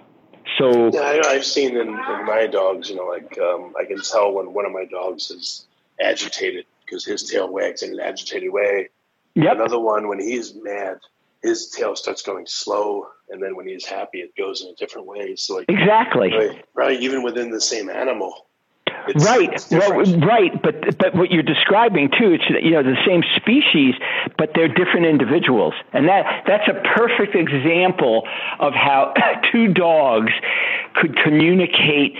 So 0.57 0.91
yeah, 0.93 1.21
I, 1.25 1.33
have 1.33 1.45
seen 1.45 1.75
in, 1.75 1.87
in, 1.87 2.25
my 2.25 2.47
dogs, 2.47 2.89
you 2.89 2.95
know, 2.95 3.05
like 3.05 3.37
um, 3.37 3.73
I 3.79 3.85
can 3.85 4.01
tell 4.01 4.31
when 4.31 4.53
one 4.53 4.65
of 4.65 4.71
my 4.71 4.85
dogs 4.85 5.29
is 5.29 5.65
agitated 5.99 6.65
because 6.85 7.03
his 7.03 7.23
tail 7.23 7.51
wags 7.51 7.83
in 7.83 7.91
an 7.91 7.99
agitated 7.99 8.51
way. 8.51 8.89
Yep. 9.35 9.55
Another 9.55 9.79
one 9.79 10.07
when 10.07 10.19
he's 10.19 10.55
mad 10.55 10.99
his 11.41 11.69
tail 11.69 11.95
starts 11.95 12.21
going 12.21 12.45
slow, 12.47 13.07
and 13.29 13.41
then 13.41 13.55
when 13.55 13.67
he's 13.67 13.85
happy, 13.85 14.19
it 14.19 14.35
goes 14.35 14.61
in 14.61 14.69
a 14.69 14.75
different 14.75 15.07
way. 15.07 15.35
So 15.35 15.55
like 15.55 15.65
exactly 15.69 16.31
right, 16.33 16.65
right 16.73 16.99
even 16.99 17.23
within 17.23 17.51
the 17.51 17.61
same 17.61 17.89
animal. 17.89 18.47
It's, 19.07 19.23
right, 19.23 19.53
it's 19.53 19.71
well, 19.71 20.03
right, 20.19 20.61
but 20.61 20.97
but 20.97 21.15
what 21.15 21.31
you're 21.31 21.43
describing 21.43 22.09
too, 22.09 22.31
it's 22.33 22.43
you 22.49 22.71
know 22.71 22.83
the 22.83 22.97
same 23.05 23.23
species, 23.35 23.95
but 24.37 24.51
they're 24.53 24.67
different 24.67 25.05
individuals, 25.05 25.73
and 25.93 26.07
that 26.07 26.43
that's 26.45 26.67
a 26.67 26.81
perfect 26.95 27.35
example 27.35 28.27
of 28.59 28.73
how 28.73 29.13
two 29.51 29.73
dogs 29.73 30.31
could 30.95 31.15
communicate 31.23 32.15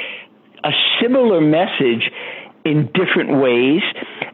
a 0.63 0.72
similar 1.01 1.41
message 1.41 2.11
in 2.63 2.89
different 2.93 3.39
ways. 3.41 3.82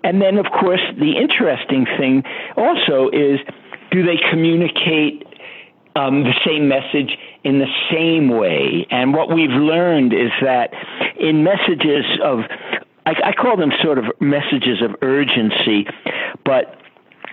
And 0.04 0.22
then, 0.22 0.38
of 0.38 0.48
course, 0.48 0.82
the 1.00 1.18
interesting 1.18 1.86
thing 1.86 2.24
also 2.58 3.10
is 3.10 3.40
do 3.94 4.04
they 4.04 4.18
communicate 4.30 5.24
um, 5.96 6.24
the 6.24 6.34
same 6.46 6.68
message 6.68 7.18
in 7.44 7.60
the 7.60 7.68
same 7.92 8.30
way? 8.30 8.88
And 8.90 9.14
what 9.14 9.34
we've 9.34 9.52
learned 9.52 10.14
is 10.14 10.32
that 10.42 10.72
in 11.20 11.44
messages 11.44 12.06
of, 12.24 12.40
I, 13.06 13.14
I 13.26 13.32
call 13.34 13.56
them 13.56 13.72
sort 13.82 14.00
of 14.00 14.06
messages 14.20 14.82
of 14.82 14.96
urgency, 15.02 15.86
but 16.44 16.80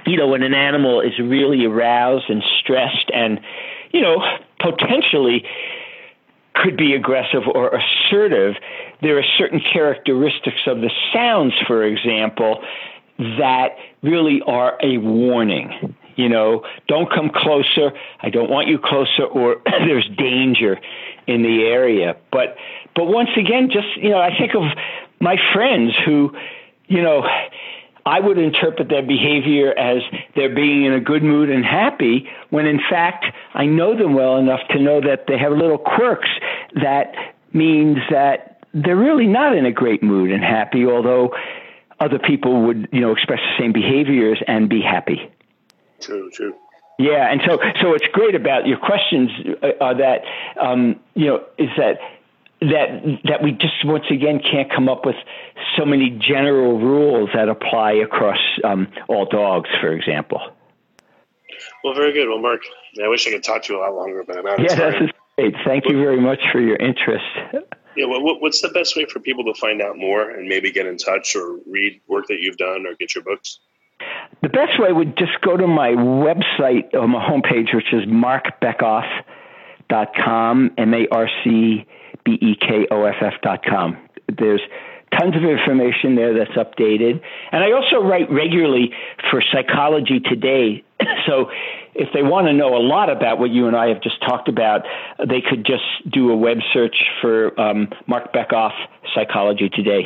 you 0.07 0.17
know, 0.17 0.29
when 0.29 0.43
an 0.43 0.55
animal 0.55 1.01
is 1.01 1.19
really 1.19 1.65
aroused 1.65 2.31
and 2.31 2.43
stressed 2.59 3.11
and, 3.13 3.41
you 3.93 4.01
know, 4.01 4.23
potentially 4.59 5.45
could 6.55 6.77
be 6.77 6.95
aggressive 6.95 7.43
or 7.55 7.71
assertive, 7.71 8.55
there 9.03 9.19
are 9.19 9.25
certain 9.39 9.61
characteristics 9.73 10.61
of 10.67 10.81
the 10.81 10.91
sounds, 11.13 11.55
for 11.67 11.85
example, 11.85 12.63
that 13.19 13.77
really 14.03 14.43
are 14.47 14.79
a 14.83 14.99
warning. 14.99 15.95
You 16.21 16.29
know, 16.29 16.64
don't 16.87 17.11
come 17.11 17.31
closer. 17.35 17.93
I 18.21 18.29
don't 18.29 18.51
want 18.51 18.68
you 18.68 18.79
closer, 18.79 19.25
or 19.25 19.62
there's 19.64 20.09
danger 20.18 20.79
in 21.27 21.43
the 21.43 21.62
area. 21.64 22.16
But, 22.31 22.57
but 22.95 23.05
once 23.07 23.31
again, 23.39 23.71
just 23.73 23.89
you 23.97 24.11
know, 24.11 24.18
I 24.18 24.37
think 24.37 24.55
of 24.55 24.64
my 25.18 25.37
friends 25.55 25.93
who, 26.05 26.33
you 26.89 27.03
know, 27.03 27.25
I 28.05 28.21
would 28.21 28.37
interpret 28.37 28.89
their 28.89 29.03
behavior 29.03 29.73
as 29.79 30.03
they're 30.37 30.55
being 30.55 30.85
in 30.85 30.93
a 30.93 31.01
good 31.01 31.23
mood 31.23 31.49
and 31.49 31.64
happy, 31.64 32.29
when 32.51 32.66
in 32.66 32.81
fact 32.91 33.25
I 33.55 33.64
know 33.64 33.97
them 33.97 34.14
well 34.14 34.37
enough 34.37 34.61
to 34.71 34.79
know 34.79 35.01
that 35.01 35.25
they 35.27 35.39
have 35.39 35.53
little 35.53 35.79
quirks 35.79 36.29
that 36.75 37.14
means 37.53 37.99
that 38.11 38.62
they're 38.75 38.97
really 38.97 39.27
not 39.27 39.57
in 39.57 39.64
a 39.66 39.73
great 39.73 40.03
mood 40.03 40.31
and 40.31 40.43
happy, 40.43 40.85
although 40.87 41.35
other 41.99 42.18
people 42.18 42.66
would, 42.66 42.89
you 42.93 43.01
know, 43.01 43.12
express 43.12 43.41
the 43.41 43.62
same 43.62 43.73
behaviors 43.73 44.43
and 44.47 44.68
be 44.68 44.81
happy. 44.81 45.30
True, 46.01 46.30
true. 46.30 46.55
Yeah, 46.98 47.32
and 47.32 47.40
so 47.46 47.59
so 47.80 47.90
what's 47.90 48.07
great 48.12 48.34
about 48.34 48.66
your 48.66 48.78
questions 48.78 49.30
uh, 49.62 49.68
are 49.80 49.96
that 49.96 50.22
um, 50.61 51.01
you 51.14 51.26
know 51.26 51.44
is 51.57 51.70
that 51.78 51.98
that 52.61 53.20
that 53.24 53.42
we 53.42 53.53
just 53.53 53.84
once 53.84 54.05
again 54.11 54.40
can't 54.40 54.70
come 54.70 54.88
up 54.88 55.07
with 55.07 55.16
so 55.78 55.86
many 55.86 56.11
general 56.11 56.78
rules 56.78 57.30
that 57.34 57.48
apply 57.48 57.92
across 57.92 58.38
um, 58.64 58.88
all 59.09 59.24
dogs, 59.24 59.70
for 59.80 59.92
example. 59.92 60.40
Well, 61.82 61.94
very 61.94 62.12
good. 62.12 62.28
Well, 62.28 62.38
Marc, 62.38 62.61
I 63.03 63.09
wish 63.09 63.26
I 63.26 63.30
could 63.30 63.44
talk 63.44 63.62
to 63.64 63.72
you 63.72 63.78
a 63.78 63.80
lot 63.80 63.94
longer, 63.94 64.22
but 64.26 64.36
I'm 64.36 64.46
out 64.46 64.61
of 64.61 64.66
yeah, 64.66 64.74
time. 64.74 64.92
that's 65.07 65.12
great. 65.36 65.55
Thank 65.64 65.86
you 65.88 65.98
very 65.98 66.20
much 66.20 66.40
for 66.53 66.61
your 66.61 66.76
interest. 66.76 67.24
Yeah, 67.96 68.07
well, 68.07 68.20
what's 68.22 68.61
the 68.61 68.68
best 68.68 68.94
way 68.96 69.07
for 69.07 69.20
people 69.20 69.44
to 69.44 69.55
find 69.59 69.82
out 69.82 69.96
more 69.96 70.30
and 70.30 70.48
maybe 70.48 70.70
get 70.70 70.86
in 70.86 70.96
touch 70.96 71.34
or 71.34 71.59
read 71.66 72.01
work 72.07 72.26
that 72.28 72.40
you've 72.40 72.57
done 72.57 72.86
or 72.86 72.94
get 72.94 73.14
your 73.14 73.24
books? 73.24 73.59
The 74.42 74.48
best 74.48 74.80
way 74.80 74.92
would 74.92 75.18
just 75.18 75.40
go 75.42 75.57
to 75.57 75.66
my 75.66 75.90
website 75.90 76.94
or 76.94 77.09
my 77.09 77.24
homepage, 77.24 77.74
which 77.74 77.92
is 77.92 78.05
marcbekoff.com, 78.07 80.70
M 80.78 80.94
A 80.94 81.09
R 81.11 81.28
C 81.44 81.84
B 82.24 82.38
E 82.40 82.57
K 82.61 82.86
O 82.90 83.05
F 83.05 83.16
F 83.20 83.34
dot 83.42 83.62
com. 83.64 83.98
There's 84.38 84.62
tons 85.18 85.36
of 85.36 85.42
information 85.42 86.14
there 86.14 86.34
that's 86.34 86.53
updated. 86.53 87.20
And 87.53 87.64
I 87.64 87.72
also 87.72 88.03
write 88.03 88.30
regularly 88.30 88.92
for 89.30 89.42
Psychology 89.53 90.20
Today. 90.20 90.84
so 91.26 91.51
if 91.94 92.09
they 92.14 92.22
want 92.22 92.46
to 92.46 92.53
know 92.53 92.76
a 92.76 92.82
lot 92.82 93.11
about 93.11 93.38
what 93.38 93.51
you 93.51 93.66
and 93.66 93.76
I 93.76 93.88
have 93.88 94.03
just 94.03 94.20
talked 94.22 94.48
about, 94.48 94.82
they 95.18 95.40
could 95.40 95.64
just 95.64 95.84
do 96.09 96.30
a 96.30 96.36
web 96.36 96.59
search 96.72 97.05
for 97.20 97.59
um, 97.61 97.88
Marc 98.07 98.32
Bekoff 98.32 98.72
Psychology 99.14 99.68
Today. 99.68 100.05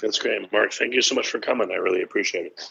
That's 0.00 0.18
great. 0.18 0.50
Mark, 0.52 0.72
thank 0.72 0.94
you 0.94 1.02
so 1.02 1.14
much 1.14 1.28
for 1.28 1.38
coming. 1.38 1.70
I 1.70 1.76
really 1.76 2.02
appreciate 2.02 2.46
it. 2.46 2.70